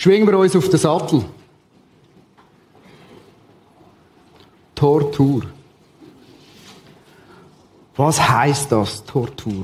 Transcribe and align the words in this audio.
Schwingen 0.00 0.26
wir 0.26 0.38
uns 0.38 0.56
auf 0.56 0.66
den 0.66 0.78
Sattel. 0.78 1.22
Tortur. 4.74 5.42
Was 7.96 8.30
heißt 8.30 8.72
das, 8.72 9.04
Tortur? 9.04 9.62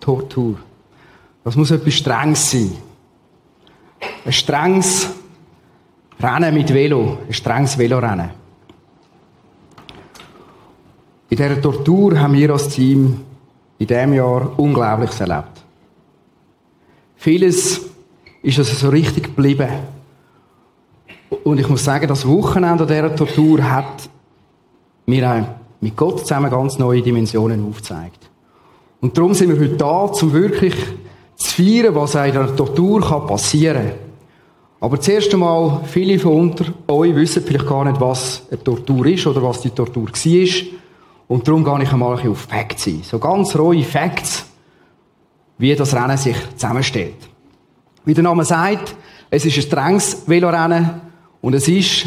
Tortur. 0.00 0.58
Das 1.44 1.54
muss 1.54 1.70
etwas 1.70 1.94
Strenges 1.94 2.50
sein. 2.50 2.76
Ein 4.24 4.32
strenges 4.32 5.10
Rennen 6.18 6.54
mit 6.54 6.74
Velo. 6.74 7.18
Ein 7.24 7.32
strenges 7.32 7.78
Velorennen. 7.78 8.30
In 11.30 11.36
dieser 11.36 11.62
Tortur 11.62 12.18
haben 12.18 12.34
wir 12.34 12.50
als 12.50 12.68
Team 12.68 13.20
in 13.78 13.86
diesem 13.86 14.14
Jahr 14.14 14.58
Unglaubliches 14.58 15.20
erlebt. 15.20 15.62
Vieles 17.14 17.91
ist 18.42 18.58
also 18.58 18.74
so 18.74 18.88
richtig 18.88 19.24
geblieben. 19.24 19.68
Und 21.44 21.58
ich 21.58 21.68
muss 21.68 21.84
sagen, 21.84 22.08
das 22.08 22.26
Wochenende 22.26 22.86
dieser 22.86 23.14
Tortur 23.14 23.62
hat 23.62 24.08
mir 25.06 25.30
auch 25.30 25.46
mit 25.80 25.96
Gott 25.96 26.20
zusammen 26.20 26.50
ganz 26.50 26.78
neue 26.78 27.02
Dimensionen 27.02 27.66
aufgezeigt. 27.66 28.30
Und 29.00 29.16
darum 29.16 29.34
sind 29.34 29.50
wir 29.50 29.58
heute 29.58 29.76
da, 29.76 30.02
um 30.02 30.32
wirklich 30.32 30.74
zu 31.36 31.54
feiern, 31.56 31.94
was 31.94 32.14
in 32.14 32.32
der 32.32 32.54
Tortur 32.54 33.00
passieren 33.26 33.88
kann. 33.88 33.96
Aber 34.80 35.00
zuerst 35.00 35.32
einmal, 35.32 35.80
viele 35.84 36.18
von 36.18 36.32
unter 36.32 36.64
euch 36.88 37.14
wissen 37.14 37.42
vielleicht 37.44 37.68
gar 37.68 37.84
nicht, 37.84 38.00
was 38.00 38.42
eine 38.50 38.62
Tortur 38.62 39.06
ist 39.06 39.26
oder 39.26 39.42
was 39.42 39.60
die 39.60 39.70
Tortur 39.70 40.08
war. 40.08 40.48
Und 41.28 41.46
darum 41.46 41.64
gehe 41.64 41.82
ich 41.84 41.92
einmal 41.92 42.28
auf 42.28 42.38
Facts 42.38 42.88
ein. 42.88 43.02
So 43.02 43.18
ganz 43.18 43.56
rohe 43.56 43.82
Facts, 43.84 44.44
wie 45.58 45.74
das 45.74 45.94
Rennen 45.94 46.16
sich 46.16 46.36
zusammenstellt. 46.56 47.31
Wie 48.04 48.14
der 48.14 48.24
Name 48.24 48.44
sagt, 48.44 48.96
es 49.30 49.46
ist 49.46 49.56
ein 49.56 49.62
strenges 49.62 50.24
Velorennen 50.26 51.00
und 51.40 51.54
es 51.54 51.68
ist 51.68 52.06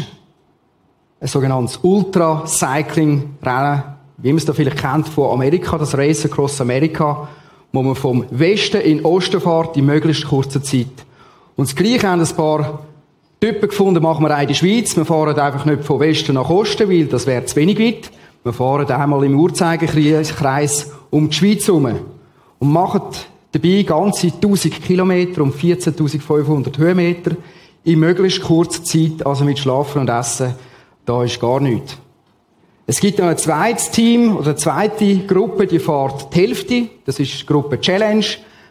ein 1.20 1.28
sogenanntes 1.28 1.80
Ultra-Cycling-Rennen, 1.82 3.82
wie 4.18 4.28
man 4.28 4.36
es 4.36 4.44
da 4.44 4.52
vielleicht 4.52 4.76
kennt 4.76 5.08
von 5.08 5.32
Amerika, 5.32 5.78
das 5.78 5.96
Race 5.96 6.26
Across 6.26 6.60
America, 6.60 7.26
wo 7.72 7.82
man 7.82 7.94
vom 7.94 8.26
Westen 8.30 8.82
in 8.82 8.98
den 8.98 9.06
Osten 9.06 9.40
fährt 9.40 9.78
in 9.78 9.86
möglichst 9.86 10.26
kurzer 10.26 10.62
Zeit. 10.62 11.06
Und 11.56 11.68
das 11.68 11.74
Gleiche 11.74 12.08
haben 12.08 12.20
ein 12.20 12.36
paar 12.36 12.80
Typen 13.40 13.68
gefunden, 13.68 14.02
machen 14.02 14.22
wir 14.24 14.36
auch 14.36 14.40
in 14.40 14.48
der 14.48 14.54
Schweiz. 14.54 14.94
Wir 14.96 15.06
fahren 15.06 15.38
einfach 15.38 15.64
nicht 15.64 15.84
von 15.84 16.00
Westen 16.00 16.34
nach 16.34 16.50
Osten, 16.50 16.90
weil 16.90 17.06
das 17.06 17.26
wäre 17.26 17.46
zu 17.46 17.56
wenig 17.56 17.78
weit. 17.78 18.10
Wir 18.44 18.52
fahren 18.52 18.90
einmal 18.90 19.24
im 19.24 19.40
Uhrzeigerkreis 19.40 20.92
um 21.10 21.30
die 21.30 21.36
Schweiz 21.36 21.66
herum 21.66 21.88
und 22.58 22.70
machen 22.70 23.00
dabei 23.56 23.82
ganze 23.82 24.28
1000 24.28 24.82
Kilometer 24.82 25.42
um 25.42 25.52
14.500 25.52 26.76
Höhenmeter 26.78 27.36
in 27.84 28.00
möglichst 28.00 28.42
kurzer 28.42 28.82
Zeit, 28.84 29.24
also 29.24 29.44
mit 29.44 29.58
Schlafen 29.58 30.00
und 30.00 30.08
Essen, 30.08 30.54
da 31.04 31.22
ist 31.22 31.40
gar 31.40 31.60
nichts. 31.60 31.96
Es 32.88 33.00
gibt 33.00 33.18
noch 33.18 33.26
ein 33.26 33.38
zweites 33.38 33.90
Team 33.90 34.36
oder 34.36 34.50
eine 34.50 34.56
zweite 34.56 35.18
Gruppe, 35.18 35.66
die 35.66 35.78
fährt 35.78 36.32
die 36.34 36.40
Hälfte. 36.40 36.88
Das 37.04 37.18
ist 37.18 37.40
die 37.40 37.46
Gruppe 37.46 37.80
Challenge. 37.80 38.24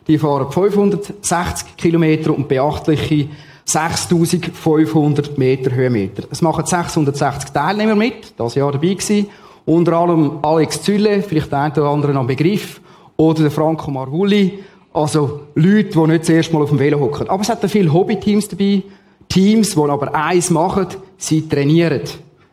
Die 0.07 0.17
fahren 0.17 0.51
560 0.51 1.75
Kilometer 1.75 2.33
und 2.33 2.47
beachtliche 2.47 3.27
6500 3.65 5.37
Meter 5.37 5.71
Höhenmeter. 5.71 6.23
Es 6.29 6.41
machen 6.41 6.65
660 6.65 7.51
Teilnehmer 7.51 7.95
mit, 7.95 8.33
das 8.37 8.55
Jahr 8.55 8.71
dabei 8.71 8.93
gewesen. 8.93 9.27
Unter 9.65 9.93
anderem 9.93 10.39
Alex 10.43 10.83
Zülle, 10.83 11.23
vielleicht 11.23 11.51
der 11.51 11.59
eine 11.59 11.73
oder 11.73 11.89
andere 11.89 12.13
am 12.13 12.27
Begriff, 12.27 12.79
oder 13.17 13.41
der 13.41 13.51
Franco 13.51 13.91
Marvulli. 13.91 14.59
Also 14.95 15.41
Leute, 15.55 15.89
die 15.89 16.07
nicht 16.07 16.23
zuerst 16.23 16.53
mal 16.53 16.61
auf 16.61 16.69
dem 16.69 16.79
Velo 16.79 16.97
hocken. 17.01 17.29
Aber 17.29 17.41
es 17.41 17.49
hat 17.49 17.63
auch 17.65 17.69
viele 17.69 17.91
Hobbyteams 17.91 18.47
dabei. 18.47 18.81
Teams, 19.27 19.75
die 19.75 19.81
aber 19.81 20.15
eins 20.15 20.49
machen, 20.49 20.87
sie 21.17 21.49
trainieren. 21.49 22.03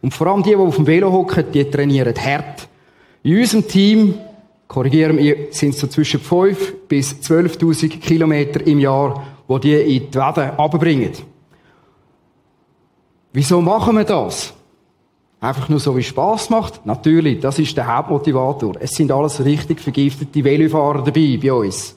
Und 0.01 0.13
vor 0.13 0.27
allem 0.27 0.43
die, 0.43 0.51
die 0.51 0.57
auf 0.57 0.75
dem 0.75 0.85
Velo 0.85 1.13
hocken, 1.13 1.45
die 1.55 1.71
trainieren 1.71 2.17
hart. 2.17 2.67
In 3.23 3.39
unserem 3.39 3.69
Team, 3.69 4.15
korrigieren 4.67 5.19
wir, 5.19 5.37
sind 5.53 5.75
es 5.75 5.79
so 5.79 5.87
zwischen 5.87 6.19
5 6.19 6.89
bis 6.89 7.13
12.000 7.21 8.01
Kilometer 8.01 8.67
im 8.67 8.81
Jahr, 8.81 9.25
wo 9.47 9.59
die 9.59 9.75
in 9.75 10.11
die 10.11 10.19
Wege 10.19 10.59
abbringen. 10.59 11.13
Wieso 13.33 13.61
machen 13.61 13.99
wir 13.99 14.05
das? 14.05 14.53
Einfach 15.41 15.69
nur 15.69 15.79
so, 15.79 15.97
wie 15.97 16.03
Spass 16.03 16.51
macht? 16.51 16.85
Natürlich, 16.87 17.39
das 17.39 17.61
ist 17.61 17.77
der 17.77 17.87
Hauptmotivator. 17.87 18.75
Es 18.81 18.91
sind 18.91 19.13
alles 19.13 19.45
richtig 19.45 19.81
vergiftete 19.81 20.43
Velofahrer 20.43 21.05
dabei 21.05 21.39
bei 21.41 21.53
uns. 21.53 21.95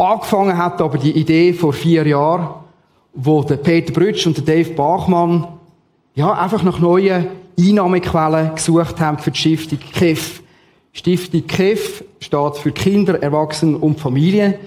Angefangen 0.00 0.56
hat 0.56 0.80
aber 0.80 0.96
die 0.96 1.10
Idee 1.10 1.52
vor 1.52 1.72
vier 1.72 2.06
Jahren, 2.06 2.50
wo 3.14 3.42
der 3.42 3.56
Peter 3.56 3.92
Brütsch 3.92 4.28
und 4.28 4.36
der 4.36 4.44
Dave 4.44 4.72
Bachmann 4.74 5.48
ja, 6.14 6.30
einfach 6.34 6.62
nach 6.62 6.78
neuen 6.78 7.26
Einnahmequellen 7.58 8.54
gesucht 8.54 9.00
haben 9.00 9.18
für 9.18 9.32
die 9.32 9.38
Stiftung 9.40 9.80
KEF. 9.92 10.40
Stiftung 10.92 11.44
KEF 11.48 12.04
steht 12.20 12.56
für 12.58 12.70
Kinder, 12.70 13.20
Erwachsene 13.20 13.76
und 13.76 13.98
Familie 13.98 14.60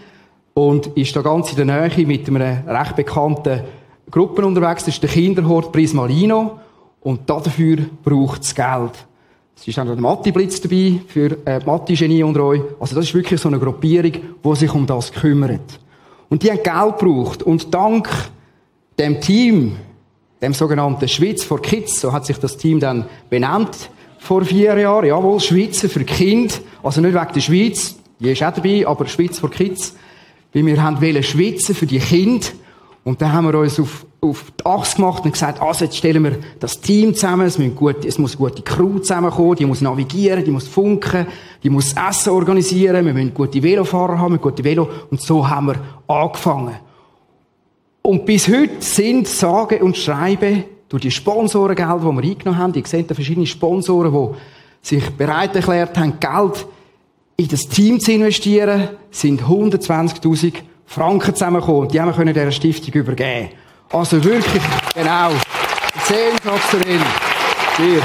und 0.54 0.88
ist 0.98 1.16
da 1.16 1.22
ganz 1.22 1.50
in 1.54 1.66
der 1.66 1.90
Nähe 1.90 2.06
mit 2.06 2.28
einer 2.28 2.68
recht 2.68 2.98
bekannten 2.98 3.62
Gruppe 4.10 4.46
unterwegs. 4.46 4.84
Das 4.84 4.96
ist 4.96 5.04
der 5.04 5.10
Kinderhort 5.10 5.72
Prismalino 5.72 6.60
und 7.00 7.30
dafür 7.30 7.78
braucht 8.04 8.44
es 8.44 8.54
Geld. 8.54 9.08
Es 9.62 9.68
ist 9.68 9.78
auch 9.78 9.84
noch 9.84 9.94
der 9.94 10.02
Mathe-Blitz 10.02 10.60
dabei 10.60 11.02
für 11.08 11.38
äh, 11.46 11.64
Mathe-Genie 11.64 12.24
unter 12.24 12.46
euch. 12.46 12.62
Also 12.80 12.96
das 12.96 13.06
ist 13.06 13.14
wirklich 13.14 13.40
so 13.40 13.48
eine 13.48 13.60
Gruppierung, 13.60 14.14
die 14.44 14.56
sich 14.56 14.74
um 14.74 14.88
das 14.88 15.12
kümmert. 15.12 15.80
Und 16.30 16.42
die 16.42 16.50
haben 16.50 16.64
Geld 16.64 16.98
gebraucht. 16.98 17.44
Und 17.44 17.72
dank 17.72 18.10
dem 18.98 19.22
Team, 19.22 19.76
dem 20.42 20.56
sogenannten 20.56 21.08
Schweiz 21.08 21.44
for 21.44 21.62
Kids, 21.62 22.02
so 22.02 22.12
hat 22.12 22.26
sich 22.26 22.40
das 22.40 22.58
Team 22.58 22.80
dann 22.80 23.06
benannt 23.30 23.92
vor 24.18 24.44
vier 24.44 24.76
Jahren. 24.80 25.06
Jawohl, 25.06 25.40
Schweizer 25.40 25.90
für 25.90 26.06
Kind. 26.06 26.60
Also 26.82 27.00
nicht 27.00 27.14
wegen 27.14 27.34
der 27.36 27.42
Schweiz, 27.42 27.96
die 28.20 28.32
ist 28.32 28.42
auch 28.42 28.54
dabei, 28.54 28.88
aber 28.88 29.06
Schweiz 29.06 29.38
for 29.38 29.52
Kids. 29.52 29.96
Weil 30.54 30.66
wir 30.66 30.82
haben 30.82 30.98
Schweizer 31.22 31.76
für 31.76 31.86
die 31.86 32.00
Kinder. 32.00 32.48
Und 33.04 33.22
dann 33.22 33.32
haben 33.32 33.46
wir 33.46 33.60
uns 33.60 33.80
auf, 33.80 34.08
auf 34.24 34.52
die 34.60 34.66
Achse 34.68 34.98
gemacht 34.98 35.26
und 35.26 35.32
gesagt, 35.32 35.60
also 35.60 35.86
jetzt 35.86 35.98
stellen 35.98 36.24
wir 36.24 36.38
das 36.60 36.80
Team 36.80 37.16
zusammen, 37.16 37.48
es, 37.48 37.58
müssen 37.58 37.76
gut, 37.76 38.06
es 38.06 38.20
muss 38.20 38.38
gute 38.38 38.62
Crew 38.62 39.00
zusammenkommen, 39.00 39.56
die 39.56 39.66
muss 39.66 39.82
navigieren, 39.82 40.46
die 40.46 40.52
muss 40.52 40.68
funken, 40.68 41.26
die 41.64 41.72
muss 41.72 41.94
Essen 41.94 42.30
organisieren, 42.30 43.04
wir 43.04 43.14
müssen 43.14 43.34
gute 43.34 43.64
Velofahrer 43.64 44.20
haben, 44.20 44.40
gute 44.40 44.64
Velo. 44.64 44.88
Und 45.10 45.22
so 45.22 45.50
haben 45.50 45.68
wir 45.68 45.76
angefangen. 46.08 46.76
Und 48.04 48.26
bis 48.26 48.48
heute 48.48 48.76
sind 48.80 49.28
sage 49.28 49.80
und 49.84 49.98
schreibe 49.98 50.66
durch 50.88 51.02
die 51.02 51.12
Sponsorengelder, 51.12 52.00
die 52.00 52.18
wir 52.18 52.24
eingenommen 52.32 52.60
haben, 52.60 52.74
ihr 52.76 52.86
seht 52.86 53.10
da 53.10 53.16
verschiedene 53.16 53.48
Sponsoren, 53.48 54.14
die 54.14 54.88
sich 54.88 55.10
bereit 55.12 55.56
erklärt 55.56 55.98
haben, 55.98 56.20
Geld 56.20 56.68
in 57.38 57.48
das 57.48 57.62
Team 57.62 58.00
zu 58.00 58.12
investieren, 58.12 58.90
sind 59.10 59.42
120.000 59.42 60.54
Franken 60.86 61.34
zusammengekommen. 61.34 61.90
Die 61.90 62.00
haben 62.00 62.16
wir 62.16 62.34
dieser 62.34 62.52
Stiftung 62.52 62.94
übergeben. 62.94 63.50
Also 63.94 64.24
wirklich, 64.24 64.64
genau, 64.94 65.32
sensationell. 66.06 67.00
Dir. 67.78 68.02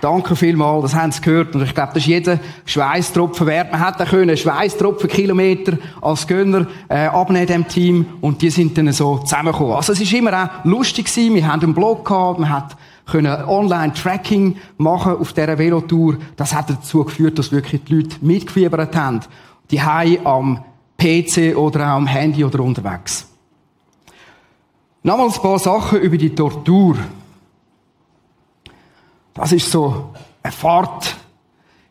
Danke 0.00 0.34
vielmals, 0.34 0.82
das 0.82 0.94
haben 0.94 1.12
Sie 1.12 1.20
gehört. 1.22 1.54
Und 1.54 1.62
ich 1.62 1.74
glaube, 1.74 1.92
das 1.94 2.02
ist 2.02 2.08
jeder 2.08 2.40
Schweißtropfen 2.66 3.46
wert. 3.46 3.70
Man 3.70 3.86
hätte 3.86 4.04
können 4.04 4.36
Schweißtropfen 4.36 5.08
Kilometer 5.08 5.78
als 6.02 6.26
Gönner 6.26 6.66
äh, 6.88 7.06
abnehmen 7.06 7.46
dem 7.46 7.68
Team 7.68 8.06
und 8.20 8.42
die 8.42 8.50
sind 8.50 8.76
dann 8.76 8.92
so 8.92 9.18
zusammengekommen. 9.18 9.74
Also 9.74 9.92
es 9.92 10.00
ist 10.00 10.12
immer 10.12 10.44
auch 10.44 10.64
lustig 10.64 11.06
gewesen. 11.06 11.36
Wir 11.36 11.46
haben 11.46 11.62
einen 11.62 11.74
Blog 11.74 12.04
gehabt, 12.04 12.40
man 12.40 12.50
hat 12.50 12.76
können 13.06 13.44
Online-Tracking 13.44 14.56
machen 14.76 15.16
auf 15.16 15.32
dieser 15.32 15.56
Velotour. 15.56 16.16
Das 16.36 16.52
hat 16.54 16.68
dazu 16.68 17.04
geführt, 17.04 17.38
dass 17.38 17.52
wirklich 17.52 17.84
die 17.84 17.94
Leute 17.94 18.16
mitgefiebert 18.22 18.96
haben. 18.96 19.20
Die 19.70 19.80
am 19.80 20.64
PC 20.98 21.56
oder 21.56 21.80
auch 21.86 21.96
am 21.96 22.06
Handy 22.06 22.44
oder 22.44 22.60
unterwegs. 22.60 23.26
Nochmals 25.02 25.36
ein 25.36 25.42
paar 25.42 25.58
Sachen 25.58 26.00
über 26.00 26.16
die 26.16 26.34
Tortur. 26.34 26.96
Das 29.34 29.52
ist 29.52 29.70
so 29.70 30.10
eine 30.42 30.52
Fahrt. 30.52 31.16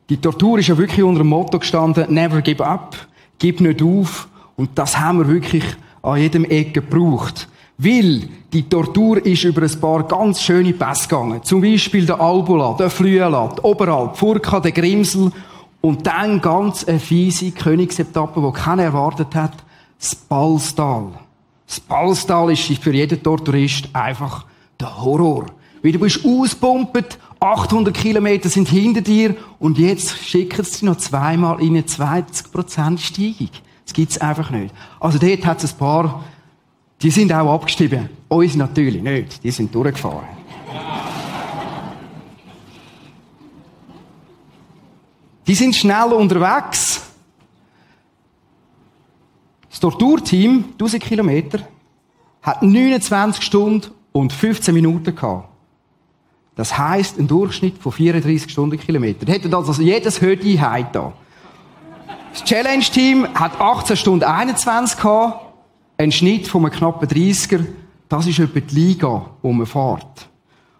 Die 0.09 0.17
Tortur 0.17 0.59
ist 0.59 0.67
ja 0.67 0.77
wirklich 0.77 1.03
unter 1.03 1.19
dem 1.19 1.27
Motto 1.27 1.59
gestanden, 1.59 2.13
never 2.13 2.41
give 2.41 2.65
up, 2.65 2.95
gib 3.37 3.61
nicht 3.61 3.83
auf. 3.83 4.27
Und 4.55 4.71
das 4.77 4.97
haben 4.97 5.19
wir 5.19 5.27
wirklich 5.27 5.63
an 6.01 6.17
jedem 6.17 6.45
Ecke 6.45 6.81
gebraucht. 6.81 7.47
Weil 7.77 8.29
die 8.51 8.69
Tortur 8.69 9.23
ist 9.25 9.43
über 9.43 9.63
ein 9.63 9.79
paar 9.79 10.03
ganz 10.07 10.41
schöne 10.41 10.73
Pässe 10.73 11.07
gegangen. 11.07 11.43
Zum 11.43 11.61
Beispiel 11.61 12.05
der 12.05 12.19
Albula, 12.19 12.73
der 12.73 12.89
Flüela, 12.89 13.47
der 13.47 13.65
Oberalp, 13.65 14.15
Furka, 14.15 14.59
der 14.59 14.71
Grimsel 14.71 15.31
und 15.85 16.07
dann 16.07 16.39
ganz 16.39 16.85
eine 16.85 16.97
fiese 16.97 17.51
Königsetappe, 17.51 18.41
die 18.41 18.59
keiner 18.59 18.83
erwartet 18.83 19.35
hat, 19.35 19.51
das 19.99 20.15
Balstal. 20.15 21.11
Das 21.67 21.81
Balstal 21.81 22.51
ist 22.53 22.63
für 22.81 22.93
jeden 22.93 23.21
Torturist 23.21 23.89
einfach 23.91 24.45
der 24.79 25.01
Horror. 25.01 25.47
Weil 25.81 25.91
du 25.91 25.99
bist 25.99 26.25
auspumpet, 26.25 27.17
800 27.41 27.93
Kilometer 27.93 28.47
sind 28.47 28.69
hinter 28.69 29.01
dir 29.01 29.35
und 29.59 29.77
jetzt 29.77 30.17
schicken 30.19 30.63
sie 30.63 30.85
noch 30.85 30.95
zweimal 30.95 31.61
in 31.61 31.75
eine 31.75 31.81
20% 31.81 32.99
Steigung. 32.99 33.49
Das 33.83 33.93
gibt's 33.93 34.17
einfach 34.19 34.51
nicht. 34.51 34.73
Also 35.01 35.19
dort 35.19 35.45
hat 35.45 35.61
es 35.65 35.73
ein 35.73 35.77
paar, 35.77 36.23
die 37.01 37.11
sind 37.11 37.33
auch 37.33 37.53
abgestiegen. 37.53 38.09
Uns 38.29 38.55
natürlich 38.55 39.03
nicht. 39.03 39.43
Die 39.43 39.51
sind 39.51 39.75
durchgefahren. 39.75 40.42
Die 45.47 45.55
sind 45.55 45.75
schnell 45.75 46.13
unterwegs. 46.13 47.01
Das 49.69 49.79
Torturteam, 49.79 50.65
1000 50.73 51.03
Kilometer, 51.03 51.59
hat 52.41 52.61
29 52.61 53.43
Stunden 53.43 53.91
und 54.11 54.31
15 54.31 54.73
Minuten 54.73 55.15
gehabt. 55.15 55.49
Das 56.55 56.77
heisst, 56.77 57.17
ein 57.17 57.27
Durchschnitt 57.27 57.79
von 57.79 57.91
34 57.91 58.51
Stundenkilometern. 58.51 59.27
Hätte 59.27 59.55
also 59.55 59.81
jedes 59.81 60.21
Hödi 60.21 60.55
da. 60.57 61.13
Das 62.31 62.43
Challenge-Team 62.43 63.27
hat 63.33 63.59
18 63.59 63.97
Stunden 63.97 64.25
21 64.25 64.97
gehabt, 64.97 65.45
ein 65.97 66.11
Schnitt 66.11 66.47
von 66.47 66.65
einem 66.65 66.73
knappen 66.73 67.07
30er. 67.07 67.65
Das 68.09 68.27
ist 68.27 68.39
etwa 68.39 68.59
die 68.59 68.75
Liga, 68.75 69.25
wo 69.41 69.51
man 69.51 69.65
fährt. 69.65 70.29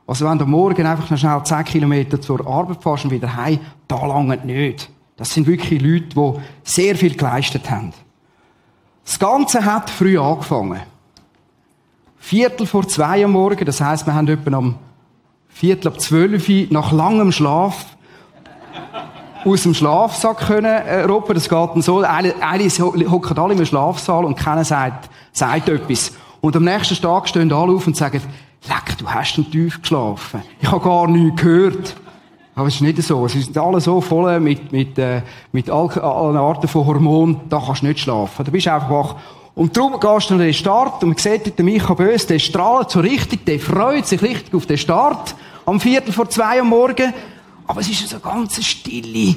Also 0.06 0.28
wenn 0.30 0.38
du 0.38 0.46
morgen 0.46 0.86
einfach 0.86 1.10
noch 1.10 1.18
schnell 1.18 1.42
10 1.44 1.64
Kilometer 1.64 2.20
zur 2.20 2.46
Arbeit 2.46 2.84
fährst 2.84 3.06
und 3.06 3.12
wieder 3.12 3.36
heim, 3.36 3.60
da 3.88 4.06
lange 4.06 4.38
nicht. 4.38 4.90
Das 5.16 5.34
sind 5.34 5.48
wirklich 5.48 5.82
Leute, 5.82 6.10
die 6.16 6.34
sehr 6.64 6.96
viel 6.96 7.16
geleistet 7.16 7.70
haben. 7.70 7.94
Das 9.06 9.20
Ganze 9.20 9.64
hat 9.64 9.90
früh 9.90 10.18
angefangen. 10.18 10.82
Viertel 12.18 12.66
vor 12.66 12.88
zwei 12.88 13.24
am 13.24 13.32
Morgen, 13.32 13.66
das 13.66 13.82
heisst, 13.82 14.06
wir 14.06 14.14
haben 14.14 14.28
etwa 14.28 14.58
am 14.58 14.76
Viertel 15.50 15.90
ab 15.90 16.00
zwölf 16.00 16.50
nach 16.72 16.92
langem 16.92 17.32
Schlaf 17.32 17.86
aus 19.46 19.64
dem 19.64 19.74
Schlafsack 19.74 20.38
können 20.48 20.66
äh, 20.66 21.02
robben. 21.02 21.34
Das 21.36 21.50
geht 21.50 21.70
dann 21.74 21.82
so. 21.82 22.00
Eine 22.00 22.34
hocken 23.12 23.38
alle 23.38 23.54
im 23.54 23.66
Schlafsaal 23.66 24.26
und 24.26 24.36
keiner 24.36 24.64
sagt, 24.64 25.10
sagt 25.32 25.70
etwas. 25.70 26.14
Und 26.42 26.56
am 26.56 26.64
nächsten 26.64 27.02
Tag 27.02 27.28
stehen 27.28 27.52
alle 27.52 27.74
auf 27.74 27.88
und 27.88 27.96
sagen, 27.96 28.22
leck, 28.68 28.98
du 28.98 29.08
hast 29.08 29.36
denn 29.36 29.50
tief 29.50 29.82
geschlafen. 29.82 30.42
Ich 30.62 30.70
habe 30.70 30.84
gar 30.84 31.08
nichts 31.08 31.42
gehört. 31.42 31.96
Aber 32.56 32.68
es 32.68 32.76
ist 32.76 32.82
nicht 32.82 33.02
so. 33.02 33.28
Sie 33.28 33.42
sind 33.42 33.58
alle 33.58 33.82
so 33.82 34.00
voll 34.00 34.40
mit, 34.40 34.72
mit, 34.72 34.98
äh, 35.00 35.24
mit 35.52 35.70
allen 35.70 36.38
Arten 36.38 36.68
von 36.68 36.86
Hormonen, 36.86 37.42
da 37.50 37.62
kannst 37.66 37.82
du 37.82 37.88
nicht 37.88 38.00
schlafen. 38.00 38.46
Du 38.46 38.52
bist 38.52 38.68
einfach 38.68 38.90
wach. 38.90 39.16
Und 39.56 39.76
darum 39.76 40.00
gehst 40.00 40.30
du 40.30 40.36
an 40.36 40.40
den 40.40 40.54
Start 40.54 41.04
und 41.04 41.10
man 41.10 41.18
sieht 41.18 41.58
den 41.58 41.66
Micha 41.66 41.94
Bös, 41.94 42.26
der 42.26 42.40
strahlt 42.40 42.90
so 42.90 43.00
richtig, 43.00 43.46
der 43.46 43.60
freut 43.60 44.08
sich 44.08 44.22
richtig 44.22 44.54
auf 44.54 44.66
den 44.66 44.78
Start 44.78 45.36
am 45.66 45.80
Viertel 45.80 46.12
vor 46.12 46.30
zwei 46.30 46.60
am 46.60 46.70
Morgen. 46.70 47.14
Aber 47.68 47.82
es 47.82 47.90
ist 47.90 48.10
so 48.10 48.20
ganz 48.20 48.64
stille, 48.64 49.36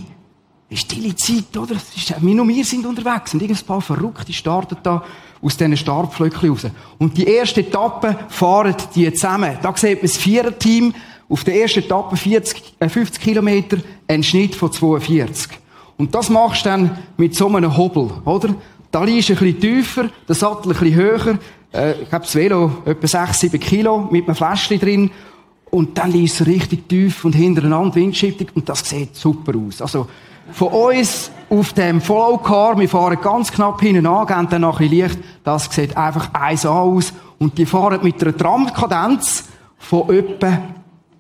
eine 0.68 0.76
stille 0.76 1.14
Zeit, 1.14 1.56
oder? 1.56 1.74
Ist, 1.74 2.14
wir 2.20 2.42
und 2.42 2.48
wir 2.48 2.64
sind 2.64 2.86
unterwegs 2.86 3.34
und 3.34 3.42
irgendein 3.42 3.66
paar 3.66 3.80
Verrückte 3.80 4.32
starten 4.32 4.76
da 4.82 5.04
aus 5.40 5.56
diesen 5.56 5.76
Startpflöckchen 5.76 6.50
raus. 6.50 6.66
Und 6.98 7.16
die 7.16 7.26
erste 7.26 7.60
Etappe 7.60 8.18
fahren 8.28 8.74
die 8.94 9.12
zusammen. 9.12 9.58
Da 9.62 9.72
sieht 9.76 10.02
man 10.02 10.10
das 10.10 10.16
Viererteam 10.16 10.94
auf 11.28 11.44
der 11.44 11.60
ersten 11.60 11.80
Etappe 11.80 12.16
40, 12.16 12.74
äh 12.80 12.88
50 12.88 13.22
Kilometer, 13.22 13.78
ein 14.08 14.22
Schnitt 14.22 14.54
von 14.54 14.72
42. 14.72 15.58
Und 15.98 16.14
das 16.14 16.30
machst 16.30 16.64
du 16.64 16.70
dann 16.70 16.98
mit 17.16 17.34
so 17.34 17.48
einem 17.48 17.76
Hobel, 17.76 18.10
oder? 18.24 18.54
Da 18.90 19.04
liegst 19.04 19.28
du 19.28 19.34
ein 19.34 19.38
bisschen 19.38 19.60
tiefer, 19.60 20.10
der 20.28 20.34
Sattel 20.34 20.72
ein 20.72 20.78
bisschen 20.78 20.94
höher, 20.94 21.38
äh, 21.72 22.02
ich 22.02 22.08
glaube, 22.08 22.24
das 22.24 22.34
Velo 22.34 22.82
etwa 22.84 23.06
6, 23.06 23.40
7 23.40 23.60
Kilo 23.60 24.08
mit 24.10 24.26
einem 24.26 24.34
Fläschchen 24.34 24.80
drin. 24.80 25.10
Und 25.70 25.98
dann 25.98 26.12
liegst 26.12 26.40
du 26.40 26.44
richtig 26.44 26.88
tief 26.88 27.24
und 27.24 27.34
hintereinander 27.34 27.94
Windschichtung 27.96 28.48
und 28.54 28.68
das 28.68 28.88
sieht 28.88 29.16
super 29.16 29.52
aus. 29.58 29.82
Also, 29.82 30.06
von 30.52 30.69
uns 30.69 31.31
auf 31.48 31.72
dem 31.72 32.00
Follow-Car, 32.00 32.78
wir 32.78 32.88
fahren 32.88 33.19
ganz 33.20 33.52
knapp 33.52 33.81
hinten 33.81 34.06
an, 34.06 34.26
gehen 34.26 34.48
dann 34.50 34.62
noch 34.62 34.81
ein 34.81 34.88
Licht, 34.88 35.19
das 35.44 35.72
sieht 35.72 35.96
einfach 35.96 36.32
eins 36.34 36.66
aus. 36.66 37.12
Und 37.38 37.56
die 37.58 37.66
fahren 37.66 38.00
mit 38.02 38.22
einer 38.22 38.37
Tramkadenz 38.37 39.44
von 39.78 40.10
etwa 40.10 40.58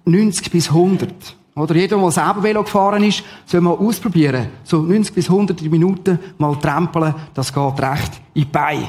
90 0.04 0.50
bis 0.50 0.68
100. 0.68 1.36
Oder 1.54 1.74
jeder, 1.74 1.96
der 1.96 2.10
selber 2.10 2.42
Velo 2.42 2.62
gefahren 2.62 3.02
ist, 3.02 3.24
soll 3.46 3.62
mal 3.62 3.72
ausprobieren. 3.72 4.48
So 4.62 4.82
90 4.82 5.14
bis 5.14 5.28
100 5.28 5.62
Minuten 5.62 6.18
mal 6.38 6.54
trampeln, 6.56 7.14
das 7.32 7.52
geht 7.52 7.80
recht 7.80 8.20
in 8.34 8.42
die 8.42 8.44
Beine. 8.44 8.88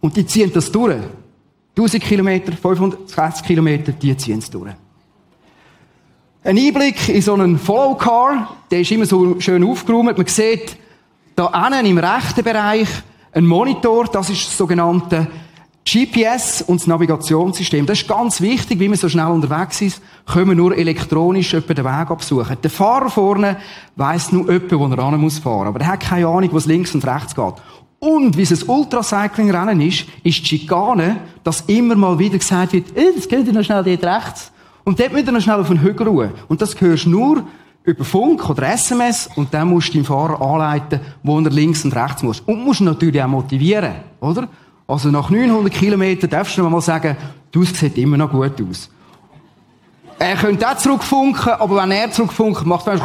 Und 0.00 0.16
die 0.16 0.26
ziehen 0.26 0.50
das 0.52 0.70
durch. 0.70 0.96
1000 1.76 2.02
Kilometer, 2.02 2.52
560 2.52 3.46
Kilometer, 3.46 3.92
die 3.92 4.16
ziehen 4.16 4.38
es 4.38 4.50
durch. 4.50 4.72
Ein 6.44 6.56
Einblick 6.56 7.08
in 7.08 7.20
so 7.20 7.34
einen 7.34 7.58
Follow-Car, 7.58 8.54
der 8.70 8.80
ist 8.80 8.92
immer 8.92 9.06
so 9.06 9.40
schön 9.40 9.64
aufgeräumt. 9.64 10.16
Man 10.16 10.26
sieht 10.28 10.76
da 11.34 11.50
hinten 11.52 11.86
im 11.86 11.98
rechten 11.98 12.44
Bereich 12.44 12.88
einen 13.32 13.46
Monitor, 13.46 14.04
das 14.04 14.30
ist 14.30 14.46
das 14.46 14.56
sogenannte 14.56 15.26
GPS 15.84 16.62
und 16.62 16.80
das 16.80 16.86
Navigationssystem, 16.86 17.86
das 17.86 18.02
ist 18.02 18.08
ganz 18.08 18.40
wichtig, 18.40 18.78
wie 18.78 18.88
man 18.88 18.96
so 18.98 19.08
schnell 19.08 19.26
unterwegs 19.26 19.80
ist, 19.80 20.00
können 20.26 20.50
wir 20.50 20.54
nur 20.54 20.76
elektronisch 20.76 21.50
den 21.50 21.66
Weg 21.66 22.10
absuchen. 22.10 22.56
Der 22.62 22.70
Fahrer 22.70 23.10
vorne 23.10 23.56
weiss 23.96 24.30
nur 24.30 24.48
etwa, 24.48 24.78
wo 24.78 24.86
er 24.86 24.98
ran 24.98 25.20
muss 25.20 25.40
fahren, 25.40 25.66
aber 25.66 25.80
er 25.80 25.88
hat 25.88 26.00
keine 26.00 26.28
Ahnung, 26.28 26.50
wo 26.52 26.58
es 26.58 26.66
links 26.66 26.94
und 26.94 27.04
rechts 27.04 27.34
geht. 27.34 27.54
Und 27.98 28.36
wie 28.36 28.42
es 28.42 28.52
ein 28.52 28.68
Ultracycling-Rennen 28.68 29.80
ist, 29.80 30.06
ist 30.22 30.40
die 30.40 30.46
Schikane, 30.46 31.16
dass 31.42 31.62
immer 31.62 31.96
mal 31.96 32.18
wieder 32.18 32.38
gesagt 32.38 32.74
wird, 32.74 32.96
eh, 32.96 33.12
das 33.16 33.26
geht 33.26 33.52
noch 33.52 33.64
schnell 33.64 33.82
dort 33.82 34.04
rechts. 34.04 34.52
Und 34.88 34.98
dort 34.98 35.12
müsst 35.12 35.26
ihr 35.26 35.32
noch 35.32 35.42
schnell 35.42 35.60
auf 35.60 35.68
den 35.68 35.82
Hügel 35.82 36.08
ruhen. 36.08 36.30
Und 36.48 36.62
das 36.62 36.80
hörst 36.80 37.04
du 37.04 37.10
nur 37.10 37.44
über 37.84 38.04
Funk 38.06 38.48
oder 38.48 38.72
SMS 38.72 39.28
und 39.36 39.52
dann 39.52 39.68
musst 39.68 39.90
du 39.90 39.98
den 39.98 40.04
Fahrer 40.06 40.40
anleiten, 40.40 40.98
wo 41.22 41.38
er 41.38 41.50
links 41.50 41.84
und 41.84 41.94
rechts 41.94 42.22
muss. 42.22 42.40
Und 42.40 42.64
musst 42.64 42.80
ihn 42.80 42.86
natürlich 42.86 43.22
auch 43.22 43.28
motivieren, 43.28 43.96
oder? 44.18 44.48
Also 44.86 45.10
nach 45.10 45.28
900 45.28 45.70
Kilometern 45.70 46.30
darfst 46.30 46.56
du 46.56 46.62
noch 46.62 46.70
mal 46.70 46.80
sagen, 46.80 47.18
du, 47.52 47.64
es 47.64 47.78
sieht 47.78 47.98
immer 47.98 48.16
noch 48.16 48.30
gut 48.30 48.62
aus. 48.62 48.88
Er 50.18 50.36
könnte 50.36 50.66
auch 50.66 50.78
zurückfunken, 50.78 51.52
aber 51.52 51.82
wenn 51.82 51.90
er 51.90 52.10
zurückfunkt, 52.10 52.64
macht 52.64 52.86
er 52.86 52.98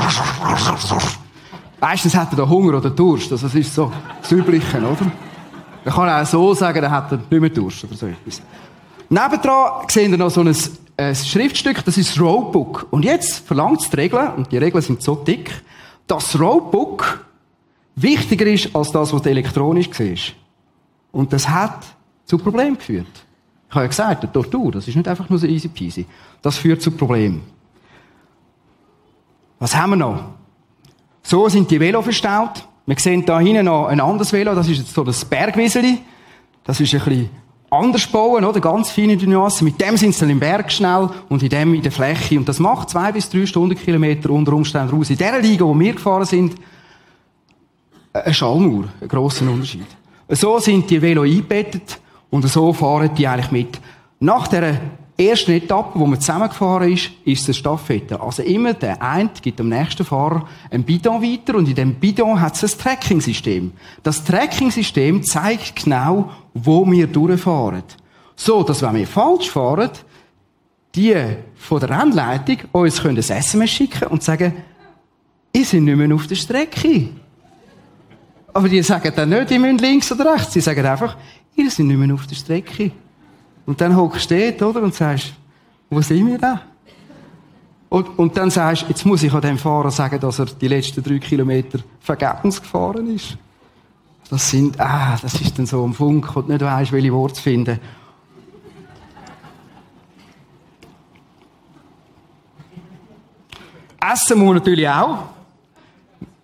Meistens 1.81 2.15
hat 2.15 2.31
er 2.31 2.37
da 2.37 2.47
Hunger 2.47 2.77
oder 2.77 2.91
Durst. 2.91 3.29
Also 3.29 3.45
das 3.45 3.55
ist 3.55 3.75
so 3.75 3.91
das 4.21 4.31
Übliche, 4.31 4.77
oder? 4.77 5.11
Man 5.83 5.93
kann 5.93 6.09
auch 6.09 6.25
so 6.25 6.53
sagen, 6.53 6.81
er 6.81 6.91
hat 6.91 7.11
nicht 7.11 7.29
mehr 7.29 7.49
Durst 7.49 7.83
oder 7.83 7.95
so 7.95 8.05
etwas. 8.05 8.41
Nebendran 9.09 9.85
sehen 9.89 10.11
wir 10.11 10.17
noch 10.17 10.31
so 10.31 10.39
ein, 10.39 10.55
ein 10.97 11.15
Schriftstück, 11.15 11.83
das 11.85 11.97
ist 11.97 12.11
das 12.11 12.19
Roadbook. 12.21 12.87
Und 12.91 13.03
jetzt 13.03 13.45
verlangt 13.45 13.81
es 13.81 13.89
die 13.89 13.95
Regeln, 13.95 14.33
und 14.35 14.51
die 14.51 14.57
Regeln 14.57 14.81
sind 14.81 15.01
so 15.01 15.15
dick, 15.15 15.51
dass 16.07 16.31
das 16.31 16.39
Roadbook 16.39 17.25
wichtiger 17.95 18.45
ist 18.45 18.75
als 18.75 18.91
das, 18.91 19.13
was 19.13 19.21
du 19.21 19.29
elektronisch 19.29 19.89
siehst. 19.91 20.33
Und 21.11 21.31
das 21.31 21.47
hat 21.47 21.85
zu 22.25 22.37
Problemen 22.37 22.77
geführt. 22.77 23.07
Ich 23.69 23.75
habe 23.75 23.85
ja 23.85 23.87
gesagt, 23.87 24.23
der 24.23 24.31
Tortur, 24.31 24.71
das 24.71 24.87
ist 24.87 24.95
nicht 24.95 25.07
einfach 25.07 25.29
nur 25.29 25.39
so 25.39 25.47
easy 25.47 25.67
peasy. 25.67 26.05
Das 26.41 26.57
führt 26.57 26.81
zu 26.81 26.91
Problemen. 26.91 27.41
Was 29.59 29.75
haben 29.75 29.91
wir 29.91 29.95
noch? 29.95 30.23
So 31.23 31.47
sind 31.49 31.71
die 31.71 31.79
Velo 31.79 32.01
verstaut. 32.01 32.67
Wir 32.85 32.99
sehen 32.99 33.25
da 33.25 33.39
hinten 33.39 33.65
noch 33.65 33.87
ein 33.87 34.01
anderes 34.01 34.33
Velo, 34.33 34.53
das 34.53 34.67
ist 34.67 34.79
jetzt 34.79 34.93
so 34.93 35.03
das 35.03 35.23
Bergwieseli. 35.23 35.99
Das 36.63 36.79
ist 36.79 36.93
ein 36.93 36.99
bisschen 36.99 37.29
anders 37.73 38.07
bauen, 38.07 38.45
oder? 38.45 38.59
Ganz 38.59 38.91
feine 38.91 39.17
Nuancen. 39.17 39.65
Mit 39.65 39.81
dem 39.81 39.97
sind 39.97 40.13
sie 40.13 40.21
dann 40.21 40.29
im 40.29 40.39
Berg 40.39 40.71
schnell 40.71 41.09
und 41.29 41.41
in 41.41 41.49
dem 41.49 41.73
in 41.73 41.81
der 41.81 41.91
Fläche. 41.91 42.37
Und 42.37 42.47
das 42.47 42.59
macht 42.59 42.89
zwei 42.89 43.11
bis 43.11 43.29
drei 43.29 43.45
Stundenkilometer 43.45 44.29
unter 44.29 44.53
Umständen 44.53 44.95
raus. 44.95 45.09
In 45.09 45.17
der 45.17 45.39
Liga, 45.39 45.65
wo 45.65 45.77
wir 45.77 45.93
gefahren 45.93 46.25
sind, 46.25 46.55
ein 48.13 48.33
Schallmauer, 48.33 48.85
ein 49.01 49.07
grosser 49.07 49.49
Unterschied. 49.49 49.87
So 50.29 50.59
sind 50.59 50.89
die 50.89 51.01
Velo 51.01 51.23
eingebettet 51.23 51.99
und 52.29 52.47
so 52.47 52.71
fahren 52.73 53.09
die 53.17 53.27
eigentlich 53.27 53.51
mit. 53.51 53.79
Nach 54.19 54.47
der 54.47 54.79
ersten 55.17 55.51
Etappe, 55.51 55.99
wo 55.99 56.05
man 56.05 56.19
zusammengefahren 56.19 56.91
ist, 56.91 57.11
ist 57.23 57.45
eine 57.45 57.53
Staffette. 57.53 58.19
Also 58.19 58.41
immer 58.41 58.73
der 58.73 59.01
eine 59.01 59.29
gibt 59.41 59.59
dem 59.59 59.69
nächsten 59.69 60.03
Fahrer 60.03 60.47
ein 60.71 60.83
Bidon 60.83 61.21
weiter 61.21 61.55
und 61.55 61.67
in 61.69 61.75
dem 61.75 61.95
Bidon 61.95 62.41
hat 62.41 62.61
es 62.61 62.73
ein 62.73 62.79
Tracking-System. 62.79 63.71
Das 64.01 64.23
Tracking-System 64.23 65.23
zeigt 65.23 65.83
genau, 65.83 66.31
wo 66.53 66.89
wir 66.89 67.07
durchfahren. 67.07 67.83
So, 68.35 68.63
dass 68.63 68.81
wenn 68.81 68.95
wir 68.95 69.07
falsch 69.07 69.51
fahren, 69.51 69.91
die 70.95 71.15
von 71.55 71.79
der 71.79 71.89
Rennleitung 71.89 72.57
uns 72.71 73.01
können 73.01 73.17
ein 73.17 73.23
SMS 73.23 73.69
schicken 73.69 74.07
und 74.07 74.23
sagen, 74.23 74.53
ihr 75.53 75.65
seid 75.65 75.81
nicht 75.81 75.95
mehr 75.95 76.13
auf 76.15 76.27
der 76.27 76.35
Strecke. 76.35 77.09
Aber 78.53 78.69
die 78.69 78.81
sagen 78.83 79.11
dann 79.15 79.29
nicht, 79.29 79.49
die 79.49 79.59
müssen 79.59 79.79
links 79.79 80.11
oder 80.11 80.33
rechts. 80.33 80.53
Sie 80.53 80.61
sagen 80.61 80.85
einfach, 80.85 81.17
ihr 81.55 81.69
seid 81.69 81.85
nicht 81.85 81.97
mehr 81.97 82.13
auf 82.13 82.27
der 82.27 82.35
Strecke. 82.35 82.91
Und 83.65 83.79
dann 83.79 83.95
hockst 83.95 84.29
du 84.29 84.51
dort, 84.51 84.61
oder? 84.61 84.83
Und 84.83 84.93
sagst, 84.93 85.33
wo 85.89 86.01
sind 86.01 86.27
wir 86.27 86.37
da? 86.37 86.61
Und, 87.89 88.17
und 88.17 88.35
dann 88.35 88.49
sagst 88.49 88.83
du, 88.83 88.87
jetzt 88.87 89.05
muss 89.05 89.21
ich 89.23 89.31
an 89.31 89.41
dem 89.41 89.57
Fahrer 89.57 89.91
sagen, 89.91 90.19
dass 90.19 90.39
er 90.39 90.45
die 90.45 90.67
letzten 90.67 91.03
drei 91.03 91.19
Kilometer 91.19 91.79
vergebens 91.99 92.61
gefahren 92.61 93.13
ist. 93.13 93.37
Das 94.29 94.49
sind, 94.49 94.79
ah, 94.79 95.17
das 95.21 95.39
ist 95.39 95.59
dann 95.59 95.67
so 95.67 95.83
am 95.83 95.93
Funk 95.93 96.35
und 96.35 96.49
nicht 96.49 96.61
weißt, 96.61 96.91
welche 96.91 97.13
Worte 97.13 97.39
finden. 97.39 97.79
Essen 104.11 104.39
muss 104.39 104.47
man 104.47 104.55
natürlich 104.55 104.89
auch. 104.89 105.19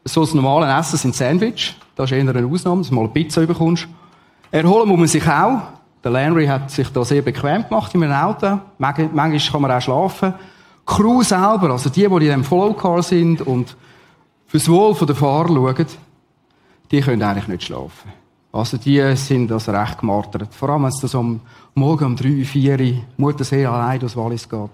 So 0.05 0.21
das 0.21 0.33
normale 0.33 0.79
Essen 0.79 0.97
sind 0.97 1.15
Sandwich. 1.15 1.75
Das 1.95 2.11
ist 2.11 2.15
eher 2.15 2.29
eine 2.29 2.45
Ausnahme, 2.45 2.81
dass 2.81 2.89
du 2.89 2.95
mal 2.95 3.01
eine 3.01 3.09
Pizza 3.09 3.45
bekommst. 3.45 3.87
Erholen 4.51 4.87
muss 4.87 4.99
man 4.99 5.07
sich 5.07 5.27
auch. 5.27 5.61
Der 6.03 6.11
Landry 6.11 6.47
hat 6.47 6.71
sich 6.71 6.89
da 6.89 7.03
sehr 7.03 7.21
bequem 7.21 7.67
gemacht 7.67 7.93
in 7.93 8.03
einem 8.03 8.13
Auto. 8.13 8.59
Manchmal 8.77 9.37
kann 9.37 9.61
man 9.61 9.71
auch 9.71 9.81
schlafen. 9.81 10.33
Crew 10.85 11.21
selber, 11.23 11.69
also 11.71 11.89
die, 11.89 12.01
die 12.01 12.13
in 12.13 12.19
diesem 12.19 12.43
Follow-Car 12.43 13.03
sind 13.03 13.41
und 13.41 13.75
fürs 14.47 14.67
Wohl 14.69 14.95
der 14.95 15.15
Fahrer 15.15 15.49
schauen, 15.49 15.85
die 16.89 17.01
können 17.01 17.21
eigentlich 17.21 17.47
nicht 17.47 17.63
schlafen. 17.63 18.11
Also 18.51 18.77
die 18.77 19.15
sind 19.15 19.51
also 19.51 19.71
recht 19.71 19.99
gemartert. 19.99 20.53
Vor 20.55 20.69
allem, 20.69 20.83
wenn 20.83 20.89
es 20.89 21.15
am 21.15 21.41
Morgen 21.75 22.05
um 22.05 22.15
drei, 22.15 22.43
vier 22.43 23.03
Mutter 23.17 23.43
sehr 23.43 23.69
allein 23.69 23.99
durchs 23.99 24.15
Wallis 24.15 24.49
geht. 24.49 24.69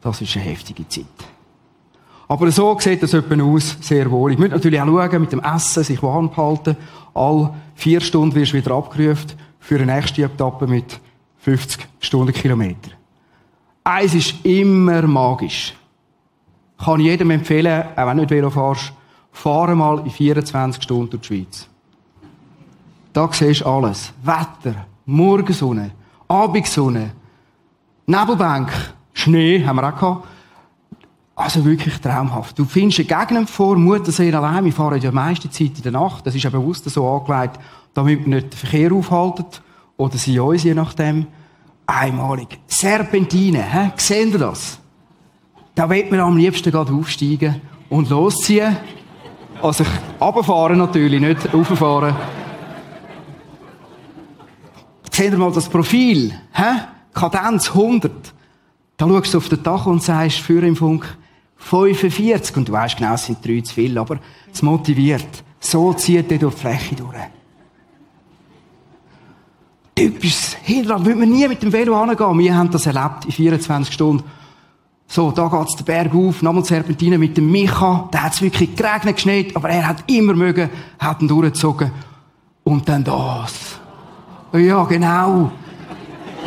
Das 0.00 0.20
ist 0.22 0.34
eine 0.36 0.46
heftige 0.46 0.88
Zeit. 0.88 1.04
Aber 2.28 2.50
so 2.50 2.78
sieht 2.78 3.02
das 3.02 3.12
etwa 3.12 3.40
aus, 3.42 3.76
sehr 3.80 4.10
wohl. 4.10 4.32
Ich 4.32 4.38
muss 4.38 4.48
natürlich 4.48 4.80
auch 4.80 4.86
schauen, 4.86 5.20
mit 5.20 5.32
dem 5.32 5.40
Essen, 5.40 5.84
sich 5.84 6.02
warm 6.02 6.30
behalten. 6.30 6.76
All 7.12 7.52
vier 7.74 8.00
Stunden 8.00 8.34
wirst 8.34 8.52
du 8.52 8.56
wieder 8.56 8.74
abgerufen 8.74 9.32
für 9.66 9.80
eine 9.80 9.96
nächste 9.96 10.22
Etappe 10.22 10.68
mit 10.68 11.00
50 11.38 11.88
Stundenkilometer. 11.98 12.92
Eins 13.82 14.14
ist 14.14 14.44
immer 14.44 15.02
magisch. 15.02 15.74
Kann 16.78 17.00
jedem 17.00 17.32
empfehlen, 17.32 17.82
auch 17.96 18.06
wenn 18.06 18.16
du 18.16 18.22
nicht 18.22 18.30
Velo 18.30 18.48
fährst, 18.48 18.92
fahre 19.32 19.74
mal 19.74 19.98
in 20.04 20.10
24 20.10 20.80
Stunden 20.84 21.10
durch 21.10 21.22
die 21.22 21.26
Schweiz. 21.26 21.68
Da 23.12 23.28
siehst 23.32 23.62
du 23.62 23.66
alles. 23.66 24.12
Wetter, 24.22 24.86
Morgensonne, 25.04 25.90
Abendsonne, 26.28 27.10
Nebelbank, 28.06 28.70
Schnee 29.14 29.64
haben 29.66 29.76
wir 29.76 29.88
auch 29.88 29.98
gehabt. 29.98 30.28
Also 31.38 31.66
wirklich 31.66 31.98
traumhaft. 31.98 32.58
Du 32.58 32.64
findest 32.64 32.98
eine 32.98 33.26
Gegend 33.26 33.50
vor, 33.50 33.76
Muttersee 33.76 34.32
allein. 34.32 34.64
Wir 34.64 34.72
fahren 34.72 35.00
ja 35.02 35.12
meiste 35.12 35.50
Zeit 35.50 35.76
in 35.76 35.82
der 35.82 35.92
Nacht. 35.92 36.26
Das 36.26 36.34
ist 36.34 36.42
ja 36.42 36.48
bewusst 36.48 36.88
so 36.88 37.06
angelegt, 37.06 37.60
damit 37.92 38.24
wir 38.24 38.34
nicht 38.36 38.54
den 38.54 38.58
Verkehr 38.58 38.90
aufhalten. 38.90 39.44
Oder 39.98 40.16
sie 40.16 40.40
uns, 40.40 40.62
je 40.62 40.72
nachdem. 40.72 41.26
Einmalig. 41.86 42.58
Serpentine, 42.66 43.62
hä? 43.62 43.90
Sehen 43.96 44.32
ihr 44.32 44.38
das? 44.38 44.80
Da 45.74 45.90
wird 45.90 46.10
man 46.10 46.20
am 46.20 46.38
liebsten 46.38 46.72
gerade 46.72 46.92
aufsteigen 46.92 47.60
und 47.90 48.08
losziehen. 48.08 48.74
Also, 49.62 49.84
runterfahren 50.18 50.78
natürlich, 50.78 51.20
nicht 51.20 51.52
rauffahren. 51.52 52.16
Seht 55.12 55.32
ihr 55.32 55.38
mal 55.38 55.52
das 55.52 55.68
Profil, 55.68 56.32
hä? 56.52 56.80
Kadenz 57.12 57.68
100. 57.68 58.34
Da 58.96 59.06
schaust 59.06 59.34
du 59.34 59.38
auf 59.38 59.48
den 59.50 59.62
Dach 59.62 59.84
und 59.84 60.02
sagst, 60.02 60.38
für 60.38 60.62
im 60.62 60.76
Funk 60.76 61.06
45. 61.56 62.56
Und 62.56 62.68
du 62.68 62.72
weißt 62.72 62.96
genau, 62.96 63.14
es 63.14 63.26
sind 63.26 63.44
drei 63.44 63.60
zu 63.60 63.74
viel, 63.74 63.96
aber 63.98 64.18
es 64.52 64.62
motiviert. 64.62 65.44
So 65.60 65.92
zieht 65.92 66.30
er 66.30 66.38
durch 66.38 66.54
die 66.54 66.60
Fläche 66.60 66.94
durch. 66.94 67.16
Typisches 69.94 70.56
Hinterland. 70.62 71.06
Würde 71.06 71.20
man 71.20 71.30
nie 71.30 71.48
mit 71.48 71.62
dem 71.62 71.72
Velo 71.72 72.00
angehen. 72.00 72.38
Wir 72.38 72.54
haben 72.54 72.70
das 72.70 72.86
erlebt 72.86 73.24
in 73.24 73.32
24 73.32 73.92
Stunden. 73.92 74.24
So, 75.08 75.30
da 75.30 75.46
geht's 75.48 75.76
den 75.76 75.84
Berg 75.84 76.14
auf, 76.14 76.42
nochmal 76.42 76.64
Serpentine 76.64 77.16
mit 77.16 77.36
dem 77.36 77.50
Micha. 77.50 78.08
Da 78.10 78.24
hat's 78.24 78.42
wirklich 78.42 78.74
geregnet, 78.74 79.16
geschneit, 79.16 79.54
aber 79.54 79.70
er 79.70 79.86
hat 79.86 80.04
immer 80.08 80.34
mögen, 80.34 80.68
hat 80.98 81.22
ihn 81.22 81.28
durchgezogen. 81.28 81.92
Und 82.64 82.88
dann 82.88 83.04
das. 83.04 83.78
Ja, 84.52 84.84
genau. 84.84 85.52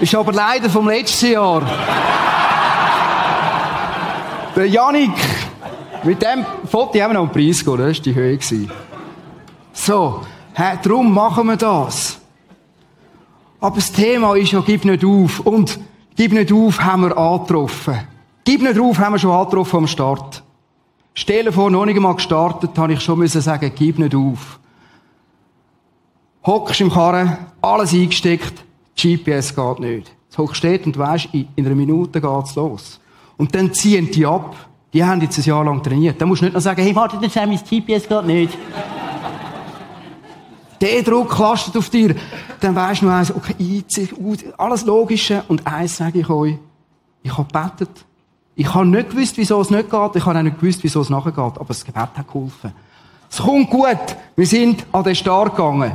Ist 0.01 0.13
aber 0.13 0.33
leider 0.33 0.69
vom 0.69 0.87
letzten 0.87 1.31
Jahr. 1.31 1.61
Der 4.59 4.67
Janik, 4.67 5.13
mit 6.03 6.21
dem 6.21 6.45
Foto 6.65 6.99
haben 6.99 7.11
wir 7.11 7.13
noch 7.13 7.21
einen 7.21 7.31
Preis 7.31 7.63
gegeben, 7.63 7.77
das 7.77 7.97
war 7.97 8.03
die 8.03 8.13
Höhe. 8.13 8.39
So, 9.71 10.19
darum 10.83 11.13
machen 11.13 11.47
wir 11.47 11.55
das. 11.55 12.19
Aber 13.61 13.77
das 13.77 13.89
Thema 13.89 14.35
ist 14.35 14.51
ja, 14.51 14.59
gib 14.59 14.83
nicht 14.83 15.05
auf. 15.05 15.39
Und 15.39 15.79
gib 16.17 16.33
nicht 16.33 16.51
auf, 16.51 16.81
haben 16.81 17.03
wir 17.03 17.17
angetroffen. 17.17 18.01
Gib 18.43 18.61
nicht 18.61 18.77
auf, 18.77 18.99
haben 18.99 19.13
wir 19.13 19.19
schon 19.19 19.31
angetroffen 19.31 19.77
am 19.77 19.87
Start. 19.87 20.43
Stelle 21.13 21.53
vor, 21.53 21.71
noch 21.71 21.85
nicht 21.85 21.95
einmal 21.95 22.15
gestartet, 22.15 22.77
habe 22.77 22.91
ich 22.91 22.99
schon 22.99 23.25
sagen, 23.27 23.71
gib 23.73 23.97
nicht 23.97 24.13
auf. 24.13 24.59
Hockst 26.45 26.81
im 26.81 26.91
Karren, 26.91 27.37
alles 27.61 27.93
eingesteckt, 27.93 28.65
GPS 28.93 29.55
geht 29.55 29.79
nicht. 29.79 30.11
Das 30.27 30.37
Hock 30.37 30.53
steht 30.53 30.85
und 30.85 30.97
weisst, 30.97 31.29
in 31.31 31.47
einer 31.55 31.75
Minute 31.75 32.19
geht's 32.19 32.55
los. 32.55 32.99
Und 33.39 33.55
dann 33.55 33.73
ziehen 33.73 34.11
die 34.11 34.25
ab. 34.25 34.53
Die 34.93 35.03
haben 35.03 35.21
jetzt 35.21 35.37
ein 35.37 35.43
Jahr 35.45 35.63
lang 35.63 35.81
trainiert. 35.81 36.19
Da 36.19 36.25
musst 36.25 36.41
du 36.41 36.45
nicht 36.45 36.53
noch 36.53 36.61
sagen, 36.61 36.81
hey, 36.81 36.93
warte, 36.93 37.17
das 37.21 37.33
mein 37.35 37.55
GPS 37.57 38.07
geht 38.07 38.25
nicht. 38.25 38.57
Der 40.81 41.03
Druck 41.03 41.39
lastet 41.39 41.77
auf 41.77 41.89
dir. 41.89 42.15
Dann 42.59 42.75
weisst 42.75 43.01
du 43.01 43.05
nur 43.05 43.13
eins, 43.13 43.33
okay, 43.33 43.83
alles 44.57 44.85
Logische. 44.85 45.43
Und 45.47 45.65
eins 45.65 45.95
sage 45.95 46.19
ich 46.19 46.29
euch, 46.29 46.57
ich 47.23 47.37
habe 47.37 47.47
gebetet. 47.47 48.05
Ich 48.55 48.73
habe 48.73 48.85
nicht 48.85 49.11
gewusst, 49.11 49.37
wieso 49.37 49.61
es 49.61 49.69
nicht 49.69 49.89
geht. 49.89 50.15
Ich 50.15 50.25
habe 50.25 50.37
auch 50.37 50.43
nicht 50.43 50.59
gewusst, 50.59 50.83
wieso 50.83 50.99
es 50.99 51.09
nachher 51.09 51.31
geht. 51.31 51.39
Aber 51.39 51.65
das 51.65 51.85
Gebet 51.85 52.09
hat 52.15 52.27
geholfen. 52.27 52.73
Es 53.31 53.37
kommt 53.37 53.69
gut. 53.69 54.17
Wir 54.35 54.47
sind 54.47 54.85
an 54.91 55.03
den 55.05 55.15
Start 55.15 55.55
gegangen. 55.55 55.93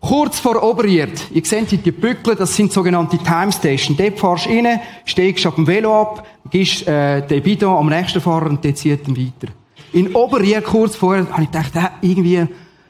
Kurz 0.00 0.40
vor 0.40 0.62
Oberried, 0.62 1.30
ihr 1.30 1.44
seht 1.44 1.84
die 1.84 1.90
Bückel, 1.92 2.34
das 2.34 2.56
sind 2.56 2.72
sogenannte 2.72 3.18
Time 3.18 3.52
Station. 3.52 3.94
Dort 3.96 4.18
fahrst 4.18 4.46
du 4.46 4.50
rein, 4.50 4.80
steigst 5.04 5.44
ab 5.44 5.56
dem 5.56 5.66
Velo 5.66 6.00
ab, 6.00 6.26
gibst 6.50 6.86
äh, 6.88 7.26
den 7.26 7.42
Bidon 7.42 7.76
am 7.76 7.88
nächsten 7.88 8.20
Fahrer 8.20 8.46
und 8.46 8.64
der 8.64 8.74
zieht 8.74 9.06
ihn 9.06 9.16
weiter. 9.16 9.52
In 9.92 10.14
Oberried, 10.14 10.64
kurz 10.64 10.96
vorher, 10.96 11.30
habe 11.30 11.42
ich 11.42 11.50
gedacht, 11.50 11.76
äh, 11.76 11.88
irgendwie, 12.00 12.46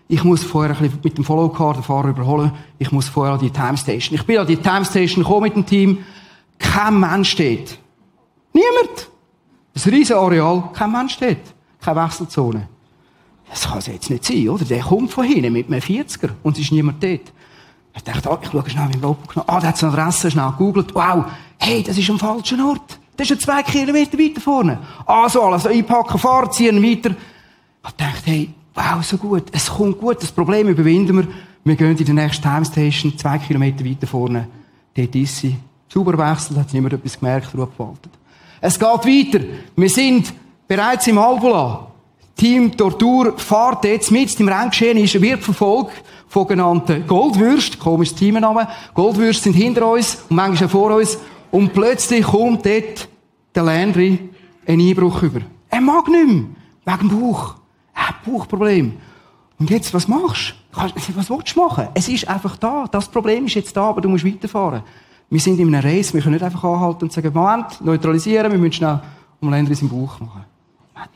ich 0.06 0.22
muss 0.22 0.44
vorher 0.44 0.72
ein 0.72 0.80
bisschen 0.80 1.00
mit 1.02 1.18
dem 1.18 1.24
Follow-Car 1.24 1.74
den 1.74 1.82
Fahrer 1.82 2.10
überholen, 2.10 2.52
ich 2.78 2.92
muss 2.92 3.08
vorher 3.08 3.34
an 3.34 3.40
die 3.40 3.50
Time 3.50 3.76
Station. 3.76 4.16
Ich 4.16 4.24
bin 4.24 4.38
an 4.38 4.46
die 4.46 4.56
Time 4.56 4.84
Station 4.84 5.24
gekommen 5.24 5.42
mit 5.42 5.56
dem 5.56 5.66
Team, 5.66 5.98
kein 6.58 7.00
Mensch 7.00 7.30
steht. 7.30 7.76
Niemand. 8.52 9.10
Ein 9.74 9.90
riesen 9.92 10.16
Areal, 10.16 10.70
kein 10.74 10.92
Mensch 10.92 11.14
steht. 11.14 11.40
Keine 11.80 12.04
Wechselzone. 12.04 12.68
Das 13.50 13.68
kann 13.68 13.78
es 13.78 13.88
jetzt 13.88 14.10
nicht 14.10 14.24
sein, 14.24 14.48
oder? 14.48 14.64
Der 14.64 14.80
kommt 14.80 15.10
von 15.10 15.24
hinten 15.24 15.52
mit 15.52 15.66
einem 15.66 15.80
40er 15.80 16.30
und 16.42 16.56
es 16.56 16.64
ist 16.64 16.72
niemand 16.72 17.02
dort. 17.02 17.32
Ich 17.96 18.02
dachte, 18.04 18.30
ah, 18.30 18.38
ich 18.40 18.48
schaue 18.48 18.70
schnell 18.70 18.90
im 18.94 19.00
Logo 19.00 19.18
genommen. 19.26 19.48
Ah, 19.48 19.58
der 19.58 19.70
hat 19.70 19.82
eine 19.82 19.92
Adresse 19.92 20.30
schnell 20.30 20.50
gegoogelt. 20.52 20.94
Wow, 20.94 21.24
hey, 21.58 21.82
das 21.82 21.98
ist 21.98 22.08
am 22.08 22.18
falschen 22.18 22.60
Ort. 22.60 22.98
Das 23.16 23.28
ist 23.28 23.30
ja 23.30 23.38
zwei 23.38 23.62
Kilometer 23.64 24.16
weiter 24.16 24.40
vorne. 24.40 24.78
Also 25.04 25.42
alles 25.42 25.66
einpacken, 25.66 26.18
fahren, 26.18 26.52
ziehen 26.52 26.80
weiter. 26.82 27.10
Ich 27.84 27.90
dachte, 27.96 28.22
hey, 28.24 28.50
wow, 28.74 29.02
so 29.02 29.16
gut. 29.16 29.44
Es 29.50 29.68
kommt 29.68 29.98
gut. 29.98 30.22
Das 30.22 30.30
Problem 30.30 30.68
überwinden 30.68 31.16
wir. 31.16 31.28
Wir 31.64 31.74
gehen 31.74 31.96
in 31.96 32.04
die 32.04 32.12
nächste 32.12 32.42
Time 32.42 32.64
Station, 32.64 33.18
zwei 33.18 33.38
Kilometer 33.38 33.84
weiter 33.84 34.06
vorne. 34.06 34.46
Dort 34.94 35.14
ist 35.14 35.36
sie. 35.36 35.56
Sauber 35.92 36.16
wechselt, 36.16 36.58
hat 36.58 36.72
niemand 36.72 36.94
etwas 36.94 37.18
gemerkt, 37.18 37.52
Ruhe 37.54 37.66
gewaltet. 37.66 38.12
Es 38.60 38.78
geht 38.78 38.88
weiter. 38.88 39.44
Wir 39.76 39.90
sind 39.90 40.32
bereits 40.68 41.06
im 41.08 41.18
Albola. 41.18 41.89
Team 42.40 42.74
Tortur 42.74 43.36
fährt 43.36 43.84
jetzt 43.84 44.10
mit 44.10 44.40
im 44.40 44.48
Renngeschehen, 44.48 44.96
ist, 44.96 45.20
wird 45.20 45.42
verfolgt 45.42 45.92
von 46.26 46.46
genannten 46.48 47.06
Goldwürst, 47.06 47.78
komisches 47.78 48.16
Teamname. 48.16 48.66
Goldwürst 48.94 49.42
sind 49.42 49.52
hinter 49.52 49.86
uns 49.86 50.24
und 50.30 50.36
manchmal 50.36 50.66
auch 50.66 50.72
vor 50.72 50.96
uns. 50.96 51.18
Und 51.50 51.74
plötzlich 51.74 52.24
kommt 52.24 52.64
dort 52.64 53.08
der 53.54 53.62
Landry 53.62 54.30
einen 54.66 54.88
Einbruch 54.88 55.22
über. 55.22 55.40
Er 55.68 55.82
mag 55.82 56.08
nicht 56.08 56.26
mehr. 56.26 56.44
Wegen 56.86 57.10
dem 57.10 57.20
Bauch. 57.20 57.56
Er 57.94 58.08
hat 58.08 58.24
Bauchproblem. 58.24 58.94
Und 59.58 59.68
jetzt, 59.68 59.92
was 59.92 60.08
machst 60.08 60.54
du? 60.72 61.16
Was 61.16 61.28
willst 61.28 61.54
du 61.54 61.60
machen? 61.60 61.88
Es 61.92 62.08
ist 62.08 62.26
einfach 62.26 62.56
da. 62.56 62.86
Das 62.90 63.06
Problem 63.08 63.44
ist 63.44 63.54
jetzt 63.54 63.76
da, 63.76 63.90
aber 63.90 64.00
du 64.00 64.08
musst 64.08 64.24
weiterfahren. 64.24 64.82
Wir 65.28 65.40
sind 65.40 65.60
in 65.60 65.74
einem 65.74 65.84
Race. 65.84 66.14
Wir 66.14 66.22
können 66.22 66.36
nicht 66.36 66.44
einfach 66.44 66.64
anhalten 66.64 67.04
und 67.04 67.12
sagen, 67.12 67.34
Moment, 67.34 67.84
neutralisieren, 67.84 68.50
wir 68.50 68.58
müssen 68.58 68.72
schnell 68.72 68.98
um 69.42 69.50
Landry 69.50 69.74
seinen 69.74 69.90
Bauch 69.90 70.18
machen. 70.20 70.49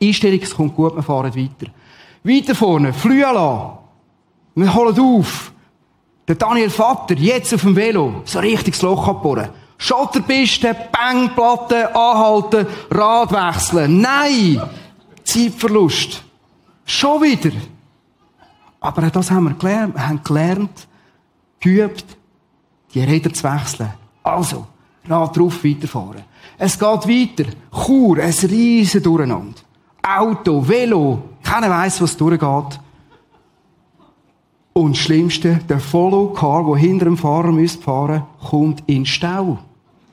Einstellung, 0.00 0.40
es 0.42 0.54
kommt 0.54 0.74
gut, 0.74 0.94
wir 0.94 1.02
fahren 1.02 1.34
weiter. 1.34 1.72
Weiter 2.22 2.54
vorne, 2.54 2.92
Flüela. 2.92 3.78
Wir 4.54 4.74
holen 4.74 4.98
auf. 4.98 5.52
Der 6.26 6.36
Daniel 6.36 6.70
Vater, 6.70 7.14
jetzt 7.16 7.52
auf 7.52 7.62
dem 7.62 7.76
Velo, 7.76 8.22
so 8.24 8.38
richtig 8.38 8.74
das 8.74 8.82
Loch 8.82 9.06
abbohren. 9.06 9.50
Schotterpiste, 9.76 10.74
Bangplatte, 10.90 11.94
anhalten, 11.94 12.66
Rad 12.90 13.32
wechseln. 13.32 14.00
Nein! 14.00 14.62
Zeitverlust. 15.24 16.22
Schon 16.86 17.22
wieder. 17.22 17.50
Aber 18.80 19.02
das 19.10 19.30
haben 19.30 19.44
wir 19.44 19.54
gelernt. 19.54 19.94
Wir 19.94 20.08
haben 20.08 20.22
gelernt, 20.22 20.88
geübt, 21.60 22.04
die 22.94 23.00
Räder 23.00 23.32
zu 23.32 23.44
wechseln. 23.44 23.92
Also, 24.22 24.66
Rad 25.06 25.36
drauf, 25.36 25.62
weiterfahren. 25.62 26.22
Es 26.56 26.78
geht 26.78 26.88
weiter. 26.88 27.50
Chur, 27.84 28.18
ein 28.18 28.32
riesen 28.32 29.02
Durcheinander. 29.02 29.60
Auto, 30.06 30.66
Velo, 30.66 31.22
keiner 31.42 31.70
weiß, 31.70 32.02
was 32.02 32.16
durchgeht. 32.16 32.80
Und 34.72 34.96
das 34.96 34.98
Schlimmste, 34.98 35.60
der 35.68 35.78
Follow-Car, 35.78 36.66
der 36.66 36.76
hinter 36.76 37.04
dem 37.06 37.16
Fahrer 37.16 37.52
müsste 37.52 37.82
fahren, 37.82 38.24
kommt 38.50 38.82
in 38.86 39.06
Stau. 39.06 39.58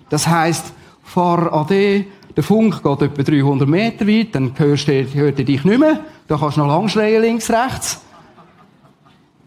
Das 0.10 0.28
heisst, 0.28 0.72
Fahrer 1.04 1.52
AD, 1.54 2.06
Der 2.36 2.44
Funk 2.44 2.82
geht 2.82 3.02
etwa 3.02 3.24
300 3.24 3.68
Meter 3.68 4.08
weit, 4.08 4.34
dann 4.34 4.54
hörst 4.58 4.88
du, 4.88 5.14
hört 5.14 5.40
er 5.40 5.46
dich 5.46 5.66
nicht 5.66 5.80
mehr. 5.80 6.00
Da 6.28 6.38
kannst 6.38 6.58
du 6.58 6.62
noch 6.62 6.68
lang 6.68 6.88
schreien, 6.88 7.22
links, 7.22 7.50
rechts. 7.50 8.02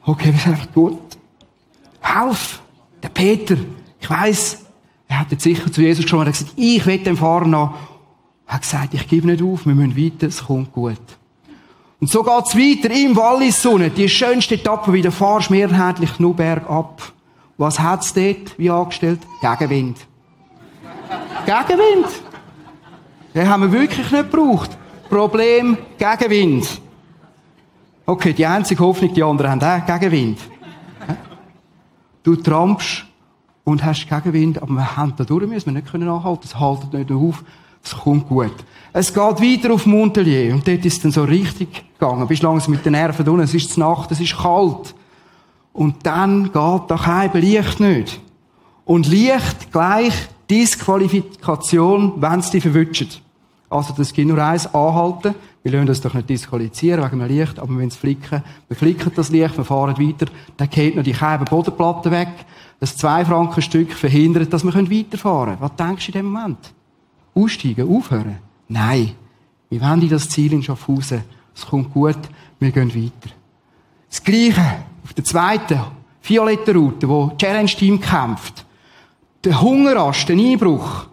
Okay, 0.04 0.32
wir 0.32 0.38
sind 0.38 0.52
einfach 0.52 0.72
gut. 0.72 0.98
Helf! 2.00 2.60
Der 3.02 3.08
Peter, 3.08 3.56
ich 4.00 4.10
weiss, 4.10 4.64
er 5.08 5.20
hat 5.20 5.30
jetzt 5.30 5.42
sicher 5.42 5.70
zu 5.72 5.80
Jesus 5.80 6.04
geschaut 6.04 6.26
und 6.26 6.32
gesagt, 6.32 6.52
ich 6.56 6.84
will 6.84 6.98
dem 6.98 7.16
Fahrer 7.16 7.46
noch. 7.46 7.74
Er 8.46 8.54
hat 8.54 8.62
gesagt, 8.62 8.94
ich 8.94 9.08
gebe 9.08 9.26
nicht 9.26 9.42
auf, 9.42 9.66
wir 9.66 9.74
müssen 9.74 9.96
weiter, 9.96 10.26
es 10.26 10.44
kommt 10.44 10.72
gut. 10.72 11.00
Und 12.00 12.10
so 12.10 12.22
geht's 12.22 12.54
weiter 12.54 12.94
im 12.94 13.16
Wallis-Sonne. 13.16 13.90
Die 13.90 14.08
schönste 14.08 14.56
Etappe, 14.56 14.92
wie 14.92 15.02
du 15.02 15.10
fahrst, 15.10 15.50
mehrheitlich 15.50 16.18
nur 16.18 16.34
bergab. 16.34 17.00
Was 17.56 17.78
hat's 17.78 18.12
dort 18.12 18.58
wie 18.58 18.70
angestellt? 18.70 19.20
Gegenwind. 19.40 19.98
Gegenwind. 21.46 22.08
Den 23.34 23.48
haben 23.48 23.62
wir 23.62 23.72
wirklich 23.72 24.10
nicht 24.10 24.30
gebraucht. 24.30 24.76
Problem, 25.08 25.78
Gegenwind. 25.98 26.80
Okay, 28.06 28.32
die 28.34 28.44
einzige 28.44 28.84
Hoffnung, 28.84 29.14
die 29.14 29.22
anderen 29.22 29.52
haben 29.52 29.62
auch 29.62 29.86
Gegenwind. 29.86 30.38
Du 32.22 32.36
trampst 32.36 33.06
und 33.64 33.84
hast 33.84 34.08
Gegenwind, 34.08 34.60
aber 34.60 34.72
wir 34.74 34.96
haben 34.96 35.14
da 35.16 35.24
durch, 35.24 35.46
müssen 35.46 35.74
wir 35.74 35.80
nicht 35.80 35.94
anhalten. 35.94 36.42
Es 36.44 36.58
haltet 36.58 36.92
nicht 36.92 37.10
auf. 37.10 37.44
Es 37.84 37.96
kommt 37.96 38.28
gut. 38.28 38.54
Es 38.92 39.12
geht 39.12 39.22
weiter 39.22 39.74
auf 39.74 39.86
Montelier. 39.86 40.54
Und 40.54 40.66
dort 40.66 40.84
ist 40.84 40.94
es 40.94 41.00
dann 41.00 41.12
so 41.12 41.24
richtig 41.24 41.84
gegangen. 41.98 42.26
Bist 42.26 42.42
langsam 42.42 42.72
mit 42.72 42.84
den 42.84 42.92
Nerven 42.92 43.28
unten. 43.28 43.42
Es 43.42 43.54
ist 43.54 43.76
Nacht, 43.76 44.10
es 44.12 44.20
ist 44.20 44.36
kalt. 44.36 44.94
Und 45.72 46.06
dann 46.06 46.44
geht 46.44 46.82
da 46.88 46.96
kein 46.96 47.32
Licht 47.32 47.80
nicht. 47.80 48.20
Und 48.84 49.08
Licht 49.08 49.72
gleich 49.72 50.14
Disqualifikation, 50.48 52.14
wenn 52.16 52.40
es 52.40 52.50
dich 52.50 52.62
verwünscht. 52.62 53.20
Also 53.70 53.92
das 53.96 54.12
geht 54.12 54.28
nur 54.28 54.38
eins, 54.38 54.72
anhalten. 54.72 55.34
Wir 55.62 55.72
lassen 55.72 55.86
das 55.86 56.00
doch 56.00 56.14
nicht 56.14 56.28
disqualifizieren 56.28 57.02
wegen 57.02 57.18
dem 57.18 57.28
Licht, 57.28 57.58
aber 57.58 57.76
wenn 57.78 57.88
es 57.88 57.96
flicken, 57.96 58.42
wir 58.68 58.76
flicken 58.76 59.10
das 59.16 59.30
Licht, 59.30 59.56
wir 59.56 59.64
fahren 59.64 59.98
weiter, 59.98 60.30
dann 60.56 60.68
geht 60.68 60.94
noch 60.94 61.02
die 61.02 61.14
Scheibe 61.14 61.46
Bodenplatte 61.46 62.10
weg. 62.10 62.28
Das 62.78 62.96
zwei 62.96 63.24
Franken 63.24 63.62
Stück 63.62 63.92
verhindert, 63.92 64.52
dass 64.52 64.62
wir 64.62 64.74
weiterfahren 64.74 65.58
können. 65.58 65.60
Was 65.60 65.76
denkst 65.76 66.06
du 66.06 66.12
in 66.12 66.18
dem 66.18 66.32
Moment? 66.32 66.74
Aussteigen, 67.34 67.88
aufhören? 67.88 68.38
Nein. 68.68 69.12
Wir 69.70 69.80
wollen 69.80 70.08
das 70.08 70.28
Ziel 70.28 70.52
in 70.52 70.62
Schaffhausen. 70.62 71.22
Es 71.54 71.66
kommt 71.66 71.92
gut, 71.92 72.18
wir 72.60 72.70
gehen 72.70 72.94
weiter. 72.94 73.34
Das 74.08 74.22
Gleiche 74.22 74.84
auf 75.02 75.12
der 75.12 75.24
zweiten, 75.24 75.80
violetten 76.22 76.76
Route, 76.76 77.08
wo 77.08 77.26
das 77.26 77.38
Challenge-Team 77.38 78.00
kämpft. 78.00 78.64
Der 79.42 79.60
Hungerast, 79.60 80.28
der 80.28 80.36
Einbruch. 80.36 81.06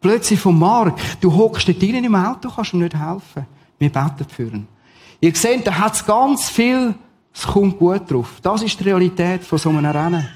Plötzlich 0.00 0.40
vom 0.40 0.58
Markt. 0.58 1.22
Du 1.22 1.34
hockst 1.34 1.68
dort 1.68 1.80
drinnen 1.80 2.04
im 2.04 2.14
Auto, 2.14 2.50
kannst 2.50 2.72
ihm 2.72 2.80
nicht 2.80 2.94
helfen. 2.94 3.46
Wir 3.78 3.90
beten 3.90 4.26
für 4.28 4.44
ihn. 4.44 4.66
Ihr 5.20 5.34
seht, 5.34 5.66
da 5.66 5.78
hat 5.78 5.94
es 5.94 6.04
ganz 6.04 6.48
viel, 6.50 6.94
es 7.32 7.46
kommt 7.46 7.78
gut 7.78 8.10
drauf. 8.10 8.38
Das 8.42 8.62
ist 8.62 8.78
die 8.78 8.84
Realität 8.84 9.44
von 9.44 9.58
so 9.58 9.70
einem 9.70 9.86
Rennen. 9.86 10.28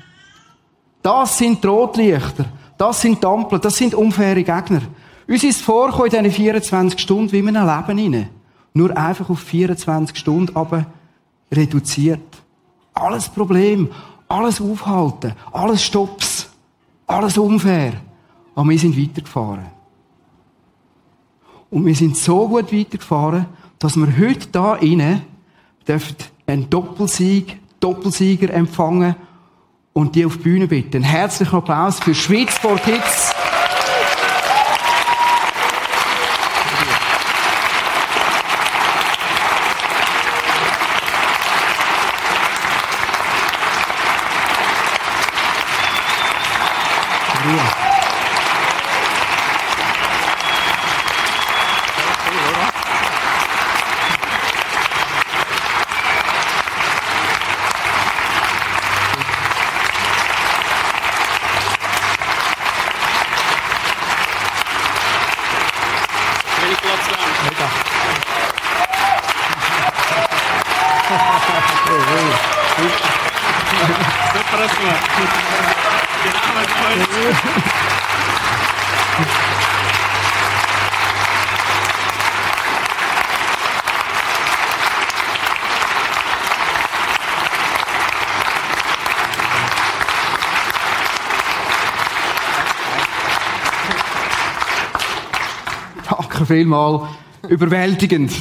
Das 1.03 1.39
sind 1.39 1.63
die 1.63 1.67
Rotlichter. 1.67 2.47
Das 2.79 3.03
sind 3.03 3.25
Ampeln. 3.25 3.61
Das 3.61 3.77
sind 3.77 3.95
unfaire 3.95 4.43
Gegner. 4.43 4.83
Uns 5.27 5.45
ist 5.45 5.61
vorgekommen 5.61 6.15
in 6.15 6.25
diesen 6.25 6.37
24 6.37 6.99
Stunden 6.99 7.33
wie 7.33 7.41
in 7.41 7.55
einem 7.55 7.67
Leben 7.67 8.15
rein. 8.15 8.31
Nur 8.73 8.97
einfach 8.97 9.29
auf 9.29 9.41
24 9.41 10.17
Stunden 10.17 10.57
aber 10.57 10.87
reduziert. 11.53 12.21
Alles 12.95 13.29
Problem, 13.29 13.91
alles 14.29 14.61
aufhalten, 14.61 15.33
alles 15.53 15.83
Stops, 15.83 16.49
alles 17.07 17.37
unfair. 17.37 17.95
Aber 18.55 18.71
wir 18.71 18.79
sind 18.79 18.97
weitergefahren. 18.97 19.67
Und 21.71 21.85
wir 21.85 21.95
sind 21.95 22.17
so 22.17 22.49
gut 22.49 22.73
weitergefahren, 22.73 23.47
dass 23.79 23.97
wir 23.97 24.07
heute 24.19 24.49
da 24.49 24.77
innen 24.77 25.23
einen 26.47 26.71
Doppelsieg, 26.71 27.59
Doppelsieger 27.81 28.53
empfangen 28.53 29.15
und 29.93 30.15
die 30.15 30.25
auf 30.25 30.37
die 30.37 30.43
Bühne 30.43 30.69
bitten. 30.69 31.03
Herzlichen 31.03 31.57
Applaus 31.57 32.01
für 32.01 32.15
Schweiz 32.15 32.57
for 32.59 32.77
Kids. 32.79 33.35
Danke 96.49 96.63
vielmals. 96.63 97.03
Überwältigend. 97.47 98.33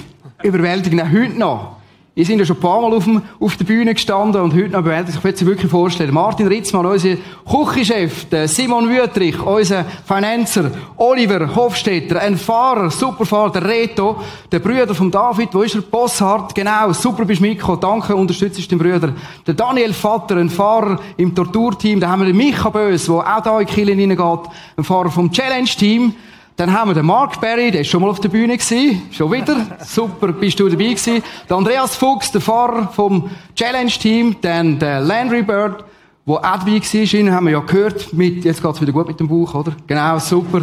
Überwältigend. 0.41 1.01
Auch 1.01 1.11
heute 1.11 1.37
noch. 1.37 1.75
Wir 2.15 2.25
sind 2.25 2.39
ja 2.39 2.45
schon 2.45 2.55
ein 2.55 2.61
paar 2.61 2.81
Mal 2.81 2.93
auf, 2.93 3.03
dem, 3.03 3.21
auf 3.39 3.57
der 3.57 3.65
Bühne 3.65 3.93
gestanden 3.93 4.41
und 4.41 4.53
heute 4.53 4.69
noch 4.69 4.81
bewältigt. 4.81 5.17
Ich 5.17 5.23
will 5.25 5.35
Sie 5.35 5.45
wirklich 5.45 5.69
vorstellen. 5.69 6.13
Martin 6.13 6.47
Ritzmann, 6.47 6.85
unser 6.85 7.17
Küchenchef, 7.45 8.27
Simon 8.45 8.89
Wüttrich, 8.89 9.39
unser 9.41 9.83
Finanzer, 10.05 10.71
Oliver 10.95 11.53
Hofstetter, 11.53 12.21
ein 12.21 12.37
Fahrer, 12.37 12.89
Superfahrer, 12.89 13.51
der 13.51 13.65
Reto, 13.65 14.21
der 14.51 14.59
Brüder 14.59 14.95
von 14.95 15.11
David, 15.11 15.49
wo 15.51 15.61
ist 15.61 15.75
er? 15.75 15.81
Bosshardt, 15.81 16.55
genau, 16.55 16.93
super 16.93 17.25
bist 17.25 17.41
mitgekommen, 17.41 17.81
danke, 17.81 18.15
unterstützt 18.15 18.71
den 18.71 18.79
Brüder. 18.79 19.13
Der 19.45 19.53
Daniel 19.53 19.93
Vater, 19.93 20.37
ein 20.37 20.49
Fahrer 20.49 20.99
im 21.17 21.35
Torturteam, 21.35 21.99
da 21.99 22.09
haben 22.09 22.21
wir 22.21 22.27
den 22.27 22.37
Micha 22.37 22.69
Bös, 22.69 23.05
der 23.05 23.15
auch 23.15 23.43
da 23.43 23.59
in 23.59 23.67
Kirche 23.67 23.91
reingeht, 23.91 24.51
ein 24.77 24.83
Fahrer 24.83 25.11
vom 25.11 25.29
Challenge-Team, 25.29 26.13
dann 26.57 26.73
haben 26.73 26.89
wir 26.89 26.95
den 26.95 27.05
Mark 27.05 27.39
Berry, 27.39 27.69
der 27.69 27.81
ist 27.81 27.89
schon 27.89 28.01
mal 28.01 28.09
auf 28.09 28.19
der 28.19 28.29
Bühne 28.29 28.57
gewesen. 28.57 29.03
Schon 29.11 29.31
wieder. 29.31 29.77
Super, 29.85 30.29
bist 30.29 30.59
du 30.59 30.67
dabei 30.67 30.85
gewesen. 30.85 31.21
Der 31.47 31.55
Andreas 31.55 31.95
Fuchs, 31.95 32.31
der 32.31 32.41
Fahrer 32.41 32.87
vom 32.87 33.29
Challenge-Team. 33.55 34.37
Dann 34.41 34.79
der 34.79 34.99
Landry 35.01 35.43
Bird, 35.43 35.85
der 36.25 36.33
auch 36.33 36.41
dabei 36.41 36.81
war. 36.81 37.13
Ihn 37.13 37.31
haben 37.31 37.45
wir 37.45 37.51
ja 37.51 37.59
gehört 37.59 38.11
mit, 38.11 38.43
jetzt 38.43 38.63
geht's 38.63 38.81
wieder 38.81 38.91
gut 38.91 39.07
mit 39.07 39.19
dem 39.19 39.27
Buch, 39.27 39.53
oder? 39.53 39.73
Genau, 39.85 40.17
super. 40.17 40.61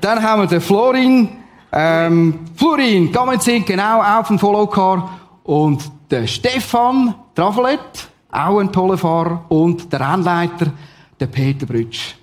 Dann 0.00 0.22
haben 0.22 0.42
wir 0.42 0.46
den 0.46 0.60
Florin, 0.60 1.28
ähm, 1.72 2.38
Florin, 2.54 3.10
Gamenzig, 3.10 3.66
genau, 3.66 4.00
auch 4.00 4.24
vom 4.24 4.38
Follow 4.38 4.68
Car. 4.68 5.18
Und 5.42 5.82
der 6.08 6.28
Stefan 6.28 7.16
Travelet, 7.34 7.80
auch 8.30 8.60
ein 8.60 8.70
toller 8.70 8.96
Fahrer. 8.96 9.44
Und 9.48 9.92
der 9.92 10.08
Rennleiter, 10.08 10.66
der 11.18 11.26
Peter 11.26 11.66
Brütsch. 11.66 12.14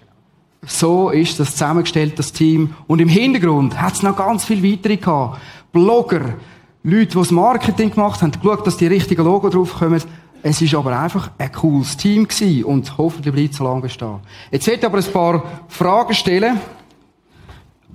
So 0.65 1.09
ist 1.09 1.39
das 1.39 1.51
zusammengestellt, 1.51 2.19
das 2.19 2.33
Team. 2.33 2.75
Und 2.87 2.99
im 2.99 3.07
Hintergrund 3.07 3.79
hat 3.79 3.93
es 3.93 4.03
noch 4.03 4.15
ganz 4.15 4.45
viel 4.45 4.61
weitere 4.63 4.97
gehabt. 4.97 5.39
Blogger, 5.71 6.35
Leute, 6.83 7.07
die 7.07 7.17
das 7.17 7.31
Marketing 7.31 7.91
gemacht 7.91 8.21
haben, 8.21 8.31
geschaut, 8.31 8.65
dass 8.67 8.77
die 8.77 8.87
richtigen 8.87 9.23
Logo 9.23 9.49
draufkommen. 9.49 10.01
Es 10.41 10.61
ist 10.61 10.73
aber 10.73 10.97
einfach 10.97 11.31
ein 11.37 11.51
cooles 11.51 11.97
Team 11.97 12.27
gewesen 12.27 12.63
und 12.63 12.97
hoffentlich 12.97 13.33
bleibt 13.33 13.51
es 13.51 13.57
so 13.57 13.63
lange 13.65 13.81
bestehen. 13.81 14.19
Jetzt 14.51 14.67
ich 14.67 14.85
aber 14.85 14.97
ein 14.97 15.11
paar 15.11 15.43
Fragen 15.67 16.13
stellen. 16.13 16.59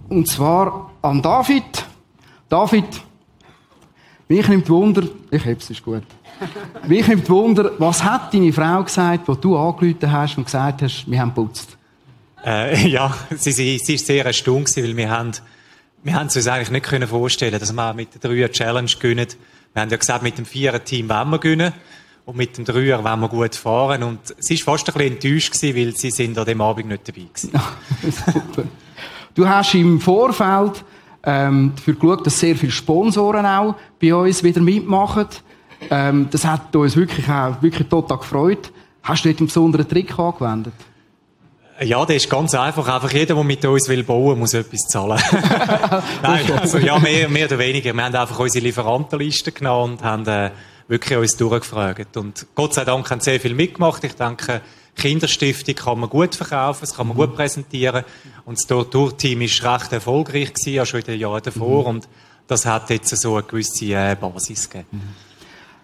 Und 0.08 0.28
zwar 0.28 0.90
an 1.00 1.22
David. 1.22 1.86
David, 2.48 2.84
mich 4.28 4.48
nimmt 4.48 4.68
Wunder, 4.68 5.02
ich 5.30 5.44
hab's, 5.46 5.70
ist 5.70 5.82
gut. 5.82 6.02
mich 6.86 7.08
nimmt 7.08 7.28
Wunder, 7.30 7.72
was 7.78 8.04
hat 8.04 8.32
deine 8.34 8.52
Frau 8.52 8.82
gesagt, 8.82 9.26
wo 9.26 9.34
du 9.34 9.56
angerufen 9.56 10.12
hast 10.12 10.36
und 10.36 10.44
gesagt 10.44 10.82
hast, 10.82 11.10
wir 11.10 11.20
haben 11.20 11.32
putzt? 11.32 11.78
Äh, 12.44 12.88
ja, 12.88 13.14
sie, 13.36 13.52
sie, 13.52 13.78
sie 13.78 13.94
ist 13.94 14.06
sehr 14.06 14.24
erstaunt 14.24 14.76
weil 14.76 14.96
wir 14.96 15.10
haben, 15.10 15.32
wir 16.02 16.14
haben 16.14 16.26
es 16.26 16.36
uns 16.36 16.46
eigentlich 16.46 16.70
nicht 16.70 16.84
können 16.86 17.08
vorstellen, 17.08 17.58
dass 17.58 17.72
wir 17.72 17.94
mit 17.94 18.14
der 18.14 18.30
Dreier 18.30 18.50
Challenge 18.50 18.90
gewinnen. 18.98 19.28
Wir 19.72 19.82
haben 19.82 19.90
ja 19.90 19.96
gesagt, 19.96 20.22
mit 20.22 20.38
dem 20.38 20.44
Vierer 20.44 20.84
Team 20.84 21.08
wollen 21.08 21.30
wir 21.30 21.38
gewinnen. 21.38 21.72
Und 22.26 22.36
mit 22.36 22.56
dem 22.56 22.64
Dreier 22.64 23.04
wollen 23.04 23.20
wir 23.20 23.28
gut 23.28 23.54
fahren. 23.54 24.02
Und 24.02 24.20
sie 24.38 24.54
ist 24.54 24.62
fast 24.62 24.88
ein 24.88 24.94
bisschen 24.94 25.14
enttäuscht 25.14 25.52
gewesen, 25.52 25.76
weil 25.76 25.96
sie 25.96 26.10
sind 26.10 26.38
an 26.38 26.46
dem 26.46 26.60
Abend 26.60 26.88
nicht 26.88 27.08
dabei 27.08 27.26
gewesen. 27.32 28.68
Du 29.34 29.48
hast 29.48 29.74
im 29.74 30.00
Vorfeld 30.00 30.84
ähm, 31.24 31.72
dafür 31.74 31.94
geschaut, 31.94 32.24
dass 32.24 32.38
sehr 32.38 32.54
viele 32.54 32.70
Sponsoren 32.70 33.44
auch 33.44 33.74
bei 34.00 34.14
uns 34.14 34.44
wieder 34.44 34.60
mitmachen. 34.60 35.26
Ähm, 35.90 36.28
das 36.30 36.44
hat 36.44 36.74
uns 36.76 36.94
wirklich 36.94 37.28
auch 37.28 37.60
wirklich 37.60 37.88
total 37.88 38.18
gefreut. 38.18 38.70
Hast 39.02 39.24
du 39.24 39.28
dort 39.28 39.40
einen 39.40 39.48
besonderen 39.48 39.88
Trick 39.88 40.16
angewendet? 40.16 40.74
Ja, 41.80 42.04
der 42.06 42.16
ist 42.16 42.30
ganz 42.30 42.54
einfach. 42.54 42.86
Einfach 42.86 43.12
jeder, 43.12 43.34
der 43.34 43.44
mit 43.44 43.64
uns 43.64 43.88
will 43.88 44.04
bauen, 44.04 44.38
muss 44.38 44.54
etwas 44.54 44.82
zahlen. 44.88 45.20
Nein, 46.22 46.52
also 46.60 46.78
ja, 46.78 46.98
mehr, 46.98 47.28
mehr 47.28 47.46
oder 47.46 47.58
weniger. 47.58 47.92
Wir 47.92 48.04
haben 48.04 48.14
einfach 48.14 48.38
unsere 48.38 48.64
Lieferantenliste 48.64 49.50
genommen 49.50 49.94
und 49.94 50.02
haben 50.04 50.26
äh, 50.26 50.50
wirklich 50.86 51.18
uns 51.18 51.36
durchgefragt. 51.36 52.16
Und 52.16 52.46
Gott 52.54 52.74
sei 52.74 52.84
Dank 52.84 53.10
haben 53.10 53.20
sehr 53.20 53.40
viel 53.40 53.54
mitgemacht. 53.54 54.04
Ich 54.04 54.14
denke, 54.14 54.60
Kinderstiftung 54.96 55.74
kann 55.74 56.00
man 56.00 56.10
gut 56.10 56.36
verkaufen, 56.36 56.80
das 56.82 56.94
kann 56.94 57.08
man 57.08 57.16
gut 57.16 57.34
präsentieren. 57.34 58.04
Und 58.44 58.58
das 58.58 58.66
Tortur-Team 58.68 59.42
ist 59.42 59.64
recht 59.64 59.92
erfolgreich 59.92 60.54
gewesen, 60.54 60.74
ja 60.74 60.86
schon 60.86 61.00
in 61.00 61.06
den 61.06 61.20
Jahren 61.20 61.42
davor. 61.42 61.82
Mhm. 61.82 61.88
Und 61.88 62.08
das 62.46 62.66
hat 62.66 62.90
jetzt 62.90 63.16
so 63.20 63.34
eine 63.34 63.42
gewisse 63.42 63.86
äh, 63.86 64.16
Basis 64.18 64.70
gegeben. 64.70 64.88
Mhm. 64.92 65.00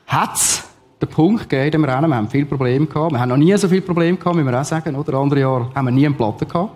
Hat's 0.07 0.63
den 1.01 1.09
Punkt 1.09 1.49
gegeben 1.49 1.85
im 1.85 1.85
Rennen. 1.85 2.09
Wir 2.09 2.17
haben 2.17 2.29
viele 2.29 2.47
Probleme 2.47 2.87
gehabt. 2.87 3.13
Wir 3.13 3.21
haben 3.21 3.31
noch 3.31 3.37
nie 3.37 3.57
so 3.57 3.69
viele 3.69 3.83
Probleme 3.83 4.17
gehabt, 4.17 4.37
wie 4.37 4.45
wir 4.45 4.61
auch 4.61 4.65
sagen, 4.65 4.95
oder? 4.97 5.15
Andere 5.15 5.41
Jahre 5.41 5.71
haben 5.75 5.87
wir 5.87 5.93
nie 5.93 6.07
einen 6.07 6.17
Platten 6.17 6.47
gehabt. 6.47 6.73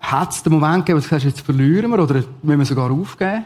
Hat 0.00 0.32
es 0.32 0.42
den 0.42 0.52
Moment 0.52 0.86
gegeben, 0.86 0.98
wo 0.98 1.02
du 1.02 1.08
sagst, 1.08 1.24
jetzt 1.24 1.40
verlieren 1.40 1.90
wir, 1.90 1.98
oder 1.98 2.22
müssen 2.42 2.58
wir 2.58 2.66
sogar 2.66 2.90
aufgeben? 2.90 3.44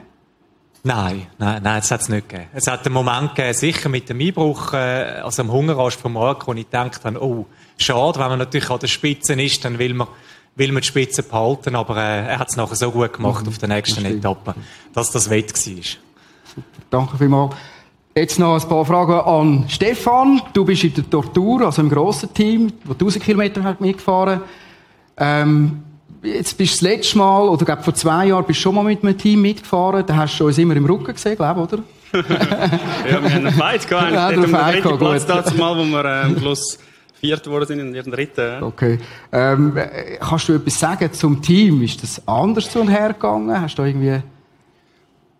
Nein, 0.82 1.26
nein, 1.38 1.62
nein, 1.62 1.80
das 1.80 1.90
hat 1.90 2.00
es 2.00 2.08
nicht 2.08 2.28
gegeben. 2.28 2.48
Es 2.54 2.66
hat 2.66 2.86
einen 2.86 2.94
Moment 2.94 3.34
gegeben, 3.34 3.54
sicher 3.54 3.88
mit 3.88 4.08
dem 4.08 4.18
Einbruch, 4.18 4.72
äh, 4.72 5.20
also 5.22 5.42
am 5.42 5.52
Hungerast 5.52 6.00
vom 6.00 6.14
Markt, 6.14 6.46
wo 6.46 6.54
ich 6.54 6.64
gedacht 6.64 7.04
habe, 7.04 7.22
oh, 7.22 7.46
schade, 7.76 8.18
wenn 8.18 8.28
man 8.28 8.38
natürlich 8.38 8.70
an 8.70 8.78
der 8.78 8.86
Spitze 8.86 9.34
ist, 9.34 9.64
dann 9.64 9.78
will 9.78 9.92
man, 9.92 10.08
will 10.56 10.72
man 10.72 10.80
die 10.80 10.88
Spitze 10.88 11.22
behalten, 11.22 11.76
aber 11.76 11.98
äh, 11.98 12.28
er 12.28 12.38
hat 12.38 12.48
es 12.48 12.56
nachher 12.56 12.76
so 12.76 12.90
gut 12.90 13.12
gemacht 13.12 13.42
mhm, 13.42 13.48
auf 13.48 13.58
der 13.58 13.68
nächsten 13.68 14.04
Etappe, 14.06 14.54
dass 14.94 15.10
das 15.10 15.28
wett 15.28 15.52
war. 15.52 15.82
Super, 15.84 16.82
danke 16.88 17.18
vielmals. 17.18 17.54
Jetzt 18.14 18.40
noch 18.40 18.60
ein 18.60 18.68
paar 18.68 18.84
Fragen 18.84 19.12
an 19.12 19.64
Stefan. 19.68 20.42
Du 20.52 20.64
bist 20.64 20.82
in 20.82 20.92
der 20.94 21.08
Tortur, 21.08 21.62
also 21.62 21.80
im 21.80 21.88
grossen 21.88 22.34
Team, 22.34 22.72
das 22.82 22.94
1000 22.94 23.24
Kilometer 23.24 23.76
mitgefahren. 23.78 24.40
Ähm, 25.16 25.82
jetzt 26.22 26.58
bist 26.58 26.82
du 26.82 26.86
das 26.86 26.92
letzte 26.92 27.18
Mal, 27.18 27.48
oder 27.48 27.64
glaub, 27.64 27.84
vor 27.84 27.94
zwei 27.94 28.26
Jahren 28.26 28.44
bist 28.44 28.58
du 28.58 28.62
schon 28.62 28.74
mal 28.74 28.82
mit 28.82 29.04
einem 29.04 29.16
Team 29.16 29.42
mitgefahren. 29.42 30.04
Da 30.04 30.16
hast 30.16 30.38
du 30.40 30.46
uns 30.46 30.58
immer 30.58 30.74
im 30.74 30.86
Rücken 30.86 31.12
gesehen, 31.12 31.36
glaube 31.36 31.60
oder? 31.60 31.78
ja, 33.08 33.22
wir 33.22 33.32
haben 33.32 33.46
einen 33.46 33.52
Fight 33.52 33.86
gehabt. 33.86 34.12
Ja, 34.12 34.32
du 34.32 34.42
Fight 34.48 34.82
gehabt, 34.82 34.98
Platz 34.98 35.26
das 35.26 35.56
Mal, 35.56 35.78
wo 35.78 35.84
wir 35.84 36.04
äh, 36.04 36.22
am 36.24 36.38
Schluss 36.38 36.78
viert 37.20 37.46
worden 37.46 37.66
sind 37.66 37.78
in 37.78 37.94
ihren 37.94 38.10
dritten. 38.10 38.62
Okay. 38.64 38.98
Ähm, 39.30 39.78
kannst 40.18 40.48
du 40.48 40.54
etwas 40.54 40.80
sagen 40.80 41.12
zum 41.12 41.40
Team? 41.40 41.82
Ist 41.82 42.02
das 42.02 42.26
anders 42.26 42.70
zu 42.72 42.80
und 42.80 42.88
her 42.88 43.12
gegangen? 43.12 43.60
Hast 43.60 43.76
du 43.76 43.84
irgendwie 43.84 44.20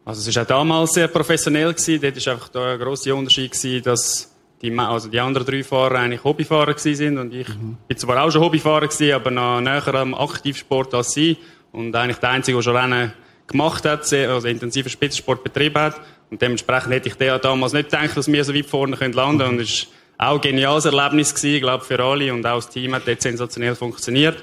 also 0.05 0.29
es 0.29 0.35
war 0.35 0.43
auch 0.43 0.49
damals 0.49 0.93
sehr 0.93 1.09
professionell 1.09 1.73
gewesen. 1.73 2.01
Dort 2.01 2.27
war 2.27 2.33
einfach 2.33 2.49
der 2.49 2.79
grosse 2.79 3.15
Unterschied 3.15 3.53
gewesen, 3.53 3.83
dass 3.83 4.31
die, 4.63 4.77
also 4.79 5.09
die 5.09 5.21
anderen 5.21 5.47
drei 5.47 5.63
Fahrer 5.63 6.01
eigentlich 6.01 6.25
Hobbyfahrer 6.25 6.77
sind 6.77 7.19
und 7.19 7.33
ich 7.33 7.49
mhm. 7.49 7.79
bin 7.89 7.97
zwar 7.97 8.23
auch 8.23 8.31
schon 8.31 8.43
Hobbyfahrer 8.43 8.89
gewesen, 8.89 9.13
aber 9.13 9.31
noch 9.31 9.61
näher 9.61 9.95
am 9.95 10.15
Aktivsport 10.15 10.93
als 10.95 11.13
sie 11.13 11.39
und 11.73 11.95
eigentlich 11.97 12.19
der 12.19 12.31
Einzige, 12.31 12.57
der 12.59 12.63
schon 12.63 12.77
Rennen 12.77 13.13
gemacht 13.47 13.85
hat, 13.85 14.13
also 14.13 14.49
intensiven 14.49 14.91
Spitzensport 14.91 15.43
betrieben 15.43 15.81
hat 15.81 16.01
und 16.31 16.43
dementsprechend 16.43 16.93
hätte 16.93 17.09
ich 17.09 17.15
damals 17.41 17.73
nicht 17.73 17.91
gedacht, 17.91 18.17
dass 18.17 18.31
wir 18.31 18.45
so 18.45 18.55
weit 18.55 18.67
vorne 18.67 18.97
landen 18.97 19.39
können 19.39 19.53
und 19.53 19.61
es 19.61 19.87
war 20.19 20.33
auch 20.33 20.35
ein 20.35 20.41
geniales 20.43 20.85
Erlebnis 20.85 21.35
gewesen, 21.35 21.61
glaube 21.61 21.85
für 21.85 21.99
alle 21.99 22.33
und 22.33 22.47
auch 22.47 22.57
das 22.57 22.69
Team 22.69 22.95
hat 22.95 23.09
dort 23.09 23.23
sensationell 23.23 23.75
funktioniert. 23.75 24.43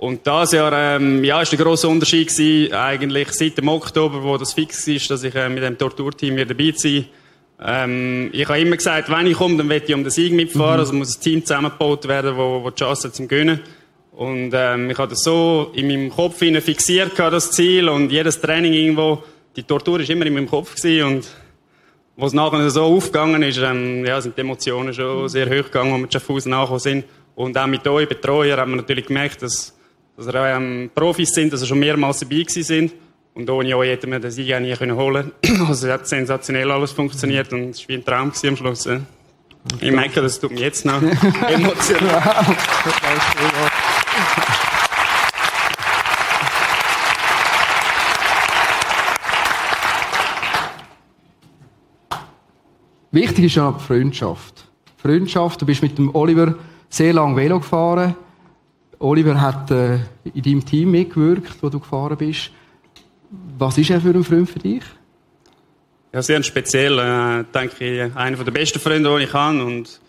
Und 0.00 0.26
das 0.26 0.52
Jahr, 0.52 0.72
ähm, 0.72 1.22
ja, 1.24 1.42
ist 1.42 1.52
der 1.52 1.58
grosse 1.58 1.86
Unterschied 1.86 2.28
gewesen, 2.28 2.72
eigentlich 2.72 3.32
seit 3.32 3.58
dem 3.58 3.68
Oktober, 3.68 4.22
wo 4.22 4.38
das 4.38 4.54
fix 4.54 4.88
ist, 4.88 5.10
dass 5.10 5.24
ich 5.24 5.34
äh, 5.34 5.46
mit 5.50 5.62
dem 5.62 5.76
Torturteam 5.76 6.36
wieder 6.36 6.54
dabei 6.54 6.72
sein. 6.74 7.04
Ähm, 7.62 8.30
ich 8.32 8.48
habe 8.48 8.60
immer 8.60 8.78
gesagt, 8.78 9.10
wenn 9.10 9.26
ich 9.26 9.36
komme, 9.36 9.58
dann 9.58 9.68
will 9.68 9.82
ich 9.86 9.94
um 9.94 10.02
den 10.02 10.10
Sieg 10.10 10.32
mitfahren, 10.32 10.76
mhm. 10.76 10.80
also 10.80 10.92
muss 10.94 11.18
ein 11.18 11.20
Team 11.20 11.44
zusammengebaut 11.44 12.08
werden, 12.08 12.34
wo, 12.34 12.64
wo 12.64 12.70
die 12.70 12.76
Chance 12.76 13.08
hat 13.08 13.14
zum 13.14 13.28
Gewinnen. 13.28 13.60
Und 14.12 14.52
ähm, 14.54 14.88
ich 14.88 14.96
habe 14.96 15.10
das 15.10 15.22
so 15.22 15.70
in 15.74 15.86
meinem 15.88 16.08
Kopf 16.08 16.38
fixiert, 16.38 17.12
das 17.18 17.50
Ziel, 17.50 17.90
und 17.90 18.10
jedes 18.10 18.40
Training 18.40 18.72
irgendwo, 18.72 19.22
die 19.54 19.64
Tortur 19.64 20.00
ist 20.00 20.08
immer 20.08 20.24
in 20.24 20.32
meinem 20.32 20.48
Kopf 20.48 20.76
gewesen, 20.76 21.04
und 21.08 21.28
wo 22.16 22.24
es 22.24 22.32
nachher 22.32 22.70
so 22.70 22.84
aufgegangen 22.84 23.42
ist, 23.42 23.58
ähm, 23.58 24.06
ja, 24.06 24.18
sind 24.18 24.34
die 24.34 24.40
Emotionen 24.40 24.94
schon 24.94 25.28
sehr 25.28 25.44
hoch 25.44 25.66
gegangen, 25.66 25.92
als 25.92 26.02
wir 26.04 26.10
Schaffhausen 26.10 26.52
nachgekommen 26.52 26.80
sind. 26.80 27.04
Und 27.34 27.58
auch 27.58 27.66
mit 27.66 27.86
euch 27.86 28.08
Betreuer 28.08 28.56
haben 28.56 28.70
wir 28.70 28.76
natürlich 28.78 29.04
gemerkt, 29.04 29.42
dass 29.42 29.74
dass 30.20 30.34
er 30.34 30.56
ähm, 30.56 30.90
Profis 30.94 31.30
sind, 31.30 31.50
dass 31.50 31.62
er 31.62 31.66
schon 31.66 31.78
mehrmals 31.78 32.18
dabei 32.18 32.42
gewesen 32.42 32.62
sind. 32.62 32.92
Und 33.32 33.48
ohne 33.48 33.74
euch 33.74 33.88
hätten 33.88 34.10
wir 34.10 34.20
den 34.20 34.30
Sieg 34.30 34.52
auch 34.52 34.60
nie 34.60 34.74
können 34.74 34.94
holen 34.94 35.32
Also 35.66 35.86
es 35.86 35.92
hat 35.92 36.06
sensationell 36.06 36.70
alles 36.70 36.92
funktioniert 36.92 37.50
und 37.54 37.70
es 37.70 37.88
war 37.88 37.96
ein 37.96 38.04
Traum 38.04 38.32
am 38.48 38.56
Schluss. 38.56 38.84
Ja. 38.84 39.00
Ich 39.80 39.90
merke, 39.90 40.20
das 40.20 40.38
tut 40.38 40.52
mir 40.52 40.60
jetzt 40.60 40.84
noch 40.84 41.00
emotional. 41.48 42.56
Wichtig 53.10 53.44
ist 53.46 53.54
ja 53.54 53.72
die 53.72 53.84
Freundschaft. 53.84 54.66
Freundschaft, 54.98 55.62
du 55.62 55.66
bist 55.66 55.82
mit 55.82 55.96
dem 55.96 56.14
Oliver 56.14 56.56
sehr 56.90 57.14
lange 57.14 57.36
Velo 57.36 57.60
gefahren. 57.60 58.16
Oliver 59.00 59.40
hat 59.40 59.70
äh, 59.70 59.98
in 60.34 60.42
deinem 60.42 60.64
Team 60.64 60.90
mitgewirkt, 60.90 61.62
wo 61.62 61.70
du 61.70 61.80
gefahren 61.80 62.18
bist. 62.18 62.50
Was 63.58 63.78
ist 63.78 63.90
er 63.90 64.00
für 64.00 64.10
ein 64.10 64.22
Freund 64.22 64.48
für 64.48 64.58
dich? 64.58 64.82
Ja, 66.12 66.22
sehr 66.22 66.42
speziell. 66.42 66.98
Äh, 66.98 67.44
denke 67.52 67.84
ich, 67.84 68.16
einer 68.16 68.36
der 68.36 68.52
besten 68.52 68.78
Freunde, 68.78 69.16
die 69.16 69.24
ich 69.24 69.32
habe. 69.32 69.64
Und 69.64 70.00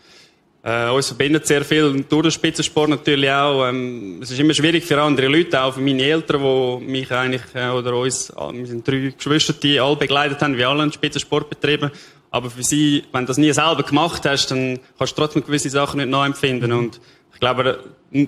äh, 0.64 0.90
uns 0.90 1.08
verbindet 1.08 1.48
sehr 1.48 1.64
viel 1.64 2.04
durch 2.04 2.24
den 2.24 2.32
Spitzensport 2.32 2.90
natürlich 2.90 3.32
auch. 3.32 3.66
Ähm, 3.66 4.20
es 4.22 4.32
ist 4.32 4.40
immer 4.40 4.54
schwierig 4.54 4.84
für 4.84 5.02
andere 5.02 5.28
Leute, 5.28 5.62
auch 5.62 5.74
für 5.74 5.82
meine 5.82 6.04
Eltern, 6.04 6.42
die 6.42 6.86
mich 6.86 7.10
eigentlich, 7.12 7.44
äh, 7.56 7.70
oder 7.70 7.96
uns, 7.96 8.30
äh, 8.30 8.52
wir 8.52 8.68
sind 8.68 8.86
drei 8.86 9.14
Geschwister, 9.16 9.54
die 9.54 9.80
alle 9.80 9.96
begleitet 9.96 10.42
haben, 10.42 10.58
wie 10.58 10.66
alle 10.66 10.84
einen 10.84 10.92
Spitzensport 10.92 11.50
betrieben. 11.50 11.92
Aber 12.30 12.50
für 12.50 12.64
sie, 12.64 13.06
wenn 13.14 13.22
du 13.22 13.28
das 13.28 13.38
nie 13.38 13.54
selber 13.54 13.84
gemacht 13.84 14.26
hast, 14.26 14.52
dann 14.52 14.80
kannst 14.98 15.18
du 15.18 15.22
trotzdem 15.22 15.46
gewisse 15.46 15.70
Sachen 15.70 15.98
nicht 15.98 16.10
nachempfinden. 16.10 16.74
Und 16.74 17.00
glaube, 17.42 17.84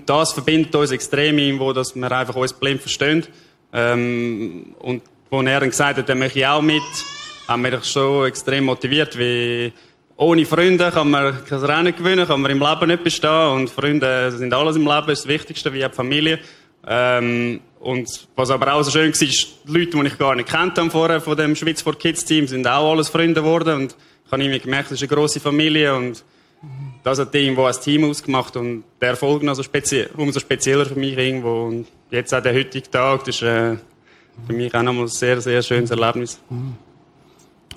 das 0.06 0.34
verbindet 0.34 0.76
uns 0.76 0.92
extrem 0.92 1.38
irgendwo, 1.38 1.72
dass 1.72 1.96
wir 1.96 2.12
einfach 2.12 2.36
uns 2.36 2.52
blind 2.52 2.82
verstehen. 2.82 3.26
Ähm, 3.72 4.76
und 4.80 5.04
wo 5.30 5.42
er 5.42 5.60
dann 5.60 5.70
gesagt 5.70 5.98
hat, 5.98 6.10
dann 6.10 6.20
möchte 6.20 6.40
ich 6.40 6.46
auch 6.46 6.62
mit, 6.62 6.82
haben 7.48 7.64
wir 7.64 7.72
mich 7.72 7.86
schon 7.86 8.28
extrem 8.28 8.66
motiviert, 8.66 9.18
weil 9.18 9.72
ohne 10.18 10.46
Freunde 10.46 10.92
kann 10.92 11.10
man 11.10 11.44
kein 11.46 11.60
Rennen 11.60 11.96
gewinnen, 11.96 12.28
kann 12.28 12.42
man 12.42 12.52
im 12.52 12.60
Leben 12.60 12.88
nicht 12.88 13.04
bestehen 13.04 13.52
und 13.52 13.70
Freunde 13.70 14.32
sind 14.32 14.54
alles 14.54 14.76
im 14.76 14.86
Leben, 14.86 15.10
ist 15.10 15.24
das 15.24 15.28
Wichtigste, 15.28 15.74
wie 15.74 15.80
die 15.80 15.90
Familie. 15.90 16.40
Ähm, 16.86 17.62
und 17.80 18.28
was 18.36 18.50
aber 18.50 18.74
auch 18.74 18.84
so 18.84 18.92
schön 18.92 19.12
war, 19.14 19.22
ist, 19.22 19.48
die 19.68 19.72
Leute, 19.72 19.98
die 19.98 20.08
ich 20.08 20.18
gar 20.18 20.36
nicht 20.36 20.50
kennt 20.50 20.78
habe 20.78 20.90
vorher 20.90 21.22
von 21.22 21.36
dem 21.36 21.56
Schweiz 21.56 21.82
for 21.82 21.98
Kids 21.98 22.26
Team, 22.26 22.48
sind 22.48 22.68
auch 22.68 22.92
alles 22.92 23.10
Freunde 23.10 23.42
geworden 23.42 23.76
und 23.76 23.96
ich 24.26 24.32
habe 24.32 24.44
irgendwie 24.44 24.60
gemerkt, 24.60 24.92
das 24.92 25.02
ist 25.02 25.10
eine 25.10 25.16
grosse 25.16 25.40
Familie 25.40 25.96
und 25.96 26.24
das 27.04 27.20
hat 27.20 27.36
irgendwo 27.36 27.66
ein 27.66 27.76
Team 27.82 28.06
ausgemacht 28.06 28.56
und 28.56 28.84
der 29.02 29.10
Erfolg 29.10 29.44
noch 29.44 29.56
so 29.56 29.64
spezie 29.64 30.08
umso 30.16 30.40
spezieller 30.40 30.86
für 30.86 30.98
mich 30.98 31.18
irgendwo. 31.18 31.66
Und 31.66 31.88
jetzt 32.10 32.34
auch 32.34 32.42
der 32.42 32.54
heutige 32.54 32.90
Tag, 32.90 33.26
das 33.26 33.36
ist 33.36 33.42
äh, 33.42 33.76
für 34.48 34.54
mich 34.54 34.74
auch 34.74 34.82
nochmal 34.82 35.04
ein 35.04 35.10
sehr, 35.10 35.42
sehr 35.42 35.62
schönes 35.62 35.92
Erlebnis. 35.92 36.40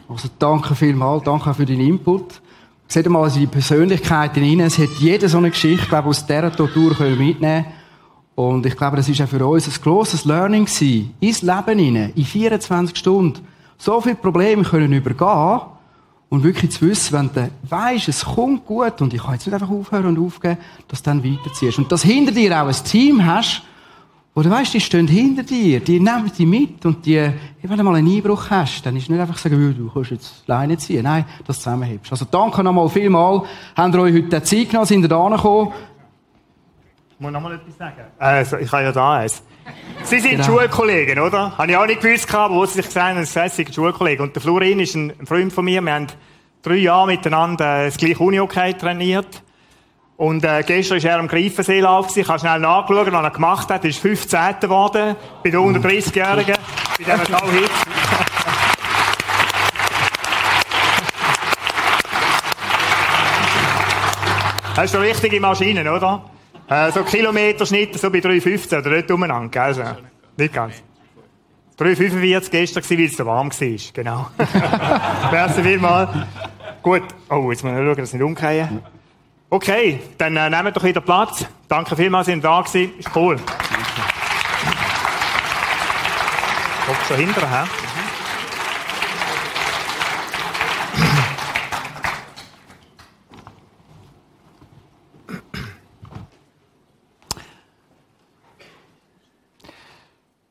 Also 0.09 0.29
danke 0.38 0.75
vielmals, 0.75 1.25
danke 1.25 1.51
auch 1.51 1.57
für 1.57 1.66
deinen 1.66 1.81
Input. 1.81 2.40
Seht 2.88 3.09
mal 3.09 3.27
in 3.29 3.40
die 3.40 3.46
Persönlichkeiten 3.49 4.44
rein. 4.44 4.61
Es 4.61 4.79
hat 4.79 4.90
jeder 5.01 5.29
so 5.29 5.38
eine 5.38 5.51
Geschichte, 5.51 5.88
glaube 5.88 6.09
aus 6.09 6.25
dieser 6.25 6.55
Tortur 6.55 6.94
mitnehmen 7.01 7.66
Und 8.37 8.64
ich 8.64 8.77
glaube, 8.77 8.96
das 8.96 9.09
ist 9.09 9.20
auch 9.20 9.29
für 9.29 9.44
uns 9.44 9.66
ein 9.66 9.83
grosses 9.83 10.25
Learning 10.25 10.66
gewesen. 10.66 11.14
Ins 11.18 11.42
Leben 11.42 11.79
hinein, 11.81 12.12
in 12.14 12.25
24 12.25 12.96
Stunden, 12.96 13.40
so 13.77 14.01
viele 14.01 14.14
Probleme 14.14 14.62
können 14.62 14.92
übergehen 14.92 15.76
und 16.29 16.43
wirklich 16.43 16.73
zu 16.73 16.87
wissen, 16.87 17.12
wenn 17.12 17.31
du 17.33 17.51
weisst, 17.69 18.09
es 18.09 18.25
kommt 18.25 18.67
gut 18.67 19.01
und 19.01 19.15
ich 19.15 19.23
kann 19.23 19.35
jetzt 19.35 19.47
nicht 19.47 19.55
einfach 19.55 19.71
aufhören 19.71 20.07
und 20.07 20.19
aufgeben, 20.19 20.59
dass 20.89 21.03
du 21.03 21.11
dann 21.11 21.25
weiterziehst. 21.25 21.79
Und 21.79 21.91
dass 21.93 22.03
hinter 22.03 22.33
dir 22.33 22.61
auch 22.61 22.67
ein 22.67 22.85
Team 22.85 23.25
hast, 23.25 23.62
wo 24.35 24.43
du 24.43 24.51
weißt, 24.51 24.75
die 24.75 24.81
stehen 24.81 25.09
hinter 25.09 25.45
dir, 25.45 25.81
die 25.81 25.99
nehmen 25.99 26.31
dich 26.31 26.47
mit 26.47 26.85
und 26.85 27.07
die, 27.07 27.31
wenn 27.62 27.79
du 27.79 27.83
mal 27.83 27.95
einen 27.95 28.15
Einbruch 28.15 28.51
hast, 28.51 28.85
dann 28.85 28.95
ist 28.95 29.09
nicht 29.09 29.19
einfach 29.19 29.39
sagen, 29.39 29.75
du 29.79 29.91
kannst 29.91 30.11
jetzt 30.11 30.47
Leine 30.47 30.77
ziehen. 30.77 31.05
Nein, 31.05 31.25
das 31.47 31.59
zusammenhebst. 31.59 32.12
Also 32.12 32.27
danke 32.31 32.62
nochmal 32.62 32.89
vielmal. 32.91 33.45
Habt 33.75 33.95
ihr 33.95 34.01
euch 34.01 34.15
heute 34.15 34.43
Zeit 34.43 34.69
genommen, 34.69 34.87
sind 34.87 35.03
ihr 35.03 35.09
da 35.09 35.29
gekommen? 35.29 35.73
Ich 37.18 37.22
muss 37.22 37.33
nochmal 37.33 37.55
etwas 37.55 37.79
sagen. 37.79 38.05
Also, 38.18 38.59
ich 38.59 38.70
habe 38.70 38.83
ja 38.83 38.92
da 38.92 39.14
eins. 39.14 39.42
Sie 40.02 40.20
sind 40.20 40.33
genau. 40.33 40.44
Schulkollegen, 40.44 41.18
oder? 41.18 41.57
Habe 41.57 41.70
ich 41.70 41.76
auch 41.79 41.87
nicht 41.87 42.02
gewusst, 42.02 42.35
aber 42.35 42.55
wo 42.55 42.66
Sie 42.66 42.74
sich 42.74 42.85
gesehen 42.85 43.16
haben, 43.16 43.24
Sie 43.24 43.48
sind 43.48 43.74
Schulkollegen. 43.74 44.26
Und 44.26 44.37
der 44.37 44.42
Florin 44.42 44.81
ist 44.81 44.94
ein 44.94 45.14
Freund 45.26 45.50
von 45.50 45.64
mir. 45.64 45.81
Wir 45.81 45.94
haben 45.94 46.09
drei 46.61 46.74
Jahre 46.74 47.07
miteinander 47.07 47.87
das 47.87 47.96
gleiche 47.96 48.18
Uni-Hockey 48.18 48.74
trainiert. 48.74 49.42
Und 50.18 50.44
äh, 50.44 50.62
gestern 50.66 51.02
war 51.02 51.11
er 51.11 51.18
am 51.18 51.26
Greifenseelauf. 51.29 52.14
Ich 52.14 52.29
habe 52.29 52.38
schnell 52.38 52.61
nachgeschaut, 52.61 53.11
was 53.11 53.24
er 53.24 53.31
gemacht 53.31 53.70
hat. 53.70 53.85
Er 53.85 53.90
ist 53.90 53.98
15. 53.98 54.61
geworden 54.61 55.16
bei 55.42 55.50
den 55.50 55.61
130-Jährigen, 55.61 56.57
bei 56.98 57.05
diesem 57.05 57.24
Tauhit. 57.38 57.70
Das 64.74 64.85
ist 64.85 64.94
eine 64.94 65.05
richtige 65.07 65.40
Maschine, 65.40 65.90
oder? 65.90 66.36
Äh, 66.68 66.90
so 66.90 67.02
Kilometerschnitt, 67.05 67.98
so 67.98 68.11
bei 68.11 68.18
3,15 68.18 68.79
oder 68.79 68.90
nicht 68.90 69.11
umeinander, 69.11 69.48
gell? 69.48 69.62
Also, 69.62 69.83
nicht 70.37 70.52
ganz. 70.52 70.74
3,45 71.79 72.50
gestern 72.50 72.83
gewesen, 72.83 72.98
weil 72.98 73.07
es 73.07 73.16
so 73.16 73.26
warm 73.26 73.50
war. 73.50 73.79
Genau. 73.92 74.26
Merci 75.31 75.62
vielmals. 75.62 76.11
Gut. 76.83 77.02
Oh, 77.29 77.50
jetzt 77.50 77.62
muss 77.62 77.72
ich 77.72 77.79
schauen, 77.79 77.96
dass 77.96 78.09
ich 78.09 78.14
nicht 78.14 78.22
umkriege. 78.22 78.68
Okay, 79.50 80.00
dann 80.18 80.37
äh, 80.37 80.50
nehmt 80.50 80.76
doch 80.76 80.83
wieder 80.83 81.00
Platz. 81.00 81.46
Danke 81.68 81.94
vielmals, 81.94 82.26
dass 82.26 82.35
ihr 82.35 82.42
da 82.42 82.61
gewesen. 82.62 82.98
Ist 82.98 83.14
cool. 83.14 83.37
Kommt 86.87 86.98
schon 87.07 87.16
hinterher, 87.16 87.66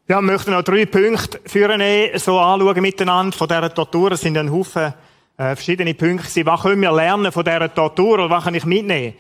Ja, 0.08 0.22
wir 0.22 0.34
möchten 0.34 0.52
noch 0.52 0.62
drei 0.62 0.86
Punkte 0.86 1.40
führen, 1.48 1.82
so 2.20 2.38
anschauen 2.38 2.80
miteinander 2.80 3.36
von 3.36 3.48
dieser 3.48 3.74
Tortur. 3.74 4.12
Es 4.12 4.22
sind 4.22 4.38
ein 4.38 4.52
Haufen 4.52 4.94
äh, 5.36 5.56
verschiedene 5.56 5.96
Punkte. 5.96 6.46
Was 6.46 6.62
können 6.62 6.84
wir 6.84 6.92
lernen 6.92 7.32
von 7.32 7.44
dieser 7.44 7.74
Tortur 7.74 8.14
oder 8.14 8.30
was 8.30 8.44
kann 8.44 8.54
ich 8.54 8.66
mitnehmen? 8.66 9.16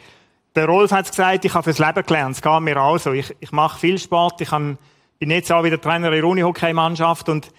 Der 0.55 0.67
Rolf 0.67 0.91
hat 0.91 1.09
gesagt, 1.09 1.43
ich 1.43 1.55
habe 1.55 1.63
fürs 1.63 1.79
Leben 1.79 2.05
gelernt. 2.05 2.35
Es 2.35 2.41
geht 2.43 2.61
mir 2.61 2.79
auch 2.79 2.99
so. 2.99 3.13
Ich, 3.13 3.35
ich 3.39 3.51
mache 3.51 3.79
viel 3.79 3.97
Sport. 3.97 4.39
Ich 4.41 4.49
kann, 4.49 4.77
bin 5.17 5.31
jetzt 5.31 5.51
auch 5.51 5.63
wieder 5.63 5.81
Trainer 5.81 6.09
in 6.09 6.21
der 6.21 6.25
Unihockey-Mannschaft 6.25 7.29
und 7.29 7.51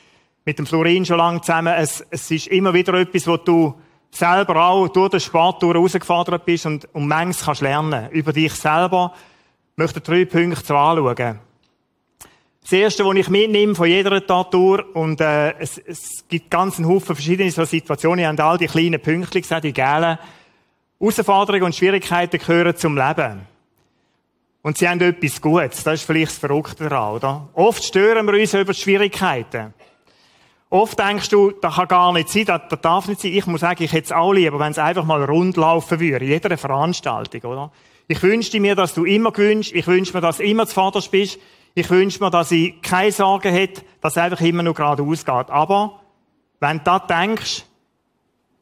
mit 0.45 0.61
dem 0.61 0.67
Florin 0.67 1.05
schon 1.05 1.19
lange 1.19 1.41
zusammen. 1.41 1.75
Es, 1.77 2.07
es 2.11 2.31
ist 2.31 2.47
immer 2.47 2.75
wieder 2.75 2.95
etwas, 2.95 3.27
wo 3.27 3.39
du 3.39 3.75
selber 4.13 4.69
auch 4.69 4.87
durch 4.87 5.11
den 5.11 5.19
Sport 5.19 5.65
herausgefordert 5.65 6.45
bist 6.45 6.65
und, 6.65 6.89
und 6.95 7.09
manches 7.09 7.45
kannst 7.45 7.61
lernen. 7.61 8.09
Über 8.13 8.33
dich 8.33 8.53
selber. 8.53 9.15
Ich 9.73 9.79
möchte 9.79 10.01
drei 10.01 10.25
Punkte 10.27 10.65
so 10.65 10.77
anschauen. 10.77 11.41
Das 12.67 12.73
Erste, 12.73 13.05
was 13.05 13.15
ich 13.15 13.29
mitnehme 13.29 13.77
von 13.77 13.87
jeder 13.87 14.27
Tatur, 14.27 14.85
und 14.97 15.21
äh, 15.21 15.57
es, 15.61 15.79
es 15.79 16.25
gibt 16.29 16.51
ganz 16.51 16.79
einen 16.79 16.89
Haufen 16.89 17.15
verschiedene 17.15 17.49
so 17.53 17.65
Situationen, 17.65 18.19
ich 18.19 18.27
habe 18.27 18.43
all 18.43 18.59
die 18.59 18.67
kleinen 18.67 19.01
Pünktchen 19.01 19.41
gesagt, 19.41 19.63
die 19.63 19.73
gelben. 19.73 20.19
Herausforderungen 20.99 21.63
und 21.63 21.77
Schwierigkeiten 21.77 22.41
gehören 22.41 22.77
zum 22.77 22.97
Leben. 22.97 23.43
Und 24.63 24.79
sie 24.79 24.89
haben 24.89 25.01
etwas 25.01 25.41
Gutes. 25.41 25.85
Das 25.85 26.01
ist 26.01 26.07
vielleicht 26.07 26.33
das 26.33 26.39
Verrückte 26.39 26.89
daran, 26.89 27.15
oder? 27.15 27.49
Oft 27.53 27.85
stören 27.85 28.27
wir 28.27 28.35
uns 28.35 28.53
über 28.53 28.75
Schwierigkeiten. 28.75 29.73
Oft 30.69 30.99
denkst 30.99 31.29
du, 31.29 31.53
das 31.53 31.77
kann 31.77 31.87
gar 31.87 32.13
nicht 32.15 32.31
sein, 32.31 32.47
das, 32.47 32.63
das 32.69 32.81
darf 32.81 33.07
nicht 33.07 33.21
sein. 33.21 33.33
Ich 33.33 33.47
muss 33.47 33.61
sagen, 33.61 33.81
ich 33.81 33.93
hätte 33.93 34.07
es 34.07 34.13
auch 34.13 34.33
lieber, 34.33 34.59
wenn 34.59 34.73
es 34.73 34.79
einfach 34.79 35.05
mal 35.05 35.23
rund 35.23 35.57
laufen 35.57 36.01
würde, 36.01 36.25
in 36.25 36.33
jeder 36.33 36.59
Veranstaltung, 36.59 37.43
oder? 37.43 37.71
Ich 38.09 38.21
wünschte 38.25 38.59
mir, 38.59 38.75
dass 38.75 38.93
du 38.93 39.05
immer 39.05 39.31
gewünscht, 39.31 39.71
ich 39.73 39.87
wünsche 39.87 40.13
mir, 40.15 40.21
dass 40.21 40.39
du 40.39 40.43
immer 40.43 40.67
zuvorderst 40.67 41.13
bist, 41.13 41.39
ich 41.79 41.91
wünsche 41.91 42.25
mir, 42.25 42.31
dass 42.31 42.51
ich 42.53 42.81
keine 42.81 43.13
Sorgen 43.13 43.53
hätte, 43.53 43.83
dass 44.01 44.15
es 44.15 44.23
einfach 44.23 44.41
immer 44.41 44.63
nur 44.63 44.73
geradeaus 44.73 45.23
geht. 45.23 45.51
Aber, 45.51 46.01
wenn 46.59 46.79
du 46.79 46.85
das 46.85 47.07
denkst, 47.07 47.65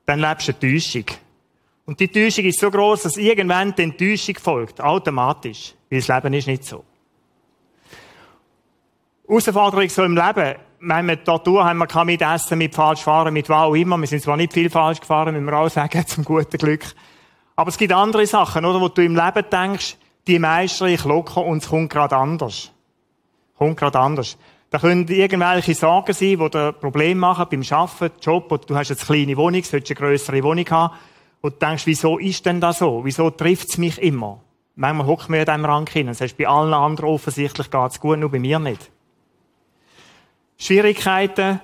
dann 0.04 0.18
lebst 0.18 0.48
du 0.48 0.52
eine 0.52 0.58
Täuschung. 0.58 1.04
Und 1.86 2.00
die 2.00 2.08
Täuschung 2.08 2.44
ist 2.44 2.58
so 2.58 2.72
groß, 2.72 3.04
dass 3.04 3.16
irgendwann 3.16 3.72
die 3.72 3.84
Enttäuschung 3.84 4.34
folgt. 4.42 4.80
Automatisch. 4.80 5.74
Weil 5.88 6.00
das 6.00 6.08
Leben 6.08 6.34
ist 6.34 6.48
nicht 6.48 6.64
so. 6.64 6.82
Herausforderung 9.28 9.88
so 9.88 10.02
im 10.02 10.16
Leben. 10.16 10.56
Wenn 10.80 11.06
wir 11.06 11.22
Tattoo 11.22 11.62
haben 11.62 11.78
wir 11.78 12.04
mit 12.04 12.20
Essen, 12.20 12.58
mit 12.58 12.74
falsch 12.74 13.02
fahren, 13.02 13.32
mit 13.32 13.48
was 13.48 13.62
auch 13.62 13.74
immer. 13.74 13.96
Wir 13.96 14.08
sind 14.08 14.24
zwar 14.24 14.36
nicht 14.36 14.52
viel 14.52 14.68
falsch 14.68 14.98
gefahren, 14.98 15.34
müssen 15.34 15.46
wir 15.46 15.56
auch 15.56 15.70
sagen, 15.70 16.04
zum 16.06 16.24
guten 16.24 16.58
Glück. 16.58 16.84
Aber 17.54 17.68
es 17.68 17.78
gibt 17.78 17.92
andere 17.92 18.26
Sachen, 18.26 18.64
oder, 18.64 18.80
wo 18.80 18.88
du 18.88 19.04
im 19.04 19.14
Leben 19.14 19.44
denkst, 19.52 19.98
die 20.26 20.40
meistere 20.40 20.90
ich 20.90 21.04
locker 21.04 21.44
und 21.44 21.62
es 21.62 21.68
kommt 21.68 21.90
gerade 21.92 22.16
anders 22.16 22.73
kommt 23.56 23.76
gerade 23.76 23.98
anders. 23.98 24.36
Da 24.70 24.78
können 24.78 25.06
irgendwelche 25.06 25.74
Sorgen 25.74 26.12
sein, 26.12 26.38
die 26.38 26.50
dir 26.50 26.72
Probleme 26.72 27.20
machen 27.20 27.46
beim 27.50 27.62
Arbeiten, 27.70 28.18
Job, 28.20 28.50
oder 28.50 28.66
du 28.66 28.74
hast 28.74 28.90
eine 28.90 28.98
kleine 28.98 29.36
Wohnung, 29.36 29.62
solltest 29.62 29.92
eine 29.92 30.08
grössere 30.08 30.42
Wohnung 30.42 30.68
haben, 30.70 30.94
und 31.40 31.54
du 31.54 31.66
denkst, 31.66 31.86
wieso 31.86 32.18
ist 32.18 32.46
denn 32.46 32.60
das 32.60 32.78
so? 32.78 33.04
Wieso 33.04 33.28
trifft 33.30 33.68
es 33.68 33.78
mich 33.78 34.00
immer? 34.00 34.40
Manchmal 34.76 35.06
hockt 35.06 35.28
mir 35.28 35.40
in 35.40 35.44
diesem 35.44 35.64
Rang 35.66 35.86
hin. 35.86 36.06
Das 36.06 36.22
heißt, 36.22 36.38
bei 36.38 36.48
allen 36.48 36.72
anderen 36.72 37.10
offensichtlich 37.10 37.70
geht 37.70 37.90
es 37.90 38.00
gut, 38.00 38.18
nur 38.18 38.30
bei 38.30 38.38
mir 38.38 38.58
nicht. 38.58 38.90
Schwierigkeiten 40.56 41.60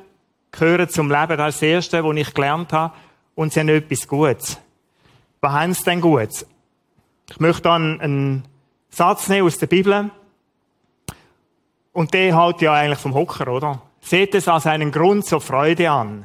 gehören 0.52 0.88
zum 0.88 1.10
Leben. 1.10 1.36
Das 1.38 1.54
ist 1.54 1.62
das 1.62 1.68
Erste, 1.68 2.04
was 2.04 2.16
ich 2.16 2.34
gelernt 2.34 2.72
habe. 2.72 2.94
Und 3.34 3.52
sie 3.52 3.60
haben 3.60 3.70
etwas 3.70 4.06
Gutes. 4.06 4.60
Was 5.40 5.52
haben 5.52 5.72
sie 5.72 5.84
denn 5.84 6.00
Gutes? 6.00 6.46
Ich 7.30 7.40
möchte 7.40 7.62
dann 7.62 8.00
einen 8.00 8.44
Satz 8.90 9.28
nehmen 9.28 9.46
aus 9.46 9.58
der 9.58 9.66
Bibel. 9.66 10.10
Und 11.92 12.14
der 12.14 12.36
halt 12.36 12.60
ja 12.60 12.72
eigentlich 12.72 12.98
vom 12.98 13.14
Hocker, 13.14 13.48
oder? 13.48 13.82
Seht 14.00 14.34
es 14.34 14.48
als 14.48 14.66
einen 14.66 14.92
Grund 14.92 15.26
zur 15.26 15.40
Freude 15.40 15.90
an. 15.90 16.24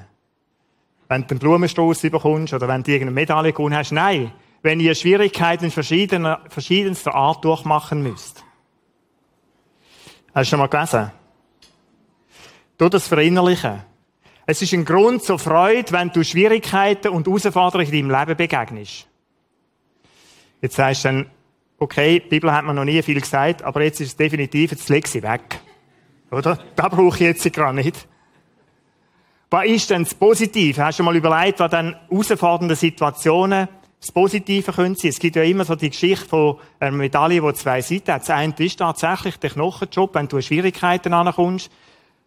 Wenn 1.07 1.23
du 1.23 1.31
einen 1.31 1.39
Blumenstoß 1.39 2.01
bekommst 2.01 2.53
oder 2.53 2.67
wenn 2.67 2.83
du 2.83 2.91
irgendeine 2.91 3.15
Medaille 3.15 3.53
gewonnen 3.53 3.75
hast. 3.75 3.91
Nein. 3.91 4.31
Wenn 4.61 4.79
ihr 4.79 4.95
Schwierigkeiten 4.95 5.69
verschiedener, 5.69 6.41
verschiedenster 6.49 7.13
Art 7.13 7.45
durchmachen 7.45 8.01
müsst. 8.01 8.43
Hast 10.33 10.47
du 10.47 10.49
schon 10.51 10.59
mal 10.59 10.67
gelesen? 10.67 11.11
Du 12.77 12.89
das 12.89 13.07
verinnerlichen. 13.07 13.83
Es 14.47 14.61
ist 14.61 14.73
ein 14.73 14.85
Grund 14.85 15.23
zur 15.23 15.39
Freude, 15.39 15.91
wenn 15.91 16.09
du 16.09 16.23
Schwierigkeiten 16.23 17.09
und 17.09 17.27
Herausforderungen 17.27 17.91
in 17.91 18.09
deinem 18.09 18.19
Leben 18.19 18.37
begegnest. 18.37 19.07
Jetzt 20.61 20.75
sagst 20.75 21.05
du 21.05 21.09
dann, 21.09 21.31
okay, 21.79 22.19
die 22.19 22.29
Bibel 22.29 22.51
hat 22.51 22.65
mir 22.65 22.73
noch 22.73 22.85
nie 22.85 23.01
viel 23.01 23.19
gesagt, 23.19 23.63
aber 23.63 23.83
jetzt 23.83 23.99
ist 24.01 24.09
es 24.09 24.15
definitiv, 24.15 24.71
jetzt 24.71 24.89
leg 24.89 25.07
sie 25.07 25.23
weg. 25.23 25.59
Oder? 26.31 26.57
Da 26.75 26.89
brauche 26.89 27.15
ich 27.15 27.21
jetzt 27.21 27.53
gerade 27.53 27.75
nicht. 27.75 28.07
Was 29.49 29.65
ist 29.65 29.89
denn 29.89 30.03
das 30.03 30.13
Positive? 30.13 30.83
Hast 30.83 30.99
du 30.99 31.03
mal 31.03 31.15
überlegt, 31.15 31.59
was 31.59 31.71
dann 31.71 31.95
herausfordernde 32.09 32.75
Situationen 32.75 33.67
das 33.99 34.11
Positive 34.11 34.71
können 34.71 34.95
sein? 34.95 35.11
Es 35.11 35.19
gibt 35.19 35.35
ja 35.35 35.43
immer 35.43 35.63
so 35.63 35.75
die 35.75 35.89
Geschichte 35.91 36.25
von 36.25 36.57
einer 36.79 36.91
Medaille, 36.91 37.41
die 37.41 37.53
zwei 37.53 37.81
Seiten 37.81 38.11
hat. 38.11 38.21
Das 38.21 38.29
eine 38.31 38.53
ist 38.57 38.77
tatsächlich 38.77 39.37
der 39.37 39.51
Knochenjob, 39.51 40.15
wenn 40.15 40.27
du 40.27 40.41
Schwierigkeiten 40.41 41.13
ankommst, 41.13 41.71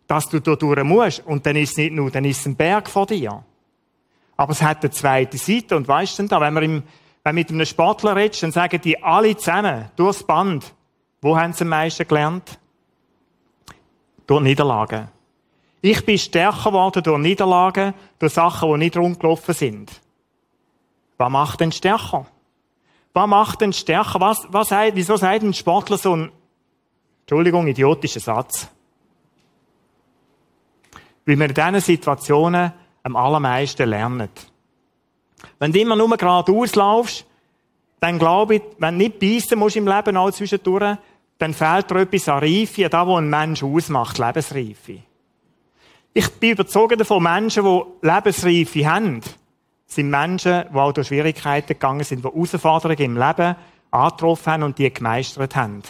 dass 0.06 0.28
du 0.28 0.40
da 0.40 0.56
durch 0.56 0.82
musst. 0.84 1.26
Und 1.26 1.44
dann 1.44 1.56
ist 1.56 1.72
es 1.72 1.76
nicht 1.76 1.92
nur, 1.92 2.10
dann 2.10 2.24
ist 2.24 2.40
es 2.40 2.46
ein 2.46 2.56
Berg 2.56 2.88
vor 2.88 3.04
dir. 3.04 3.44
Aber 4.36 4.52
es 4.52 4.62
hat 4.62 4.82
eine 4.82 4.90
zweite 4.90 5.36
Seite. 5.36 5.76
Und 5.76 5.88
weißt 5.88 6.18
du 6.18 6.22
denn 6.22 6.28
da, 6.28 6.40
wenn 6.40 6.54
man 6.54 6.62
im 6.62 6.82
wenn 7.28 7.36
du 7.36 7.42
mit 7.42 7.50
einem 7.50 7.66
Sportler 7.66 8.16
redest, 8.16 8.42
dann 8.42 8.52
sagen 8.52 8.80
die 8.80 9.02
alle 9.02 9.36
zusammen, 9.36 9.90
durchs 9.96 10.22
Band, 10.22 10.72
wo 11.20 11.36
haben 11.36 11.52
sie 11.52 11.64
am 11.64 11.68
meisten 11.68 12.08
gelernt? 12.08 12.58
Durch 14.26 14.42
Niederlagen. 14.42 15.08
Ich 15.80 16.04
bin 16.04 16.18
stärker 16.18 16.70
geworden 16.70 17.02
durch 17.02 17.18
Niederlagen, 17.18 17.94
durch 18.18 18.32
Sachen, 18.32 18.72
die 18.72 18.78
nicht 18.78 18.96
rundgelaufen 18.96 19.54
sind. 19.54 19.90
Was 21.18 21.30
macht 21.30 21.60
denn 21.60 21.72
stärker? 21.72 22.26
Was 23.12 23.28
macht 23.28 23.60
denn 23.60 23.72
stärker? 23.72 24.20
Was, 24.20 24.46
was 24.50 24.70
wieso 24.70 25.16
sagt 25.16 25.42
ein 25.42 25.54
Sportler 25.54 25.98
so 25.98 26.16
ein, 26.16 26.32
Entschuldigung, 27.22 27.66
idiotischer 27.66 28.20
Satz? 28.20 28.68
Weil 31.26 31.38
wir 31.38 31.48
in 31.48 31.54
diesen 31.54 31.80
Situationen 31.80 32.72
am 33.02 33.16
allermeisten 33.16 33.88
lernen. 33.88 34.30
Wenn 35.58 35.72
du 35.72 35.80
immer 35.80 35.96
nur 35.96 36.16
geradeaus 36.16 36.74
laufst, 36.74 37.26
dann 38.00 38.18
glaube 38.18 38.56
ich, 38.56 38.62
wenn 38.78 38.98
du 38.98 39.04
nicht 39.04 39.18
beißen 39.18 39.58
musst 39.58 39.76
im 39.76 39.86
Leben 39.86 40.16
auch 40.16 40.30
zwischendurch, 40.30 40.96
dann 41.38 41.54
fehlt 41.54 41.90
dir 41.90 42.00
etwas 42.00 42.28
an 42.28 42.40
Reife, 42.40 42.88
das, 42.88 43.06
was 43.06 43.18
ein 43.18 43.30
Mensch 43.30 43.62
ausmacht, 43.62 44.18
Lebensreife. 44.18 44.98
Ich 46.12 46.30
bin 46.32 46.50
überzeugt 46.50 47.00
davon, 47.00 47.22
Menschen, 47.22 47.64
die 47.64 48.06
Lebensreife 48.06 48.86
haben, 48.86 49.20
sind 49.86 50.10
Menschen, 50.10 50.64
die 50.72 50.76
auch 50.76 50.92
durch 50.92 51.08
Schwierigkeiten 51.08 51.68
gegangen 51.68 52.04
sind, 52.04 52.24
die 52.24 52.28
Herausforderungen 52.28 53.16
im 53.16 53.16
Leben 53.16 53.56
angetroffen 53.90 54.52
haben 54.52 54.62
und 54.64 54.78
die 54.78 54.92
gemeistert 54.92 55.56
haben. 55.56 55.82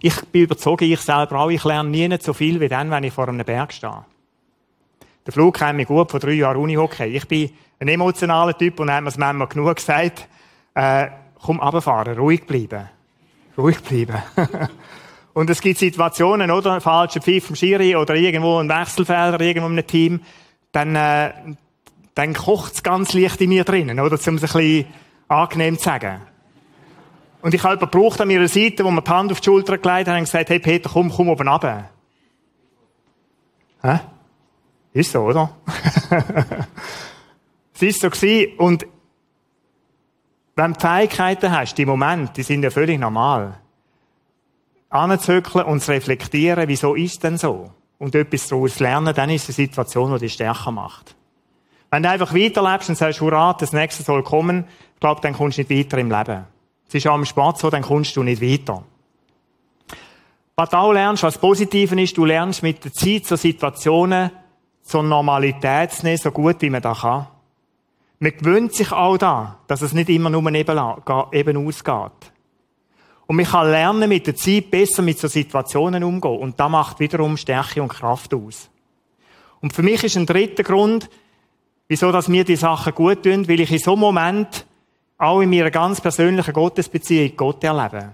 Ich 0.00 0.20
bin 0.26 0.42
überzeugt, 0.42 0.82
ich 0.82 1.00
selber 1.00 1.38
auch, 1.38 1.50
ich 1.50 1.62
lerne 1.62 1.88
nie 1.88 2.18
so 2.20 2.32
viel 2.32 2.58
wie 2.60 2.68
dann, 2.68 2.90
wenn 2.90 3.04
ich 3.04 3.12
vor 3.12 3.28
einem 3.28 3.44
Berg 3.44 3.72
stehe. 3.72 4.04
Der 5.26 5.32
Flug 5.32 5.56
kennt 5.56 5.76
mich 5.76 5.86
gut, 5.86 6.10
vor 6.10 6.20
drei 6.20 6.32
Jahren 6.32 6.56
Unihockey. 6.56 7.04
Ich 7.04 7.28
bin 7.28 7.50
ein 7.78 7.88
emotionaler 7.88 8.56
Typ 8.56 8.80
und 8.80 8.90
haben 8.90 9.04
mir 9.04 9.10
das 9.10 9.18
manchmal 9.18 9.46
genug 9.48 9.76
gesagt, 9.76 10.28
äh, 10.74 11.08
komm 11.40 11.60
runterfahren, 11.60 12.18
ruhig 12.18 12.46
bleiben. 12.46 12.88
Ruhig 13.56 13.80
bleiben. 13.82 14.22
und 15.34 15.50
es 15.50 15.60
gibt 15.60 15.78
Situationen, 15.78 16.50
oder? 16.50 16.80
Falscher 16.80 17.20
Pfiff 17.20 17.46
vom 17.46 17.56
Schiri 17.56 17.94
oder 17.94 18.14
irgendwo 18.14 18.58
ein 18.58 18.68
Wechselfelder, 18.68 19.40
irgendwo 19.40 19.68
in 19.68 19.72
einem 19.72 19.86
Team. 19.86 20.20
Dann, 20.72 20.96
äh, 20.96 21.32
dann 22.14 22.34
kocht 22.34 22.74
es 22.74 22.82
ganz 22.82 23.12
leicht 23.12 23.40
in 23.40 23.50
mir 23.50 23.64
drinnen, 23.64 24.00
oder? 24.00 24.14
Um 24.14 24.14
es 24.14 24.26
ein 24.26 24.36
bisschen 24.36 24.86
angenehm 25.28 25.78
zu 25.78 25.84
sagen. 25.84 26.20
Und 27.42 27.54
ich 27.54 27.62
habe 27.62 27.74
jemanden 27.74 27.90
gebraucht 27.90 28.20
an 28.20 28.28
meiner 28.28 28.48
Seite, 28.48 28.84
wo 28.84 28.90
mir 28.90 29.02
die 29.02 29.10
Hand 29.10 29.32
auf 29.32 29.40
die 29.40 29.44
Schulter 29.44 29.78
gelegt 29.78 30.08
hat 30.08 30.16
und 30.16 30.24
gesagt, 30.24 30.48
hey 30.48 30.58
Peter, 30.58 30.88
komm, 30.92 31.10
komm 31.10 31.28
oben 31.28 31.48
runter. 31.48 31.90
Hä? 33.82 34.00
Ist 34.92 35.12
so, 35.12 35.20
oder? 35.20 35.50
es 37.74 37.82
ist 37.82 38.00
so 38.00 38.10
gewesen. 38.10 38.58
Und 38.58 38.86
wenn 40.54 40.74
du 40.74 40.80
Fähigkeiten 40.80 41.50
hast, 41.50 41.74
die 41.74 41.86
Momente, 41.86 42.34
die 42.34 42.42
sind 42.42 42.62
ja 42.62 42.70
völlig 42.70 43.00
normal. 43.00 43.58
Anzügeln 44.90 45.64
und 45.64 45.80
zu 45.80 45.92
reflektieren, 45.92 46.68
wieso 46.68 46.94
ist 46.94 47.24
denn 47.24 47.38
so? 47.38 47.70
Und 47.98 48.14
etwas 48.14 48.48
daraus 48.48 48.78
lernen, 48.78 49.14
dann 49.14 49.30
ist 49.30 49.48
es 49.48 49.58
eine 49.58 49.66
Situation, 49.66 50.12
die 50.12 50.20
dich 50.20 50.34
stärker 50.34 50.70
macht. 50.70 51.16
Wenn 51.90 52.02
du 52.02 52.10
einfach 52.10 52.34
weiterlebst 52.34 52.90
und 52.90 52.96
sagst, 52.96 53.20
hurra, 53.20 53.54
das 53.54 53.72
nächste 53.72 54.02
soll 54.02 54.22
kommen, 54.22 54.66
ich 54.94 55.00
glaube, 55.00 55.20
dann 55.22 55.32
kommst 55.32 55.56
du 55.56 55.62
nicht 55.62 55.70
weiter 55.70 55.98
im 55.98 56.10
Leben. 56.10 56.44
Es 56.88 56.94
ist 56.94 57.06
auch 57.06 57.14
am 57.14 57.24
Sport 57.24 57.58
so, 57.58 57.70
dann 57.70 57.82
kommst 57.82 58.14
du 58.16 58.22
nicht 58.22 58.42
weiter. 58.42 58.84
Was 60.56 60.68
du 60.68 60.76
auch 60.76 60.92
lernst, 60.92 61.22
was 61.22 61.38
Positiven 61.38 61.98
ist, 61.98 62.16
du 62.16 62.26
lernst 62.26 62.62
mit 62.62 62.84
der 62.84 62.92
Zeit 62.92 63.24
so 63.24 63.36
Situationen 63.36 64.30
zur 64.82 65.02
Normalität 65.02 65.92
zu 65.92 66.04
nehmen, 66.04 66.18
so 66.18 66.30
gut 66.30 66.60
wie 66.60 66.70
man 66.70 66.82
das 66.82 67.00
kann. 67.00 67.26
Man 68.18 68.36
gewöhnt 68.36 68.74
sich 68.74 68.92
auch 68.92 69.16
da, 69.16 69.58
dass 69.66 69.82
es 69.82 69.92
nicht 69.92 70.08
immer 70.08 70.30
nur 70.30 70.46
eben, 70.52 70.78
ausgeht. 70.78 72.32
Und 73.26 73.36
man 73.36 73.46
kann 73.46 73.70
lernen, 73.70 74.08
mit 74.08 74.26
der 74.26 74.36
Zeit 74.36 74.70
besser 74.70 75.02
mit 75.02 75.18
so 75.18 75.26
Situationen 75.26 76.04
umzugehen. 76.04 76.40
Und 76.40 76.60
das 76.60 76.70
macht 76.70 77.00
wiederum 77.00 77.36
Stärke 77.36 77.82
und 77.82 77.88
Kraft 77.88 78.34
aus. 78.34 78.68
Und 79.60 79.72
für 79.72 79.82
mich 79.82 80.04
ist 80.04 80.16
ein 80.16 80.26
dritter 80.26 80.62
Grund, 80.64 81.08
wieso 81.88 82.12
dass 82.12 82.28
mir 82.28 82.44
die 82.44 82.56
Sachen 82.56 82.94
gut 82.94 83.22
tun, 83.22 83.48
weil 83.48 83.60
ich 83.60 83.70
in 83.70 83.78
so 83.78 83.92
einem 83.92 84.00
Moment 84.00 84.66
auch 85.18 85.40
in 85.40 85.50
meiner 85.50 85.70
ganz 85.70 86.00
persönlichen 86.00 86.52
Gottesbeziehung 86.52 87.36
Gott 87.36 87.62
erleben. 87.62 88.10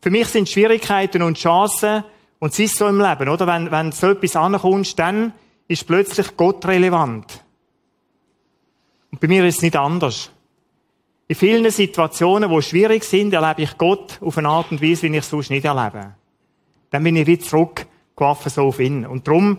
Für 0.00 0.10
mich 0.10 0.28
sind 0.28 0.48
Schwierigkeiten 0.48 1.22
und 1.22 1.36
Chancen, 1.38 2.04
und 2.38 2.52
es 2.52 2.58
ist 2.58 2.76
so 2.76 2.86
im 2.86 3.00
Leben, 3.00 3.28
oder? 3.28 3.46
Wenn, 3.46 3.70
wenn 3.70 3.92
so 3.92 4.10
etwas 4.10 4.36
ankommst, 4.36 4.98
dann 4.98 5.32
ist 5.68 5.86
plötzlich 5.86 6.36
Gott 6.36 6.64
relevant. 6.66 7.44
Und 9.10 9.20
bei 9.20 9.28
mir 9.28 9.44
ist 9.46 9.56
es 9.56 9.62
nicht 9.62 9.76
anders. 9.76 10.30
In 11.28 11.34
vielen 11.34 11.70
Situationen, 11.70 12.50
die 12.50 12.62
schwierig 12.62 13.02
sind, 13.02 13.32
erlebe 13.32 13.62
ich 13.62 13.78
Gott 13.78 14.20
auf 14.20 14.38
eine 14.38 14.48
Art 14.48 14.70
und 14.70 14.82
Weise, 14.82 15.02
wie 15.02 15.16
ich 15.16 15.16
es 15.16 15.30
sonst 15.30 15.50
nicht 15.50 15.64
erlebe. 15.64 16.14
Dann 16.90 17.02
bin 17.02 17.16
ich 17.16 17.26
wieder 17.26 17.42
zurückgeworfen 17.42 18.50
so 18.50 18.68
auf 18.68 18.78
ihn. 18.78 19.04
Und 19.04 19.26
darum, 19.26 19.58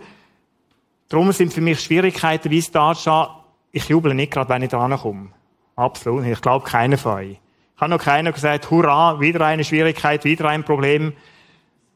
darum 1.09 1.31
sind 1.33 1.53
für 1.53 1.61
mich 1.61 1.81
Schwierigkeiten, 1.81 2.51
wie 2.51 2.59
es 2.59 2.71
da 2.71 2.95
steht, 2.95 3.29
ich 3.71 3.89
jubel 3.89 4.13
nicht 4.13 4.31
gerade, 4.31 4.49
wenn 4.49 4.63
ich 4.63 4.69
da 4.69 4.87
komme. 4.95 5.29
Absolut. 5.75 6.25
Ich 6.25 6.41
glaube, 6.41 6.65
keiner 6.65 6.97
von 6.97 7.13
euch. 7.13 7.31
Ich 7.75 7.81
habe 7.81 7.91
noch 7.91 8.03
keiner 8.03 8.31
gesagt, 8.31 8.71
hurra, 8.71 9.19
wieder 9.19 9.45
eine 9.45 9.63
Schwierigkeit, 9.63 10.23
wieder 10.23 10.49
ein 10.49 10.63
Problem. 10.63 11.13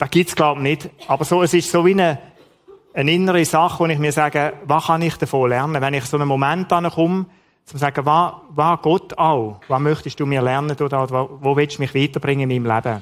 Da 0.01 0.07
gibt's 0.07 0.35
glaube 0.35 0.59
ich, 0.61 0.63
nicht. 0.63 0.89
Aber 1.07 1.23
so, 1.25 1.43
es 1.43 1.53
ist 1.53 1.69
so 1.69 1.85
wie 1.85 1.91
eine, 1.91 2.17
eine 2.91 3.11
innere 3.11 3.45
Sache, 3.45 3.83
wo 3.83 3.85
ich 3.85 3.99
mir 3.99 4.11
sage, 4.11 4.53
was 4.65 4.87
kann 4.87 5.03
ich 5.03 5.15
davon 5.15 5.47
lernen? 5.47 5.79
Wenn 5.79 5.93
ich 5.93 6.05
so 6.05 6.17
einen 6.17 6.27
Moment 6.27 6.73
ankomme, 6.73 7.27
zu 7.65 7.77
sagen, 7.77 8.03
was, 8.03 8.33
was 8.49 8.81
Gott 8.81 9.15
auch? 9.15 9.61
Was 9.67 9.79
möchtest 9.79 10.19
du 10.19 10.25
mir 10.25 10.41
lernen 10.41 10.75
oder 10.75 11.07
wo, 11.07 11.37
wo 11.39 11.55
willst 11.55 11.77
du 11.77 11.83
mich 11.83 11.93
weiterbringen 11.93 12.49
in 12.49 12.63
meinem 12.63 12.75
Leben? 12.75 13.01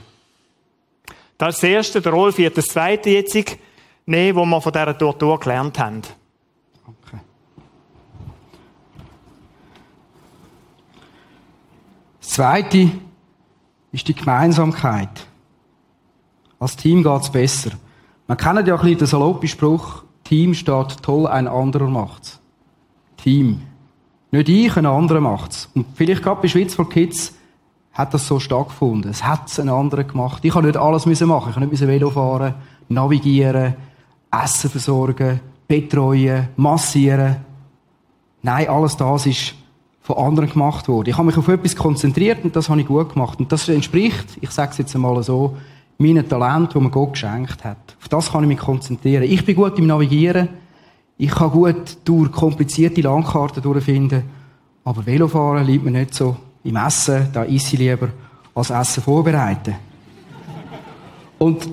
Das 1.38 1.56
das 1.56 1.64
Erste. 1.64 2.02
Der 2.02 2.12
Rolf 2.12 2.38
wird 2.38 2.58
das 2.58 2.66
Zweite 2.66 3.12
jetzt 3.12 3.34
nehmen, 4.06 4.36
wo 4.36 4.44
wir 4.44 4.60
von 4.60 4.74
dieser 4.74 4.98
Tortur 4.98 5.40
gelernt 5.40 5.80
haben. 5.80 6.02
Das 12.20 12.30
Zweite 12.30 12.92
ist 13.94 14.06
die 14.06 14.14
Gemeinsamkeit. 14.14 15.29
Als 16.60 16.76
Team 16.76 17.04
geht's 17.04 17.32
besser. 17.32 17.72
Man 18.28 18.38
kennt 18.38 18.68
ja 18.68 18.76
ein 18.76 18.82
bisschen 18.82 18.98
den 18.98 19.08
saloppen 19.08 19.48
Spruch, 19.48 20.04
Team 20.24 20.54
steht 20.54 21.02
toll, 21.02 21.26
ein 21.26 21.48
anderer 21.48 21.88
macht's. 21.88 22.40
Team. 23.18 23.62
Nicht 24.32 24.50
ich, 24.50 24.78
ein 24.78 24.86
anderer 24.86 25.22
macht's. 25.22 25.70
Und 25.74 25.88
vielleicht 25.96 26.22
gerade 26.22 26.42
bei 26.42 26.48
Schweiz 26.48 26.76
for 26.76 26.90
Kids 26.90 27.34
hat 27.94 28.14
das 28.14 28.28
so 28.28 28.40
stattgefunden. 28.40 29.10
Es 29.10 29.24
hat 29.24 29.58
ein 29.58 29.70
anderer 29.70 30.04
gemacht. 30.04 30.46
Ich 30.46 30.54
habe 30.54 30.68
nicht 30.68 30.78
alles 30.78 31.06
machen. 31.06 31.50
Ich 31.50 31.56
habe 31.56 31.66
nicht 31.66 31.88
Velo 31.88 32.12
fahren, 32.12 32.54
navigieren, 32.88 33.76
Essen 34.32 34.70
versorgen, 34.70 35.40
betreuen, 35.68 36.50
massieren. 36.56 37.38
Nein, 38.42 38.70
alles 38.70 38.96
das 38.98 39.26
ist 39.26 39.56
von 40.02 40.18
anderen 40.18 40.50
gemacht 40.50 40.88
worden. 40.88 41.10
Ich 41.10 41.18
habe 41.18 41.28
mich 41.28 41.38
auf 41.38 41.48
etwas 41.48 41.76
konzentriert 41.76 42.44
und 42.44 42.56
das 42.56 42.70
habe 42.70 42.80
ich 42.82 42.88
gut 42.88 43.14
gemacht. 43.14 43.40
Und 43.40 43.52
das 43.52 43.68
entspricht, 43.70 44.38
ich 44.42 44.52
sage 44.52 44.72
es 44.72 44.78
jetzt 44.78 44.96
einmal 44.96 45.22
so, 45.24 45.58
meinem 46.00 46.28
Talent, 46.28 46.74
das 46.74 46.82
mir 46.82 46.90
Gott 46.90 47.14
geschenkt 47.14 47.64
hat. 47.64 47.96
Auf 48.02 48.08
das 48.08 48.32
kann 48.32 48.44
ich 48.44 48.48
mich 48.48 48.58
konzentrieren. 48.60 49.24
Ich 49.24 49.46
bin 49.46 49.56
gut 49.56 49.78
im 49.78 49.88
Navigieren. 49.88 50.50
Ich 51.18 51.32
kann 51.32 51.52
gut 51.52 51.98
durch 52.06 52.32
komplizierte 52.32 53.02
Landkarten 53.02 53.62
durchfinden. 53.62 54.24
Aber 54.84 55.06
Velofahren 55.06 55.66
liebt 55.66 55.86
mir 55.86 55.92
nicht 55.92 56.14
so. 56.14 56.38
Im 56.64 56.76
Essen, 56.78 57.28
da 57.34 57.44
esse 57.44 57.76
ich 57.76 57.80
lieber 57.80 58.10
als 58.56 58.70
Essen 58.70 59.04
vorbereiten. 59.04 59.76
Und 61.38 61.70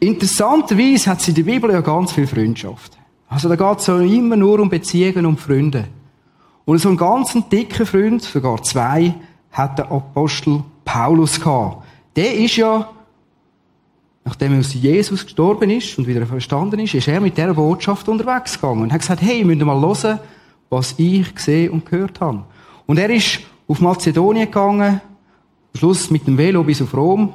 interessanterweise 0.00 1.10
hat 1.10 1.20
es 1.20 1.28
in 1.28 1.34
der 1.34 1.42
Bibel 1.42 1.70
ja 1.70 1.80
ganz 1.80 2.12
viel 2.12 2.26
Freundschaft. 2.26 2.96
Also 3.28 3.48
da 3.48 3.56
geht 3.56 3.80
es 3.80 3.86
ja 3.86 3.98
immer 3.98 4.36
nur 4.36 4.60
um 4.60 4.68
Beziehungen 4.68 5.26
und 5.26 5.40
Freunde. 5.40 5.84
Und 6.64 6.78
so 6.78 6.88
einen 6.88 6.98
ganz 6.98 7.36
dicken 7.50 7.86
Freund, 7.86 8.22
sogar 8.22 8.62
zwei, 8.62 9.14
hat 9.52 9.78
der 9.78 9.90
Apostel 9.90 10.62
Paulus 10.84 11.40
gehabt. 11.40 11.84
Der 12.16 12.34
ist 12.34 12.56
ja, 12.56 12.88
nachdem 14.24 14.60
Jesus 14.60 15.24
gestorben 15.24 15.70
ist 15.70 15.98
und 15.98 16.06
wieder 16.06 16.26
verstanden 16.26 16.80
ist, 16.80 16.94
ist 16.94 17.08
er 17.08 17.20
mit 17.20 17.36
dieser 17.36 17.54
Botschaft 17.54 18.08
unterwegs 18.08 18.54
gegangen 18.54 18.82
und 18.82 18.92
hat 18.92 19.00
gesagt, 19.00 19.22
hey, 19.22 19.40
ihr 19.40 19.46
müsst 19.46 19.62
mal 19.62 19.80
hören, 19.80 20.18
was 20.70 20.94
ich 20.96 21.34
gesehen 21.34 21.70
und 21.70 21.86
gehört 21.86 22.20
habe. 22.20 22.44
Und 22.86 22.98
er 22.98 23.10
ist 23.10 23.40
auf 23.68 23.80
Mazedonien 23.80 24.46
gegangen, 24.46 25.00
am 25.00 25.78
Schluss 25.78 26.10
mit 26.10 26.26
dem 26.26 26.38
Velo 26.38 26.64
bis 26.64 26.80
auf 26.80 26.94
Rom. 26.94 27.34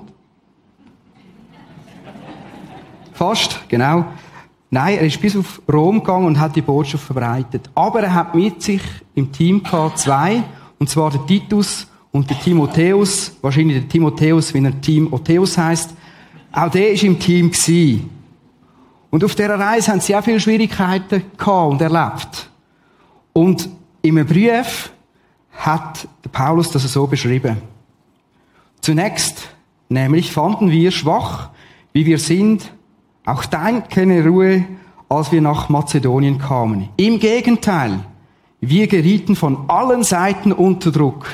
Fast, 3.13 3.67
genau. 3.67 4.05
Nein, 4.71 4.97
er 4.99 5.05
ist 5.05 5.19
bis 5.19 5.35
auf 5.35 5.61
Rom 5.71 5.99
gegangen 5.99 6.25
und 6.25 6.39
hat 6.39 6.55
die 6.55 6.61
Botschaft 6.61 7.03
verbreitet. 7.03 7.69
Aber 7.75 8.01
er 8.01 8.13
hat 8.13 8.35
mit 8.35 8.61
sich 8.61 8.81
im 9.15 9.31
Team 9.31 9.63
gehabt 9.63 9.97
zwei, 9.99 10.43
und 10.77 10.89
zwar 10.89 11.11
der 11.11 11.25
Titus 11.25 11.87
und 12.11 12.29
der 12.29 12.39
Timotheus, 12.39 13.35
wahrscheinlich 13.41 13.79
der 13.79 13.89
Timotheus, 13.89 14.53
wenn 14.53 14.65
er 14.65 14.79
Timotheus 14.79 15.57
heißt. 15.57 15.93
Auch 16.51 16.69
der 16.71 16.91
ist 16.91 17.03
im 17.03 17.19
Team. 17.19 17.51
Und 19.11 19.23
auf 19.23 19.35
dieser 19.35 19.59
Reise 19.59 19.91
haben 19.91 20.01
sie 20.01 20.15
auch 20.15 20.23
viele 20.23 20.39
Schwierigkeiten 20.39 21.23
gehabt 21.37 21.71
und 21.71 21.81
erlebt. 21.81 22.49
Und 23.33 23.69
im 24.01 24.25
Brief 24.25 24.91
hat 25.51 26.07
Paulus 26.31 26.71
das 26.71 26.91
so 26.91 27.07
beschrieben. 27.07 27.57
Zunächst, 28.81 29.49
nämlich 29.89 30.31
fanden 30.31 30.71
wir 30.71 30.91
schwach, 30.91 31.49
wie 31.91 32.05
wir 32.05 32.19
sind, 32.19 32.71
auch 33.25 33.45
dein 33.45 33.87
keine 33.87 34.25
Ruhe, 34.25 34.65
als 35.09 35.31
wir 35.31 35.41
nach 35.41 35.69
Mazedonien 35.69 36.37
kamen. 36.37 36.89
Im 36.97 37.19
Gegenteil, 37.19 37.99
wir 38.61 38.87
gerieten 38.87 39.35
von 39.35 39.69
allen 39.69 40.03
Seiten 40.03 40.51
unter 40.51 40.91
Druck. 40.91 41.27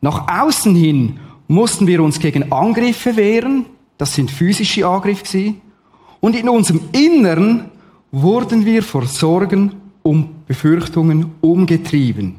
Nach 0.00 0.26
außen 0.42 0.74
hin 0.74 1.20
mussten 1.48 1.86
wir 1.86 2.02
uns 2.02 2.18
gegen 2.18 2.52
Angriffe 2.52 3.16
wehren, 3.16 3.66
das 4.00 4.14
sind 4.14 4.30
physische 4.30 4.86
Angriffe 4.86 5.52
und 6.20 6.34
in 6.34 6.48
unserem 6.48 6.80
Innern 6.92 7.66
wurden 8.10 8.64
wir 8.64 8.82
vor 8.82 9.04
Sorgen 9.04 9.72
und 10.02 10.46
Befürchtungen 10.46 11.32
umgetrieben. 11.42 12.36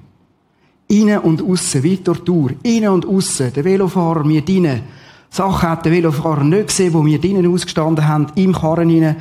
Innen 0.88 1.20
und 1.20 1.44
aussen, 1.44 1.84
wie 1.84 1.98
Tortur, 1.98 2.54
innen 2.64 2.90
und 2.90 3.06
aussen, 3.06 3.54
der 3.54 3.64
Velofahrer, 3.64 4.24
mir 4.24 4.42
drinnen, 4.42 4.82
Sachen 5.30 5.70
hat 5.70 5.86
der 5.86 5.92
Velofahrer 5.92 6.44
nicht 6.44 6.70
gesehen, 6.70 6.96
wo 6.96 7.06
wir 7.06 7.22
drinnen 7.22 7.46
ausgestanden 7.54 8.08
haben, 8.08 8.32
im 8.36 8.54
Karren 8.54 8.90
rein, 8.90 9.16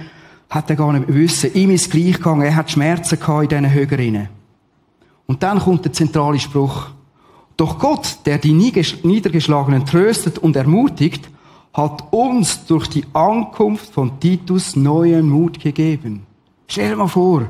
hat 0.48 0.70
er 0.70 0.76
gar 0.76 0.94
nicht 0.94 1.12
wissen. 1.12 1.52
Ihm 1.52 1.70
ist 1.72 1.90
gleich 1.90 2.14
gegangen, 2.14 2.42
er 2.42 2.56
hat 2.56 2.70
Schmerzen 2.70 3.20
gehabt 3.20 3.42
in 3.42 3.48
diesen 3.50 3.72
Högern 3.72 4.28
Und 5.26 5.42
dann 5.42 5.58
kommt 5.58 5.84
der 5.84 5.92
zentrale 5.92 6.38
Spruch. 6.38 6.86
Doch 7.58 7.78
Gott, 7.78 8.20
der 8.24 8.38
die 8.38 8.54
Niedergeschlagenen 8.54 9.84
tröstet 9.84 10.38
und 10.38 10.56
ermutigt, 10.56 11.28
hat 11.80 12.12
uns 12.12 12.66
durch 12.66 12.88
die 12.88 13.04
Ankunft 13.14 13.94
von 13.94 14.20
Titus 14.20 14.76
neuen 14.76 15.28
Mut 15.30 15.58
gegeben. 15.58 16.26
Stell 16.66 16.90
dir 16.90 16.96
mal 16.96 17.08
vor, 17.08 17.46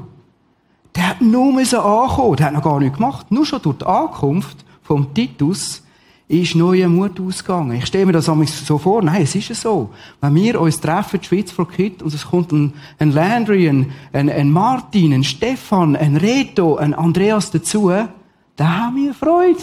der 0.94 1.08
hat 1.08 1.20
nur 1.20 1.52
müssen 1.52 1.80
ankommen, 1.80 2.36
der 2.36 2.46
hat 2.46 2.52
noch 2.54 2.62
gar 2.62 2.78
nichts 2.78 2.96
gemacht. 2.96 3.26
Nur 3.30 3.44
schon 3.44 3.60
durch 3.62 3.78
die 3.78 3.86
Ankunft 3.86 4.64
von 4.82 5.12
Titus 5.14 5.82
ist 6.28 6.54
neuer 6.54 6.88
Mut 6.88 7.18
ausgegangen. 7.18 7.72
Ich 7.72 7.86
stelle 7.86 8.06
mir 8.06 8.12
das 8.12 8.26
so 8.26 8.78
vor. 8.78 9.02
Nein, 9.02 9.22
es 9.22 9.34
ist 9.34 9.52
so. 9.60 9.90
Wenn 10.20 10.34
wir 10.36 10.60
uns 10.60 10.80
treffen, 10.80 11.18
die 11.20 11.26
Schweiz 11.26 11.50
for 11.50 11.68
Kid, 11.68 12.00
und 12.00 12.14
es 12.14 12.24
kommt 12.24 12.52
ein, 12.52 12.72
ein 13.00 13.10
Landry, 13.10 13.68
ein, 13.68 13.90
ein, 14.12 14.30
ein 14.30 14.52
Martin, 14.52 15.12
ein 15.12 15.24
Stefan, 15.24 15.96
ein 15.96 16.16
Reto, 16.16 16.76
ein 16.76 16.94
Andreas 16.94 17.50
dazu, 17.50 17.90
dann 18.54 18.76
haben 18.78 18.96
wir 18.96 19.12
Freude. 19.12 19.58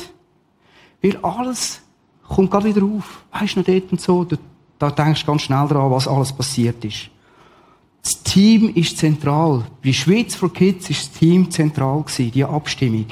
Weil 1.01 1.18
alles 1.22 1.82
kommt 2.28 2.51
gerade 2.51 2.65
wieder 2.65 2.86
auf. 2.86 3.24
Weißt 3.32 3.55
du 3.55 3.59
noch 3.59 3.65
dort 3.65 3.91
und 3.93 4.01
so? 4.01 4.26
Da, 4.26 4.36
da 4.80 4.91
denkst 4.91 5.21
du 5.21 5.28
ganz 5.28 5.43
schnell 5.43 5.67
daran, 5.67 5.91
was 5.91 6.07
alles 6.07 6.32
passiert 6.32 6.84
ist. 6.86 7.09
Das 8.03 8.23
Team 8.23 8.69
ist 8.75 8.97
zentral. 8.97 9.65
Bei 9.84 9.91
Schweiz 9.91 10.36
for 10.36 10.53
Kids 10.53 10.89
ist 10.89 11.09
das 11.09 11.19
Team 11.19 11.49
zentral 11.51 12.01
gewesen, 12.03 12.32
die 12.32 12.43
Abstimmung. 12.43 13.07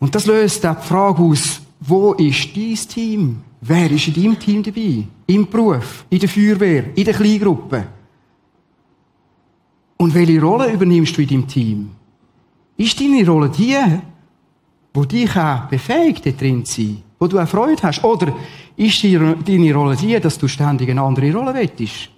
Und 0.00 0.14
das 0.14 0.26
löst 0.26 0.64
auch 0.64 0.80
die 0.80 0.86
Frage 0.86 1.22
aus, 1.22 1.60
wo 1.80 2.12
ist 2.14 2.56
dein 2.56 2.74
Team? 2.74 3.42
Wer 3.60 3.90
ist 3.90 4.08
in 4.08 4.14
deinem 4.14 4.38
Team 4.38 4.62
dabei? 4.62 5.04
Im 5.26 5.48
Beruf, 5.48 6.04
in 6.10 6.18
der 6.18 6.28
Feuerwehr, 6.28 6.96
in 6.96 7.04
der 7.04 7.14
Kleingruppe? 7.14 7.86
Und 9.96 10.14
welche 10.14 10.40
Rolle 10.40 10.72
übernimmst 10.72 11.16
du 11.16 11.22
in 11.22 11.28
deinem 11.28 11.46
Team? 11.46 11.90
Ist 12.76 13.00
deine 13.00 13.24
Rolle 13.24 13.50
die, 13.50 13.76
wo 14.94 15.04
dich 15.04 15.36
auch 15.36 15.62
befähigt, 15.68 16.40
drin 16.40 16.64
zu 16.64 16.82
sein? 16.82 17.02
Wo 17.18 17.26
du 17.26 17.38
auch 17.38 17.48
Freude 17.48 17.82
hast? 17.82 18.02
Oder 18.04 18.34
ist 18.76 19.02
deine 19.04 19.74
Rolle 19.74 19.96
die, 19.96 20.18
dass 20.18 20.38
du 20.38 20.48
ständig 20.48 20.90
eine 20.90 21.02
andere 21.02 21.32
Rolle 21.32 21.54
wettest? 21.54 22.10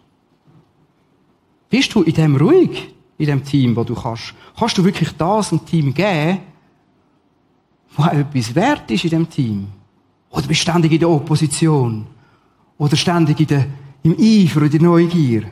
Bist 1.68 1.94
du 1.94 2.02
in 2.02 2.14
dem 2.14 2.36
ruhig, 2.36 2.94
in 3.18 3.26
dem 3.26 3.44
Team, 3.44 3.76
wo 3.76 3.84
du 3.84 3.94
kannst? 3.94 4.34
Kannst 4.58 4.78
du 4.78 4.84
wirklich 4.84 5.10
das 5.16 5.50
dem 5.50 5.64
Team 5.64 5.92
geben, 5.92 6.38
was 7.96 8.12
etwas 8.12 8.54
wert 8.54 8.90
ist 8.90 9.04
in 9.04 9.10
dem 9.10 9.30
Team? 9.30 9.68
Oder 10.30 10.46
bist 10.46 10.60
du 10.60 10.70
ständig 10.70 10.92
in 10.92 10.98
der 10.98 11.08
Opposition? 11.08 12.06
Oder 12.78 12.96
ständig 12.96 13.38
in 13.40 13.46
der, 13.46 13.66
im 14.02 14.16
Eifer 14.18 14.62
in 14.62 14.70
der 14.70 14.82
Neugier? 14.82 15.44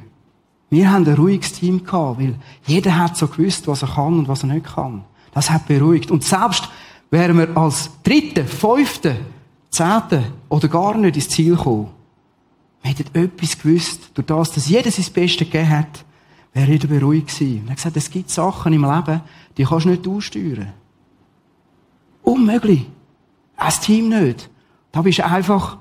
Wir 0.71 0.91
haben 0.91 1.07
ein 1.07 1.15
ruhiges 1.15 1.53
Team 1.53 1.85
gehabt, 1.85 2.19
weil 2.19 2.35
jeder 2.67 2.97
hat 2.97 3.17
so 3.17 3.29
gewusst, 3.29 3.69
was 3.69 3.83
er 3.83 3.89
kann 3.89 4.19
und 4.19 4.29
was 4.29 4.43
er 4.43 4.49
nicht 4.49 4.65
kann. 4.65 5.05
Das 5.33 5.51
hat 5.51 5.69
beruhigt. 5.69 6.11
Und 6.11 6.25
selbst 6.25 6.69
wären 7.13 7.37
wir 7.37 7.57
als 7.57 7.91
Dritte, 8.03 8.45
Fünfte, 8.45 9.17
Zehnte 9.71 10.25
oder 10.49 10.67
gar 10.67 10.97
nicht 10.97 11.15
ins 11.15 11.29
Ziel 11.29 11.55
gekommen, 11.57 11.91
wir 12.83 12.91
hätten 12.91 13.17
etwas 13.17 13.57
gewusst, 13.57 14.11
durch 14.15 14.27
das, 14.27 14.51
dass 14.51 14.69
jeder 14.69 14.91
sein 14.91 15.13
Bestes 15.13 15.47
gegeben 15.47 15.69
hat, 15.69 16.05
wäre 16.53 16.73
jeder 16.73 16.89
beruhigt 16.89 17.29
gewesen. 17.29 17.61
Und 17.61 17.67
er 17.67 17.71
hat 17.71 17.77
gesagt, 17.77 17.97
es 17.97 18.11
gibt 18.11 18.31
Sachen 18.31 18.73
im 18.73 18.83
Leben, 18.83 19.21
die 19.57 19.65
kannst 19.65 19.87
du 19.87 19.91
nicht 19.91 20.09
aussteuern. 20.09 20.73
Unmöglich. 22.23 22.87
Ein 23.57 23.73
Team 23.83 24.09
nicht. 24.09 24.51
Da 24.91 25.03
bist 25.03 25.19
du 25.19 25.27
einfach, 25.27 25.79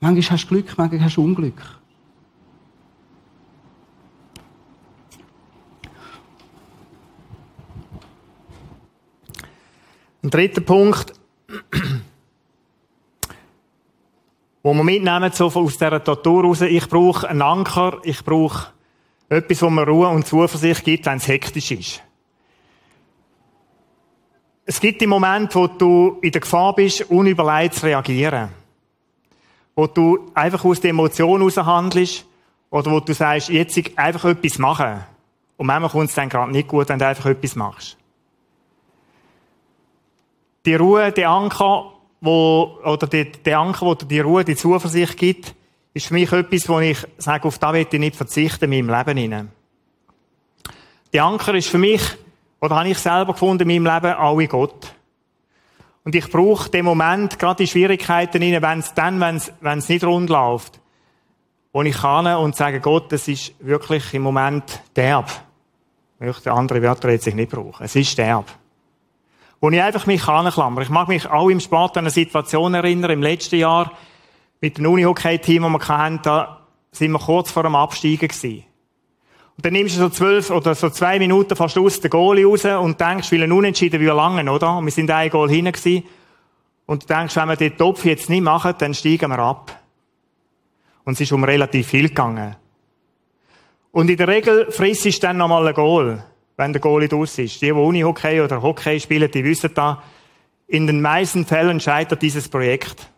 manchmal 0.00 0.30
hast 0.30 0.44
du 0.44 0.48
Glück, 0.48 0.74
manchmal 0.76 1.02
hast 1.02 1.16
du 1.16 1.24
Unglück. 1.24 1.62
Ein 10.26 10.30
dritter 10.30 10.60
Punkt, 10.60 11.12
wo 14.60 14.74
wir 14.74 14.82
mitnehmen, 14.82 15.30
so 15.30 15.46
aus 15.46 15.78
dieser 15.78 16.02
Tortur 16.02 16.42
raus, 16.42 16.62
ich 16.62 16.88
brauche 16.88 17.28
einen 17.28 17.42
Anker, 17.42 18.00
ich 18.02 18.24
brauche 18.24 18.72
etwas, 19.28 19.62
wo 19.62 19.70
mir 19.70 19.86
Ruhe 19.86 20.08
und 20.08 20.26
Zuversicht 20.26 20.82
gibt, 20.82 21.06
wenn 21.06 21.18
es 21.18 21.28
hektisch 21.28 21.70
ist. 21.70 22.02
Es 24.64 24.80
gibt 24.80 25.00
die 25.00 25.06
Momente, 25.06 25.54
wo 25.54 25.68
du 25.68 26.18
in 26.20 26.32
der 26.32 26.40
Gefahr 26.40 26.74
bist, 26.74 27.02
unüberlegt 27.02 27.76
zu 27.76 27.86
reagieren. 27.86 28.48
Wo 29.76 29.86
du 29.86 30.32
einfach 30.34 30.64
aus 30.64 30.80
der 30.80 30.90
Emotion 30.90 31.38
heraus 31.38 31.56
handelst, 31.56 32.26
oder 32.70 32.90
wo 32.90 32.98
du 32.98 33.14
sagst, 33.14 33.48
jetzt 33.48 33.78
einfach 33.96 34.24
etwas 34.24 34.58
machen. 34.58 35.04
Und 35.56 35.66
manchmal 35.68 35.90
kommt 35.90 36.08
es 36.08 36.16
dann 36.16 36.28
gerade 36.28 36.50
nicht 36.50 36.66
gut, 36.66 36.88
wenn 36.88 36.98
du 36.98 37.06
einfach 37.06 37.26
etwas 37.26 37.54
machst. 37.54 37.96
Die 40.66 40.74
Ruhe, 40.74 41.12
der 41.12 41.30
Anker, 41.30 41.92
wo, 42.20 42.78
oder 42.84 43.06
der, 43.06 43.26
der 43.26 43.60
Anker, 43.60 43.86
wo 43.86 43.94
die 43.94 44.18
Ruhe, 44.18 44.44
die 44.44 44.56
Zuversicht 44.56 45.16
gibt, 45.16 45.54
ist 45.94 46.08
für 46.08 46.14
mich 46.14 46.32
etwas, 46.32 46.68
wo 46.68 46.80
ich 46.80 46.98
sage, 47.18 47.46
auf 47.46 47.58
das 47.60 47.72
will 47.72 47.86
ich 47.88 48.00
nicht 48.00 48.16
verzichten 48.16 48.72
in 48.72 48.86
meinem 48.86 48.98
Leben 48.98 49.16
hinein. 49.16 49.52
Der 51.12 51.24
Anker 51.24 51.54
ist 51.54 51.68
für 51.68 51.78
mich, 51.78 52.02
oder 52.60 52.74
habe 52.74 52.88
ich 52.88 52.98
selber 52.98 53.32
gefunden 53.32 53.70
in 53.70 53.80
meinem 53.80 53.94
Leben, 53.94 54.16
alle 54.16 54.48
Gott. 54.48 54.92
Und 56.02 56.16
ich 56.16 56.28
brauche 56.28 56.68
den 56.68 56.84
Moment, 56.84 57.38
gerade 57.38 57.62
die 57.62 57.68
Schwierigkeiten 57.68 58.42
hinein, 58.42 58.62
wenn 58.62 58.78
es 58.80 58.92
dann, 58.92 59.20
wenn 59.20 59.36
es, 59.36 59.52
wenn 59.60 59.78
es 59.78 59.88
nicht 59.88 60.04
rund 60.04 60.30
läuft, 60.30 60.80
wo 61.72 61.82
ich 61.82 61.96
kann 61.96 62.26
und 62.26 62.56
sage, 62.56 62.80
Gott, 62.80 63.12
das 63.12 63.28
ist 63.28 63.54
wirklich 63.60 64.12
im 64.14 64.22
Moment 64.22 64.82
derb. 64.96 65.30
Ich 66.18 66.26
möchte 66.26 66.50
andere 66.50 66.82
Wörter 66.82 67.10
jetzt 67.10 67.26
nicht 67.32 67.52
brauchen. 67.52 67.84
Es 67.84 67.94
ist 67.94 68.18
derb 68.18 68.46
wo 69.60 69.70
ich 69.70 69.80
einfach 69.80 70.06
mich 70.06 70.26
anklammer. 70.26 70.82
Ich 70.82 70.90
mag 70.90 71.08
mich 71.08 71.28
auch 71.28 71.48
im 71.48 71.60
Sport 71.60 71.96
an 71.96 72.04
eine 72.04 72.10
Situation 72.10 72.74
erinnern, 72.74 73.10
im 73.10 73.22
letzten 73.22 73.56
Jahr, 73.56 73.92
mit 74.60 74.78
dem 74.78 74.86
Unihockey-Team, 74.86 75.62
das 75.62 75.72
wir 75.72 75.88
hatten, 75.88 76.20
da 76.22 76.60
sind 76.92 77.12
wir 77.12 77.18
kurz 77.18 77.50
vor 77.50 77.62
dem 77.62 77.74
Absteigen 77.74 78.28
gewesen. 78.28 78.64
Und 79.56 79.64
dann 79.64 79.72
nimmst 79.72 79.96
du 79.96 80.00
so 80.00 80.08
zwölf 80.10 80.50
oder 80.50 80.74
so 80.74 80.90
zwei 80.90 81.18
Minuten 81.18 81.56
vor 81.56 81.68
Schluss 81.68 82.00
den 82.00 82.10
Goalie 82.10 82.46
raus 82.46 82.64
und 82.64 83.00
denkst, 83.00 83.32
weil 83.32 83.42
ein 83.42 83.52
Unentschieden 83.52 84.00
wie 84.00 84.06
lange, 84.06 84.50
oder? 84.50 84.76
Und 84.76 84.84
wir 84.84 84.92
sind 84.92 85.10
ein 85.10 85.30
Goal 85.30 85.48
hinten 85.48 85.72
gewesen. 85.72 86.04
Und 86.84 87.02
du 87.02 87.06
denkst, 87.06 87.34
wenn 87.36 87.48
wir 87.48 87.56
den 87.56 87.76
Topf 87.76 88.04
jetzt 88.04 88.28
nicht 88.28 88.42
machen, 88.42 88.74
dann 88.78 88.94
steigen 88.94 89.30
wir 89.30 89.38
ab. 89.38 89.80
Und 91.04 91.14
es 91.14 91.20
ist 91.20 91.32
um 91.32 91.44
relativ 91.44 91.88
viel 91.88 92.08
gegangen. 92.08 92.56
Und 93.92 94.10
in 94.10 94.16
der 94.16 94.28
Regel 94.28 94.70
frisst 94.70 95.06
du 95.06 95.10
dann 95.20 95.38
nochmal 95.38 95.66
ein 95.66 95.74
Goal 95.74 96.22
wenn 96.56 96.72
der 96.72 96.80
Goalie 96.80 97.08
draus 97.08 97.38
ist. 97.38 97.60
Die, 97.60 97.66
die 97.66 97.72
Unihockey 97.72 98.40
oder 98.40 98.62
Hockey 98.62 98.98
spielen, 99.00 99.30
die 99.30 99.44
wissen 99.44 99.70
da, 99.74 100.02
in 100.68 100.86
den 100.86 101.00
meisten 101.00 101.46
Fällen 101.46 101.80
scheitert 101.80 102.22
dieses 102.22 102.48
Projekt. 102.48 103.10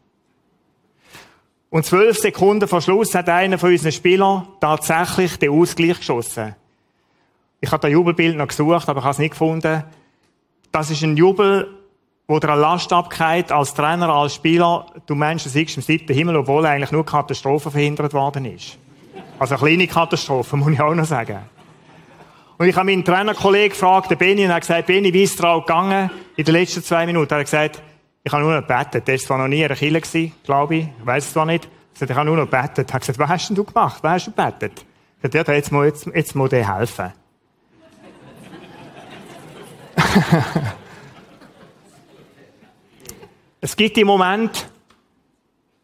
Und 1.71 1.85
zwölf 1.85 2.19
Sekunden 2.19 2.69
vor 2.69 2.81
Schluss 2.81 3.15
hat 3.15 3.29
einer 3.29 3.59
von 3.59 3.71
unseren 3.71 3.93
Spielern 3.93 4.49
tatsächlich 4.61 5.39
den 5.39 5.51
Ausgleich 5.51 5.99
geschossen. 5.99 6.55
Ich 7.61 7.71
habe 7.71 7.83
das 7.83 7.91
Jubelbild 7.91 8.37
noch 8.37 8.49
gesucht, 8.49 8.89
aber 8.89 9.01
ich 9.01 9.05
habe 9.05 9.13
es 9.13 9.19
nicht 9.19 9.31
gefunden. 9.33 9.85
Das 10.73 10.91
ist 10.91 11.03
ein 11.03 11.17
Jubel, 11.17 11.69
wo 12.27 12.39
der 12.39 12.57
Last 12.57 12.93
abgeht, 12.93 13.51
als 13.51 13.75
Trainer, 13.75 14.09
als 14.11 14.35
Spieler. 14.35 14.87
Du 15.07 15.15
meinst, 15.15 15.47
du 15.47 15.51
siehst 15.51 15.77
im 15.77 15.83
siebten 15.83 16.15
Himmel, 16.15 16.37
obwohl 16.37 16.65
eigentlich 16.67 16.93
nur 16.93 17.05
Katastrophe 17.05 17.71
verhindert 17.71 18.13
worden 18.13 18.45
ist. 18.45 18.79
Also 19.39 19.55
eine 19.55 19.65
kleine 19.65 19.87
Katastrophe, 19.87 20.57
muss 20.59 20.73
ich 20.73 20.81
auch 20.81 20.95
noch 20.95 21.05
sagen. 21.05 21.39
Und 22.59 22.67
ich 22.67 22.75
habe 22.75 22.87
meinen 22.87 23.05
Trainerkollegen 23.05 23.71
gefragt, 23.71 24.11
den 24.11 24.19
Benny, 24.19 24.43
und 24.43 24.51
er 24.51 24.57
hat 24.57 24.63
gesagt, 24.63 24.87
Benny, 24.87 25.15
wie 25.15 25.23
ist 25.23 25.37
es 25.37 25.37
dir 25.37 25.61
gegangen 25.61 26.11
in 26.37 26.45
den 26.45 26.53
letzten 26.53 26.83
zwei 26.83 27.07
Minuten? 27.07 27.33
Er 27.33 27.39
hat 27.39 27.47
gesagt, 27.47 27.81
ich 28.25 28.33
habe 28.33 28.43
nur 28.43 28.53
noch 28.53 28.67
gebetet. 28.67 29.07
Der 29.07 29.15
war 29.15 29.21
zwar 29.21 29.39
noch 29.39 29.47
nie 29.47 29.61
in 29.61 29.67
einer 29.67 29.77
Kille, 29.77 30.03
glaube 30.43 30.77
ich. 30.77 30.89
Ich 30.99 31.07
weiß 31.07 31.25
es 31.25 31.33
zwar 31.33 31.47
nicht. 31.47 31.69
Er 31.95 32.01
hat 32.01 32.11
ich 32.11 32.17
habe 32.17 32.27
nur 32.27 32.37
noch 32.37 32.51
gebetet. 32.51 32.91
Er 32.91 32.95
hat 32.95 33.03
gesagt, 33.03 33.19
was 33.21 33.29
hast 33.29 33.49
denn 33.49 33.55
du 33.57 33.63
gemacht? 33.63 34.03
Was 34.03 34.11
hast 34.13 34.27
du 34.27 34.33
gebetet? 34.33 34.85
Er 35.21 35.25
hat 35.25 35.31
gesagt, 35.31 35.49
ja, 35.49 35.55
jetzt 35.55 35.71
muss, 35.71 35.85
jetzt, 35.87 36.07
jetzt 36.07 36.35
muss 36.35 36.51
der 36.51 36.77
helfen. 36.77 37.13
es 43.61 43.77
gibt 43.77 43.97
die 43.97 44.05
Momente, 44.05 44.63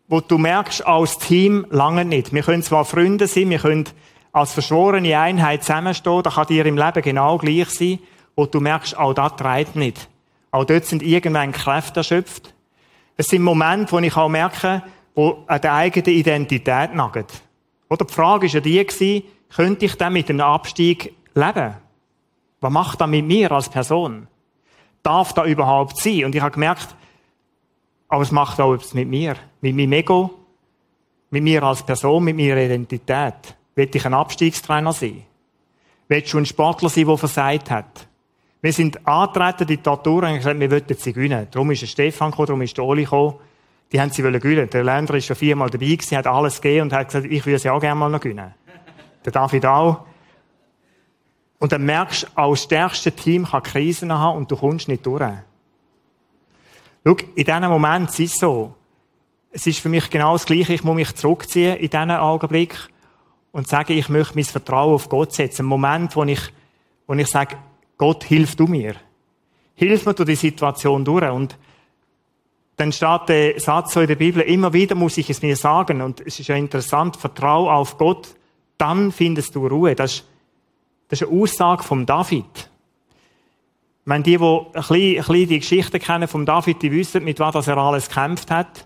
wo 0.08 0.20
du 0.20 0.38
merkst, 0.38 0.84
als 0.84 1.18
Team 1.18 1.66
lange 1.70 2.04
nicht. 2.04 2.32
Wir 2.32 2.42
können 2.42 2.64
zwar 2.64 2.84
Freunde 2.84 3.28
sein, 3.28 3.48
wir 3.50 3.60
können 3.60 3.88
als 4.34 4.52
verschworene 4.52 5.16
Einheit 5.16 5.62
zusammenstehen, 5.62 6.24
da 6.24 6.30
kann 6.30 6.48
dir 6.48 6.66
im 6.66 6.76
Leben 6.76 7.02
genau 7.02 7.38
gleich 7.38 7.70
sein, 7.70 8.00
wo 8.34 8.46
du 8.46 8.58
merkst, 8.58 8.98
auch 8.98 9.14
das 9.14 9.36
treibt 9.36 9.76
nicht. 9.76 10.08
Auch 10.50 10.64
dort 10.64 10.84
sind 10.86 11.04
irgendwann 11.04 11.52
Kräfte 11.52 12.00
erschöpft. 12.00 12.52
Es 13.16 13.28
sind 13.28 13.42
Momente, 13.42 13.92
wo 13.92 14.00
ich 14.00 14.16
auch 14.16 14.28
merke, 14.28 14.82
wo 15.14 15.44
an 15.46 15.60
der 15.60 15.74
eigenen 15.74 16.18
Identität 16.18 16.94
nagt. 16.94 17.42
Oder 17.88 18.04
die 18.04 18.12
Frage 18.12 18.48
war 18.48 18.54
ja 18.54 18.60
die 18.60 18.84
gewesen, 18.84 19.22
könnte 19.54 19.84
ich 19.84 19.94
dann 19.94 20.12
mit 20.12 20.28
einem 20.28 20.40
Abstieg 20.40 21.14
leben? 21.34 21.74
Was 22.60 22.72
macht 22.72 23.00
das 23.00 23.08
mit 23.08 23.24
mir 23.24 23.52
als 23.52 23.68
Person? 23.68 24.26
Darf 25.04 25.32
da 25.32 25.44
überhaupt 25.44 25.98
sein? 25.98 26.24
Und 26.24 26.34
ich 26.34 26.40
habe 26.40 26.50
gemerkt, 26.50 26.88
aber 28.08 28.22
es 28.22 28.32
macht 28.32 28.60
auch 28.60 28.74
etwas 28.74 28.94
mit 28.94 29.06
mir, 29.06 29.36
mit 29.60 29.76
meinem 29.76 29.92
Ego, 29.92 30.34
mit 31.30 31.44
mir 31.44 31.62
als 31.62 31.84
Person, 31.84 32.24
mit 32.24 32.36
meiner 32.36 32.56
Identität. 32.56 33.54
Will 33.74 33.90
ich 33.92 34.06
ein 34.06 34.14
Abstiegstrainer 34.14 34.92
sein? 34.92 35.24
Willst 36.08 36.32
du 36.32 36.38
ein 36.38 36.46
Sportler 36.46 36.88
sein, 36.88 37.06
der 37.06 37.18
versagt 37.18 37.70
hat? 37.70 38.08
Wir 38.60 38.72
sind 38.72 39.06
angetreten, 39.06 39.66
die 39.66 39.76
Diktatur, 39.76 40.22
und 40.22 40.36
gesagt, 40.36 40.58
wir 40.58 40.70
wollten 40.70 40.94
sie 40.94 41.12
gewinnen. 41.12 41.48
Darum 41.50 41.70
ist 41.70 41.82
der 41.82 41.86
Stefan 41.86 42.30
gekommen, 42.30 42.46
darum 42.46 42.62
ist 42.62 42.76
der 42.76 42.84
Oli 42.84 43.04
gekommen. 43.04 43.34
Die 43.92 44.00
haben 44.00 44.10
sie 44.10 44.22
gewinnen. 44.22 44.70
Der 44.70 44.84
Länder 44.84 45.14
ist 45.14 45.26
schon 45.26 45.36
viermal 45.36 45.70
dabei 45.70 45.86
gewesen, 45.86 46.16
hat 46.16 46.26
alles 46.26 46.60
gegeben 46.60 46.82
und 46.82 46.92
hat 46.92 47.08
gesagt, 47.08 47.26
ich 47.26 47.44
würde 47.44 47.58
sie 47.58 47.70
auch 47.70 47.80
gerne 47.80 47.94
mal 47.94 48.08
noch 48.08 48.20
gewinnen. 48.20 48.54
Der 49.24 49.32
David 49.32 49.66
auch. 49.66 50.04
Und 51.58 51.72
dann 51.72 51.84
merkst 51.84 52.24
du, 52.24 52.26
auch 52.34 52.52
das 52.52 52.62
stärkste 52.62 53.12
Team 53.12 53.46
kann 53.46 53.62
Krisen 53.62 54.12
haben 54.12 54.38
und 54.38 54.50
du 54.50 54.56
kommst 54.56 54.88
nicht 54.88 55.04
durch. 55.04 55.22
Schau, 57.04 57.16
in 57.34 57.44
diesem 57.44 57.68
Moment 57.68 58.08
ist 58.08 58.18
es 58.18 58.38
so. 58.38 58.74
Es 59.50 59.66
ist 59.66 59.78
für 59.78 59.88
mich 59.88 60.10
genau 60.10 60.32
das 60.32 60.46
Gleiche. 60.46 60.72
Ich 60.72 60.84
muss 60.84 60.96
mich 60.96 61.14
zurückziehen 61.14 61.76
in 61.76 61.90
diesen 61.90 62.10
Augenblick 62.10 62.88
und 63.54 63.68
sagen, 63.68 63.96
ich 63.96 64.08
möchte 64.08 64.34
mein 64.34 64.44
Vertrauen 64.44 64.94
auf 64.94 65.08
Gott 65.08 65.32
setzen. 65.32 65.62
Ein 65.62 65.68
Moment, 65.68 66.16
wo 66.16 66.24
ich, 66.24 66.40
wo 67.06 67.14
ich 67.14 67.28
sage, 67.28 67.56
Gott, 67.96 68.24
hilf 68.24 68.56
du 68.56 68.66
mir. 68.66 68.96
Hilf 69.76 70.04
mir 70.04 70.12
durch 70.12 70.28
die 70.28 70.34
Situation 70.34 71.04
durch. 71.04 71.30
Und 71.30 71.56
dann 72.74 72.90
steht 72.90 73.28
der 73.28 73.60
Satz 73.60 73.94
so 73.94 74.00
in 74.00 74.08
der 74.08 74.16
Bibel, 74.16 74.42
immer 74.42 74.72
wieder 74.72 74.96
muss 74.96 75.18
ich 75.18 75.30
es 75.30 75.40
mir 75.40 75.54
sagen. 75.54 76.02
Und 76.02 76.20
es 76.20 76.40
ist 76.40 76.48
ja 76.48 76.56
interessant, 76.56 77.16
vertraue 77.16 77.72
auf 77.72 77.96
Gott, 77.96 78.34
dann 78.76 79.12
findest 79.12 79.54
du 79.54 79.68
Ruhe. 79.68 79.94
Das 79.94 80.14
ist, 80.14 80.24
das 81.06 81.20
ist 81.20 81.28
eine 81.28 81.40
Aussage 81.40 81.84
vom 81.84 82.06
David. 82.06 82.44
Ich 82.56 84.06
meine, 84.06 84.24
die, 84.24 84.36
die 84.36 84.44
ein 84.44 84.72
bisschen, 84.72 84.90
ein 84.90 85.16
bisschen 85.16 85.48
die 85.48 85.60
Geschichte 85.60 86.00
kennen 86.00 86.26
vom 86.26 86.44
David, 86.44 86.82
die 86.82 86.90
wissen, 86.90 87.22
mit 87.22 87.38
was 87.38 87.68
er 87.68 87.78
alles 87.78 88.08
gekämpft 88.08 88.50
hat 88.50 88.84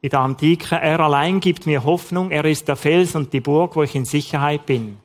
in 0.00 0.10
der 0.10 0.20
Antike, 0.20 0.76
er 0.76 1.00
allein 1.00 1.40
gibt 1.40 1.66
mir 1.66 1.84
Hoffnung, 1.84 2.30
er 2.30 2.44
ist 2.44 2.68
der 2.68 2.76
Fels 2.76 3.14
und 3.14 3.32
die 3.32 3.40
Burg, 3.40 3.74
wo 3.76 3.82
ich 3.82 3.94
in 3.94 4.04
Sicherheit 4.04 4.66
bin. 4.66 4.98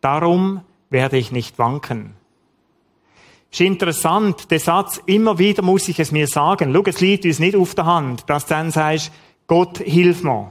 Darum 0.00 0.62
werde 0.90 1.18
ich 1.18 1.32
nicht 1.32 1.58
wanken. 1.58 2.14
Ist 3.50 3.60
interessant, 3.60 4.50
der 4.50 4.60
Satz, 4.60 5.00
immer 5.06 5.38
wieder 5.38 5.62
muss 5.62 5.88
ich 5.88 6.00
es 6.00 6.10
mir 6.10 6.26
sagen. 6.26 6.72
Schau, 6.74 6.82
es 6.86 7.00
liegt 7.00 7.24
uns 7.24 7.38
nicht 7.38 7.54
auf 7.56 7.74
der 7.74 7.86
Hand, 7.86 8.24
dass 8.28 8.46
du 8.46 8.54
dann 8.54 8.70
sagst, 8.70 9.12
Gott, 9.46 9.78
hilf 9.78 10.22
mir. 10.22 10.50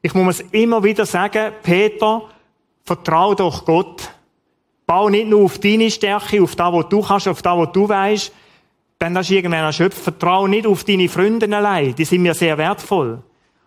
Ich 0.00 0.14
muss 0.14 0.40
es 0.40 0.46
immer 0.52 0.84
wieder 0.84 1.06
sagen, 1.06 1.52
Peter, 1.62 2.22
vertrau 2.84 3.34
doch 3.34 3.64
Gott. 3.64 4.10
Bau 4.86 5.08
nicht 5.08 5.28
nur 5.28 5.44
auf 5.44 5.58
deine 5.58 5.90
Stärke, 5.90 6.42
auf 6.42 6.54
das, 6.54 6.72
was 6.72 6.88
du 6.88 7.02
kannst, 7.02 7.28
auf 7.28 7.42
das, 7.42 7.58
was 7.58 7.72
du 7.72 7.88
weißt, 7.88 8.32
dann 8.98 9.16
hast 9.16 9.30
du 9.30 9.34
irgendwann 9.34 9.64
erschöpft. 9.64 9.98
Vertrau 9.98 10.46
nicht 10.46 10.66
auf 10.66 10.84
deine 10.84 11.08
Freunde 11.08 11.54
allein. 11.56 11.94
Die 11.94 12.04
sind 12.04 12.22
mir 12.22 12.34
sehr 12.34 12.58
wertvoll. 12.58 13.22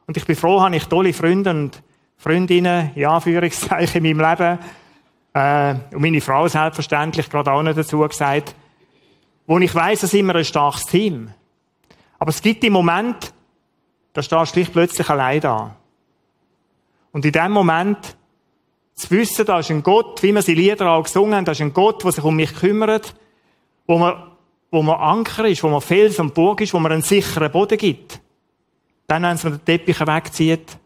Und 0.07 0.17
ich 0.17 0.25
bin 0.25 0.36
froh, 0.36 0.61
habe 0.61 0.75
ich 0.75 0.86
tolle 0.86 1.13
Freunde 1.13 1.51
und 1.51 1.82
Freundinnen, 2.17 2.91
ja, 2.95 3.19
Führungszeichen 3.19 4.03
in 4.03 4.17
meinem 4.17 4.29
Leben. 4.29 4.59
Äh, 5.34 5.95
und 5.95 6.01
meine 6.01 6.21
Frau 6.21 6.47
selbstverständlich 6.47 7.29
gerade 7.29 7.51
auch 7.51 7.63
noch 7.63 7.73
dazu 7.73 7.99
gesagt. 7.99 8.55
Wo 9.47 9.57
ich 9.57 9.73
weiss, 9.73 10.01
da 10.01 10.07
sind 10.07 10.25
wir 10.25 10.36
ein 10.36 10.45
starkes 10.45 10.86
Team. 10.86 11.32
Aber 12.19 12.29
es 12.29 12.41
gibt 12.41 12.63
im 12.63 12.73
Moment, 12.73 13.34
da 14.13 14.21
stehst 14.21 14.55
du 14.55 14.65
plötzlich 14.65 15.09
allein 15.09 15.41
da. 15.41 15.75
Und 17.11 17.25
in 17.25 17.32
dem 17.32 17.51
Moment, 17.51 18.15
zu 18.95 19.09
wissen, 19.11 19.45
da 19.45 19.59
ist 19.59 19.71
ein 19.71 19.82
Gott, 19.82 20.21
wie 20.21 20.34
wir 20.34 20.41
sie 20.41 20.53
Lieder 20.53 20.91
auch 20.91 21.03
gesungen 21.03 21.36
haben, 21.36 21.45
da 21.45 21.53
ist 21.53 21.61
ein 21.61 21.73
Gott, 21.73 22.03
der 22.03 22.11
sich 22.11 22.23
um 22.23 22.36
mich 22.36 22.53
kümmert, 22.53 23.15
wo 23.88 23.97
man 23.97 24.30
wo 24.72 24.82
man 24.82 24.99
Anker 24.99 25.45
ist, 25.45 25.61
wo 25.63 25.67
man 25.67 25.82
Fels 25.82 26.17
und 26.19 26.34
Burg 26.34 26.61
ist, 26.61 26.74
wo 26.74 26.80
man 26.80 26.93
einen 26.93 27.01
sicheren 27.01 27.51
Boden 27.51 27.78
gibt. 27.78 28.19
Dann, 29.05 29.24
wenn 29.24 29.36
es 29.36 29.43
mir 29.43 29.51
den 29.51 29.65
Teppich 29.65 29.99
wegzieht, 29.99 30.78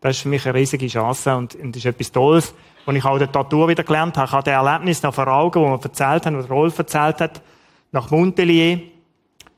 das 0.00 0.16
ist 0.16 0.22
für 0.22 0.28
mich 0.30 0.44
eine 0.46 0.58
riesige 0.58 0.86
Chance 0.86 1.36
und, 1.36 1.54
und 1.54 1.76
das 1.76 1.84
ist 1.84 1.86
etwas 1.86 2.10
Tolles, 2.10 2.54
was 2.86 2.96
ich 2.96 3.04
auch 3.04 3.18
der 3.18 3.30
Tattoo 3.30 3.68
wieder 3.68 3.84
gelernt 3.84 4.16
habe. 4.16 4.26
Ich 4.26 4.32
habe 4.32 4.42
das 4.44 4.54
Erlebnis 4.54 5.02
noch 5.02 5.14
vor 5.14 5.28
Augen, 5.28 5.60
wo 5.60 5.68
man 5.68 5.80
erzählt 5.80 6.26
hat, 6.26 6.34
was 6.34 6.50
Rolf 6.50 6.78
erzählt 6.78 7.20
hat, 7.20 7.42
nach 7.92 8.10
Montpellier. 8.10 8.80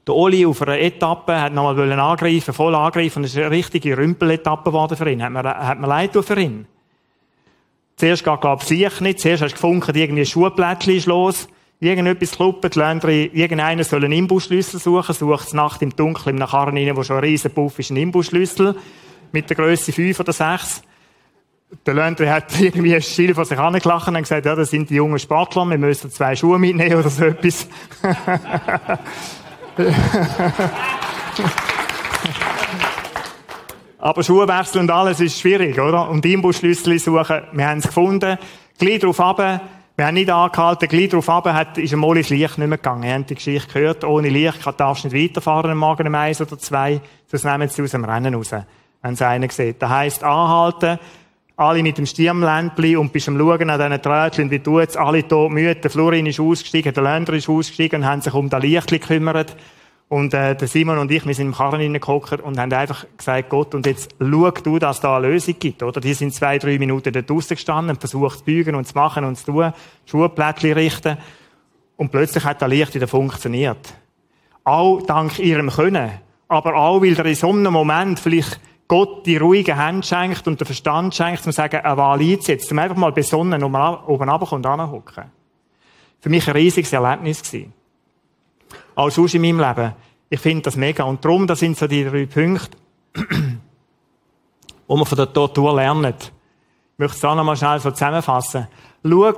Der 0.06 0.14
Oli 0.14 0.46
auf 0.46 0.62
einer 0.62 0.78
Etappe 0.78 1.40
hat 1.40 1.52
nochmal 1.52 1.92
angreifen, 1.92 2.54
voll 2.54 2.74
angreifen, 2.74 3.20
und 3.20 3.24
es 3.24 3.32
ist 3.32 3.38
eine 3.38 3.50
richtige 3.50 3.96
Rümpel-Etappe 3.96 4.70
geworden 4.70 4.96
für 4.96 5.10
ihn. 5.10 5.22
Hat 5.22 5.32
mir, 5.32 5.42
hat 5.42 5.80
mir 5.80 5.86
leid 5.88 6.12
für 6.12 6.40
ihn. 6.40 6.66
Zuerst 7.96 8.22
geht, 8.22 8.40
glaube 8.40 8.62
ich, 8.68 9.00
nicht. 9.00 9.20
Zuerst 9.20 9.42
hast 9.42 9.52
du 9.52 9.56
gefunden, 9.56 9.96
irgendwie 9.96 10.22
ein 10.22 10.26
Schuhplättchen 10.26 10.94
ist 10.94 11.06
los 11.06 11.48
irgendetwas 11.80 12.38
Länder, 12.74 13.08
irgendeiner 13.08 13.84
soll 13.84 14.04
einen 14.04 14.12
Imbusschlüssel 14.12 14.80
suchen, 14.80 15.14
sucht 15.14 15.48
es 15.48 15.52
Nacht 15.52 15.82
im 15.82 15.94
Dunkeln 15.94 16.36
in 16.36 16.42
einem 16.42 16.50
Karren 16.50 16.76
rein, 16.76 16.96
wo 16.96 17.02
schon 17.02 17.16
ein 17.16 17.24
riesen 17.24 17.50
Puff 17.50 17.78
ist, 17.78 17.90
einen 17.90 18.00
Imbusschlüssel, 18.02 18.76
mit 19.32 19.50
der 19.50 19.56
Größe 19.56 19.92
5 19.92 20.20
oder 20.20 20.32
6. 20.32 20.82
Der 21.84 21.94
Länder 21.94 22.30
hat 22.32 22.58
irgendwie 22.60 22.94
ein 22.94 23.02
Schild 23.02 23.34
von 23.34 23.44
sich 23.44 23.58
angelacht 23.58 24.08
und 24.08 24.14
gesagt, 24.14 24.46
ja, 24.46 24.54
das 24.54 24.70
sind 24.70 24.88
die 24.88 24.94
jungen 24.94 25.18
Sportler, 25.18 25.66
wir 25.66 25.78
müssen 25.78 26.10
zwei 26.10 26.34
Schuhe 26.36 26.58
mitnehmen 26.58 26.96
oder 26.96 27.10
so 27.10 27.24
etwas. 27.24 27.68
Aber 33.98 34.22
Schuhe 34.22 34.46
wechseln 34.46 34.82
und 34.82 34.90
alles 34.90 35.20
ist 35.20 35.40
schwierig, 35.40 35.80
oder? 35.80 36.08
Und 36.08 36.24
Imbusschlüssel 36.24 36.98
suchen, 36.98 37.42
wir 37.52 37.68
haben 37.68 37.78
es 37.78 37.88
gefunden. 37.88 38.38
Gleich 38.78 39.00
darauf 39.00 39.18
runter, 39.18 39.60
wir 39.96 40.06
haben 40.06 40.14
nicht 40.14 40.28
angehalten, 40.28 40.88
gleich 40.88 41.08
darauf 41.08 41.28
runter, 41.28 41.54
hat, 41.54 41.78
ist 41.78 41.92
einmal 41.94 42.18
ins 42.18 42.28
Licht 42.28 42.58
nicht 42.58 42.68
mehr 42.68 42.76
gegangen. 42.76 43.02
Wir 43.02 43.14
haben 43.14 43.24
die 43.24 43.34
Geschichte 43.34 43.72
gehört, 43.72 44.04
ohne 44.04 44.28
Licht 44.28 44.60
darfst 44.76 45.04
du 45.04 45.08
nicht 45.08 45.30
weiterfahren 45.30 45.70
am 45.70 45.78
Morgen 45.78 46.06
um 46.06 46.14
eins 46.14 46.40
oder 46.40 46.58
zwei, 46.58 47.00
sonst 47.26 47.44
nehmen 47.44 47.66
sie 47.68 47.82
aus 47.82 47.92
dem 47.92 48.04
Rennen 48.04 48.34
raus, 48.34 48.50
wenn 49.00 49.16
sie 49.16 49.26
einen 49.26 49.48
sieht. 49.48 49.80
Das 49.80 49.88
heisst, 49.88 50.22
anhalten, 50.22 50.98
alle 51.56 51.82
mit 51.82 51.96
dem 51.96 52.04
Stirnlämpchen 52.04 52.98
und 52.98 53.10
bist 53.10 53.28
am 53.28 53.38
Schauen 53.38 53.70
an 53.70 53.80
diesen 53.80 54.02
Trätchen, 54.02 54.50
wie 54.50 54.58
tut's, 54.58 54.98
alle 54.98 55.24
hier 55.26 55.48
müde, 55.48 55.76
der 55.76 55.90
Florin 55.90 56.26
ist 56.26 56.40
ausgestiegen, 56.40 56.92
der 56.92 57.02
Länder 57.02 57.32
ist 57.32 57.48
ausgestiegen 57.48 58.02
und 58.02 58.06
haben 58.06 58.20
sich 58.20 58.34
um 58.34 58.50
das 58.50 58.62
Licht 58.62 58.88
gekümmert. 58.88 59.56
Und 60.08 60.34
äh, 60.34 60.54
der 60.54 60.68
Simon 60.68 60.98
und 60.98 61.10
ich, 61.10 61.26
wir 61.26 61.34
sind 61.34 61.48
im 61.48 61.54
Karren 61.54 61.80
hineingehockt 61.80 62.40
und 62.40 62.58
haben 62.58 62.72
einfach 62.72 63.06
gesagt, 63.16 63.48
Gott, 63.48 63.74
und 63.74 63.86
jetzt 63.86 64.14
schau 64.20 64.50
du, 64.52 64.78
dass 64.78 65.00
da 65.00 65.16
eine 65.16 65.28
Lösung 65.28 65.56
gibt, 65.58 65.82
oder? 65.82 66.00
Die 66.00 66.14
sind 66.14 66.32
zwei, 66.32 66.58
drei 66.58 66.78
Minuten 66.78 67.12
da 67.12 67.22
draussen 67.22 67.56
gestanden 67.56 67.90
und 67.90 67.98
versucht 67.98 68.38
zu 68.38 68.44
bügen 68.44 68.76
und 68.76 68.86
zu 68.86 68.94
machen 68.94 69.24
und 69.24 69.36
zu 69.36 69.46
tun, 69.46 69.72
Schuhplättchen 70.04 70.74
richten. 70.74 71.18
Und 71.96 72.12
plötzlich 72.12 72.44
hat 72.44 72.62
das 72.62 72.68
Licht 72.68 72.94
wieder 72.94 73.08
funktioniert. 73.08 73.94
Auch 74.62 75.02
dank 75.02 75.40
ihrem 75.40 75.70
Können. 75.70 76.10
Aber 76.46 76.76
auch, 76.76 77.02
weil 77.02 77.18
er 77.18 77.26
in 77.26 77.34
so 77.34 77.50
einem 77.50 77.72
Moment 77.72 78.20
vielleicht 78.20 78.60
Gott 78.86 79.26
die 79.26 79.38
ruhige 79.38 79.76
Hand 79.76 80.06
schenkt 80.06 80.46
und 80.46 80.60
den 80.60 80.66
Verstand 80.66 81.16
schenkt, 81.16 81.40
um 81.40 81.52
zu 81.52 81.56
sagen, 81.56 81.80
eine 81.80 81.96
Wahl 81.96 82.20
einzusetzen, 82.20 82.74
um 82.74 82.78
einfach 82.78 82.96
mal 82.96 83.10
besonnen 83.10 83.64
oben 83.64 83.74
runterkommen 83.74 84.52
und 84.52 84.66
anhocken. 84.66 85.24
Für 86.20 86.28
mich 86.28 86.46
ein 86.46 86.54
riesiges 86.54 86.92
Erlebnis 86.92 87.42
gewesen 87.42 87.72
als 88.96 89.14
sonst 89.14 89.34
in 89.34 89.42
meinem 89.42 89.60
Leben. 89.60 89.92
Ich 90.28 90.40
finde 90.40 90.62
das 90.62 90.76
mega. 90.76 91.04
Und 91.04 91.24
darum, 91.24 91.46
das 91.46 91.60
sind 91.60 91.78
so 91.78 91.86
die 91.86 92.04
drei 92.04 92.26
Punkte, 92.26 92.76
wo 94.88 94.96
man 94.96 95.06
von 95.06 95.16
der 95.16 95.32
Tortur 95.32 95.76
lernt. 95.76 96.32
Ich 96.94 96.98
möchte 96.98 97.16
es 97.16 97.24
auch 97.24 97.36
nochmal 97.36 97.56
schnell 97.56 97.78
so 97.78 97.90
zusammenfassen. 97.92 98.66
Schau, 99.04 99.34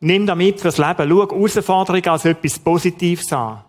nimm 0.00 0.26
das 0.26 0.36
mit 0.36 0.60
fürs 0.60 0.78
Leben. 0.78 1.08
Schau 1.08 1.28
Herausforderungen 1.28 2.08
als 2.08 2.24
etwas 2.24 2.58
Positives 2.58 3.32
an. 3.32 3.64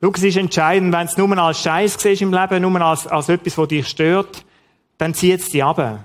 Schau, 0.00 0.12
es 0.14 0.22
ist 0.22 0.36
entscheidend, 0.36 0.92
wenn 0.92 1.06
es 1.06 1.16
nur 1.16 1.36
als 1.38 1.62
Scheiß 1.62 1.96
siehst 1.98 2.22
im 2.22 2.32
Leben, 2.32 2.62
nur 2.62 2.80
als, 2.80 3.06
als 3.06 3.28
etwas, 3.30 3.54
das 3.54 3.68
dich 3.68 3.88
stört, 3.88 4.44
dann 4.98 5.14
zieht 5.14 5.40
es 5.40 5.50
dich 5.50 5.64
ab. 5.64 6.04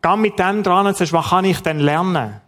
Geh 0.00 0.16
mit 0.16 0.38
dem 0.38 0.62
dran 0.62 0.86
und 0.86 0.96
sagst, 0.96 1.12
was 1.12 1.30
kann 1.30 1.44
ich 1.44 1.60
denn 1.60 1.80
lernen? 1.80 2.40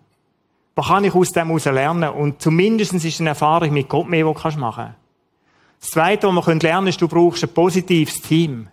Was 0.79 0.87
kann 0.87 1.03
ich 1.03 1.13
aus 1.13 1.33
dem 1.33 1.49
heraus 1.49 1.65
lernen? 1.65 2.09
Und 2.11 2.41
zumindest 2.41 2.95
ist 2.95 3.19
eine 3.19 3.31
Erfahrung 3.31 3.73
mit 3.73 3.89
Gott 3.89 4.09
mehr, 4.09 4.25
die 4.25 4.33
du 4.33 4.59
machen 4.61 4.85
kannst. 4.85 4.99
Das 5.81 5.91
Zweite, 5.91 6.29
was 6.29 6.47
man 6.47 6.61
lernen 6.61 6.85
kann, 6.85 6.87
ist, 6.87 7.03
du 7.03 7.09
brauchst 7.09 7.43
ein 7.43 7.49
positives 7.49 8.23
Team. 8.23 8.69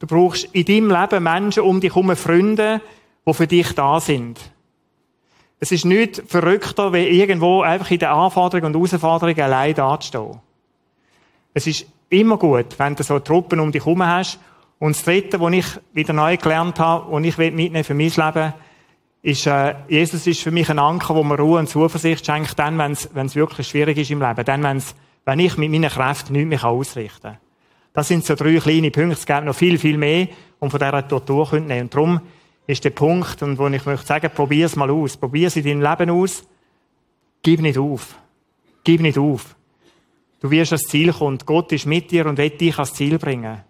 Du 0.00 0.08
brauchst 0.08 0.46
in 0.52 0.64
deinem 0.64 0.90
Leben 0.90 1.22
Menschen 1.22 1.62
um 1.62 1.80
dich 1.80 1.94
herum, 1.94 2.16
Freunde, 2.16 2.80
die 3.24 3.34
für 3.34 3.46
dich 3.46 3.72
da 3.76 4.00
sind. 4.00 4.40
Es 5.60 5.70
ist 5.70 5.84
nicht 5.84 6.24
verrückter, 6.26 6.92
wie 6.92 7.06
irgendwo 7.06 7.62
einfach 7.62 7.92
in 7.92 8.00
der 8.00 8.10
Anforderung 8.10 8.66
und 8.66 8.74
Herausforderung 8.74 9.38
allein 9.38 9.76
dazustehen. 9.76 10.40
Es 11.54 11.68
ist 11.68 11.86
immer 12.08 12.36
gut, 12.36 12.76
wenn 12.78 12.96
du 12.96 13.04
so 13.04 13.20
Truppen 13.20 13.60
um 13.60 13.70
dich 13.70 13.84
herum 13.84 14.04
hast. 14.04 14.40
Und 14.80 14.96
das 14.96 15.04
Dritte, 15.04 15.38
was 15.38 15.52
ich 15.52 15.66
wieder 15.92 16.12
neu 16.12 16.36
gelernt 16.36 16.80
habe, 16.80 17.06
was 17.12 17.24
ich 17.24 17.38
mitnehmen 17.38 17.84
für 17.84 17.94
mein 17.94 18.10
Leben, 18.10 18.54
ist, 19.26 19.44
äh, 19.48 19.74
Jesus 19.88 20.24
ist 20.28 20.40
für 20.40 20.52
mich 20.52 20.70
ein 20.70 20.78
Anker, 20.78 21.16
wo 21.16 21.24
mir 21.24 21.36
Ruhe 21.36 21.58
und 21.58 21.68
Zuversicht 21.68 22.24
schenkt, 22.24 22.56
dann, 22.60 22.78
wenn 22.78 22.92
es 22.92 23.34
wirklich 23.34 23.66
schwierig 23.66 23.98
ist 23.98 24.12
im 24.12 24.22
Leben, 24.22 24.44
dann, 24.44 24.62
wenn's, 24.62 24.94
wenn 25.24 25.40
ich 25.40 25.56
mit 25.56 25.68
meinen 25.68 25.90
Kräften 25.90 26.34
nichts 26.34 26.48
mehr 26.48 26.64
ausrichten 26.64 27.32
kann. 27.32 27.38
Das 27.92 28.06
sind 28.06 28.24
so 28.24 28.36
drei 28.36 28.56
kleine 28.58 28.92
Punkte. 28.92 29.14
Es 29.14 29.26
gibt 29.26 29.44
noch 29.44 29.56
viel, 29.56 29.78
viel 29.78 29.98
mehr, 29.98 30.28
um 30.60 30.70
von 30.70 30.78
dieser 30.78 31.08
Tortur 31.08 31.48
zu 31.48 31.56
nehmen. 31.56 31.82
Und 31.82 31.94
darum 31.94 32.20
ist 32.68 32.84
der 32.84 32.90
Punkt, 32.90 33.42
und 33.42 33.58
wo 33.58 33.66
ich 33.66 33.84
möchte 33.84 34.06
sagen, 34.06 34.30
probier 34.32 34.66
es 34.66 34.76
mal 34.76 34.90
aus. 34.92 35.16
Probier 35.16 35.48
es 35.48 35.56
in 35.56 35.64
deinem 35.64 35.82
Leben 35.82 36.10
aus. 36.10 36.44
Gib 37.42 37.60
nicht 37.62 37.78
auf. 37.78 38.14
Gib 38.84 39.00
nicht 39.00 39.18
auf. 39.18 39.56
Du 40.38 40.48
wirst 40.52 40.72
ans 40.72 40.84
Ziel 40.84 41.12
kommen. 41.12 41.38
Gott 41.44 41.72
ist 41.72 41.86
mit 41.86 42.12
dir 42.12 42.26
und 42.26 42.38
wird 42.38 42.60
dich 42.60 42.74
ans 42.74 42.94
Ziel 42.94 43.18
bringen. 43.18 43.64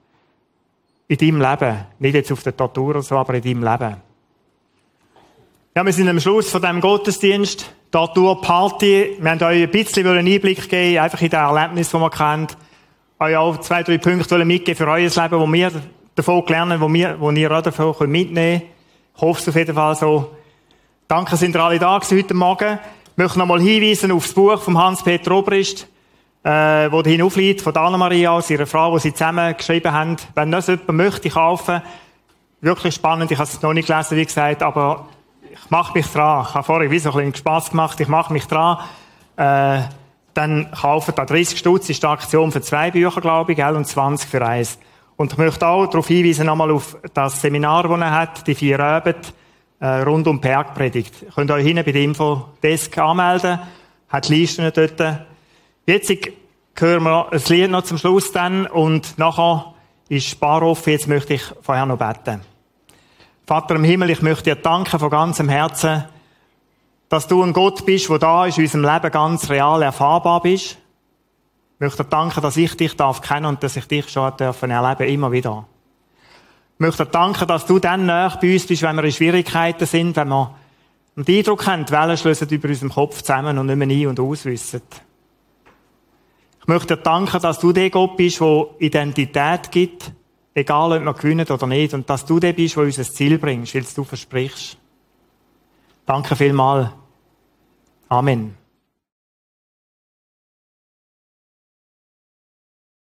In 1.09 1.17
deinem 1.17 1.41
Leben. 1.41 1.87
Nicht 1.99 2.15
jetzt 2.15 2.33
auf 2.33 2.43
der 2.43 2.55
Tortur 2.55 2.91
oder 2.91 3.03
so, 3.03 3.17
aber 3.17 3.35
in 3.35 3.43
deinem 3.43 3.65
Leben. 3.65 4.06
Ja, 5.77 5.85
wir 5.85 5.93
sind 5.93 6.09
am 6.09 6.19
Schluss 6.19 6.49
von 6.49 6.63
diesem 6.63 6.81
Gottesdienst. 6.81 7.71
Da 7.91 8.07
durch 8.07 8.41
Party. 8.41 9.15
Wir 9.21 9.31
haben 9.31 9.43
euch 9.43 9.63
ein 9.63 9.71
bisschen 9.71 10.07
Einblick 10.07 10.71
geben, 10.71 10.99
einfach 10.99 11.21
in 11.21 11.29
das 11.29 11.51
Erlebnis, 11.51 11.91
das 11.91 12.01
man 12.01 12.11
kennt. 12.11 12.57
Euch 13.19 13.37
auch 13.37 13.61
zwei, 13.61 13.83
drei 13.83 13.99
Punkte 13.99 14.43
mitgeben 14.43 14.75
für 14.75 14.91
euer 14.91 15.01
Leben, 15.01 15.39
wo 15.39 15.53
wir 15.53 15.71
davon 16.15 16.43
lernen, 16.47 16.81
wo, 16.81 16.91
wir, 16.91 17.21
wo 17.21 17.31
ihr 17.31 17.51
auch 17.51 17.61
davon 17.61 18.11
mitnehmen 18.11 18.61
könnt. 18.61 18.71
Ich 19.17 19.21
hoffe 19.21 19.43
es 19.43 19.49
auf 19.51 19.55
jeden 19.55 19.75
Fall 19.75 19.95
so. 19.97 20.31
Danke, 21.09 21.37
sind 21.37 21.55
ihr 21.55 21.63
alle 21.63 21.79
da 21.79 21.99
gewesen 21.99 22.19
heute 22.21 22.33
Morgen. 22.33 22.79
Ich 23.11 23.17
möchte 23.19 23.39
nochmal 23.39 23.61
hinweisen 23.61 24.13
auf 24.13 24.25
das 24.25 24.33
Buch 24.33 24.59
von 24.59 24.79
Hans-Peter 24.79 25.31
Obrist. 25.33 25.87
äh, 26.43 26.91
wo 26.91 27.03
hinaufliegt, 27.03 27.61
von 27.61 27.77
Anna-Maria 27.77 28.41
ihrer 28.49 28.67
Frau, 28.67 28.95
die 28.95 29.03
sie 29.03 29.13
zusammen 29.13 29.55
geschrieben 29.55 29.93
haben. 29.93 30.17
Wenn 30.35 30.51
das 30.53 30.69
jemand 30.69 30.89
möchte 30.95 31.29
kaufen, 31.29 31.83
wirklich 32.63 32.95
spannend, 32.95 33.31
ich 33.31 33.37
habe 33.37 33.47
es 33.47 33.61
noch 33.61 33.75
nicht 33.75 33.89
gelesen, 33.89 34.17
wie 34.17 34.25
gesagt, 34.25 34.63
aber 34.63 35.09
ich 35.65 35.71
mache 35.71 35.97
mich 35.97 36.07
dran. 36.07 36.47
Ich 36.49 36.55
habe 36.55 36.65
vorhin 36.65 36.91
wie 36.91 36.99
so 36.99 37.11
ein 37.11 37.17
bisschen 37.17 37.35
Spass 37.37 37.71
gemacht, 37.71 37.99
ich 38.01 38.09
mache 38.09 38.33
mich 38.33 38.47
dran. 38.47 38.79
Äh, 39.37 39.83
dann 40.35 40.71
kaufen 40.71 41.15
da 41.17 41.25
30 41.25 41.59
Stutz 41.59 41.89
ist 41.89 42.03
die 42.03 42.07
Aktion 42.07 42.53
für 42.53 42.61
zwei 42.61 42.91
Bücher, 42.91 43.21
glaube 43.21 43.53
ich, 43.53 43.57
gell, 43.57 43.75
und 43.75 43.87
20 43.87 44.29
für 44.29 44.47
eins. 44.47 44.79
Und 45.17 45.33
ich 45.33 45.39
möchte 45.39 45.67
auch 45.67 45.87
darauf 45.87 46.09
hinweisen, 46.09 46.47
nochmal 46.47 46.71
auf 46.71 46.97
das 47.15 47.41
Seminar, 47.41 47.89
das 47.89 48.01
er 48.01 48.11
hat, 48.11 48.47
die 48.47 48.55
vier 48.55 48.79
Abend, 48.81 49.33
äh, 49.81 49.87
rund 49.87 50.27
um 50.27 50.41
Bergpredigt. 50.41 51.23
Ihr 51.23 51.33
könnt 51.33 51.51
euch 51.51 51.65
hinten 51.65 51.85
bei 51.85 51.93
der 51.93 52.03
Infodesk 52.03 52.99
anmelden, 52.99 53.59
hat 54.11 54.29
Listen 54.29 54.71
dort. 54.75 55.21
Jetzt 55.87 56.13
hören 56.77 57.03
wir 57.05 57.33
ein 57.33 57.43
Lied 57.49 57.71
noch 57.71 57.85
zum 57.85 57.97
Schluss 57.97 58.31
dann 58.31 58.67
und 58.67 59.19
nachher 59.19 59.75
ist 60.09 60.29
Sparoff. 60.29 60.87
Jetzt 60.87 61.09
möchte 61.09 61.35
ich 61.35 61.43
vorher 61.63 61.87
noch 61.87 61.99
beten. 61.99 62.56
Vater 63.47 63.77
im 63.77 63.85
Himmel, 63.85 64.11
ich 64.11 64.23
möchte 64.23 64.43
dir 64.43 64.57
danken 64.57 64.99
von 64.99 65.09
ganzem 65.09 65.49
Herzen, 65.49 66.05
dass 67.09 67.29
du 67.29 67.45
ein 67.45 67.53
Gott 67.53 67.87
bist, 67.87 68.09
der 68.09 68.19
da 68.19 68.45
ist, 68.45 68.59
in 68.59 68.65
unserem 68.65 68.85
Leben 68.85 69.13
ganz 69.13 69.49
real 69.49 69.83
erfahrbar 69.83 70.43
bist. 70.43 70.79
Ich 71.75 71.81
möchte 71.81 72.03
dir 72.03 72.11
danken, 72.11 72.41
dass 72.41 72.57
ich 72.57 72.77
dich 72.77 72.97
darf 72.97 73.21
kennen 73.21 73.47
und 73.47 73.63
dass 73.63 73.77
ich 73.77 73.87
dich 73.87 74.09
schon 74.09 74.37
dürfen 74.37 74.73
erleben, 74.73 75.09
immer 75.09 75.31
wieder. 75.31 75.65
Ich 76.75 76.81
möchte 76.81 77.05
dir 77.05 77.11
danken, 77.13 77.47
dass 77.47 77.67
du 77.67 77.79
dann 77.79 78.07
näher 78.07 78.37
bei 78.43 78.53
uns 78.53 78.67
bist, 78.67 78.83
wenn 78.83 78.97
wir 78.97 79.05
in 79.05 79.13
Schwierigkeiten 79.13 79.87
sind, 79.87 80.17
wenn 80.17 80.29
wir 80.29 80.57
den 81.15 81.39
Eindruck 81.39 81.69
haben, 81.69 81.87
die 81.87 81.93
Wellen 81.93 82.17
schlössen 82.17 82.49
über 82.49 82.69
unserem 82.69 82.91
Kopf 82.91 83.23
zusammen 83.23 83.59
und 83.59 83.67
nicht 83.67 83.77
mehr 83.77 83.89
ein- 83.89 84.07
und 84.09 84.19
auswissen. 84.19 84.83
Ich 86.63 86.67
möchte 86.67 86.97
dir 86.97 87.03
danken, 87.03 87.41
dass 87.41 87.61
du 87.61 87.73
der 87.73 87.91
Gott 87.91 88.17
bist, 88.17 88.41
der 88.41 88.67
Identität 88.81 89.71
gibt, 89.71 90.11
egal 90.57 90.93
ob 90.93 91.05
wir 91.05 91.15
gewinnen 91.15 91.47
oder 91.47 91.67
nicht, 91.67 91.95
und 91.95 92.09
dass 92.09 92.25
du 92.25 92.41
der 92.41 92.55
bist, 92.55 92.77
der 92.77 92.85
uns 92.85 92.99
ein 92.99 93.05
Ziel 93.05 93.39
bringst, 93.39 93.75
weil 93.75 93.85
du 93.95 94.05
versprichst. 94.05 94.77
Danke 96.07 96.35
vielmals. 96.35 96.89
Amen. 98.09 98.66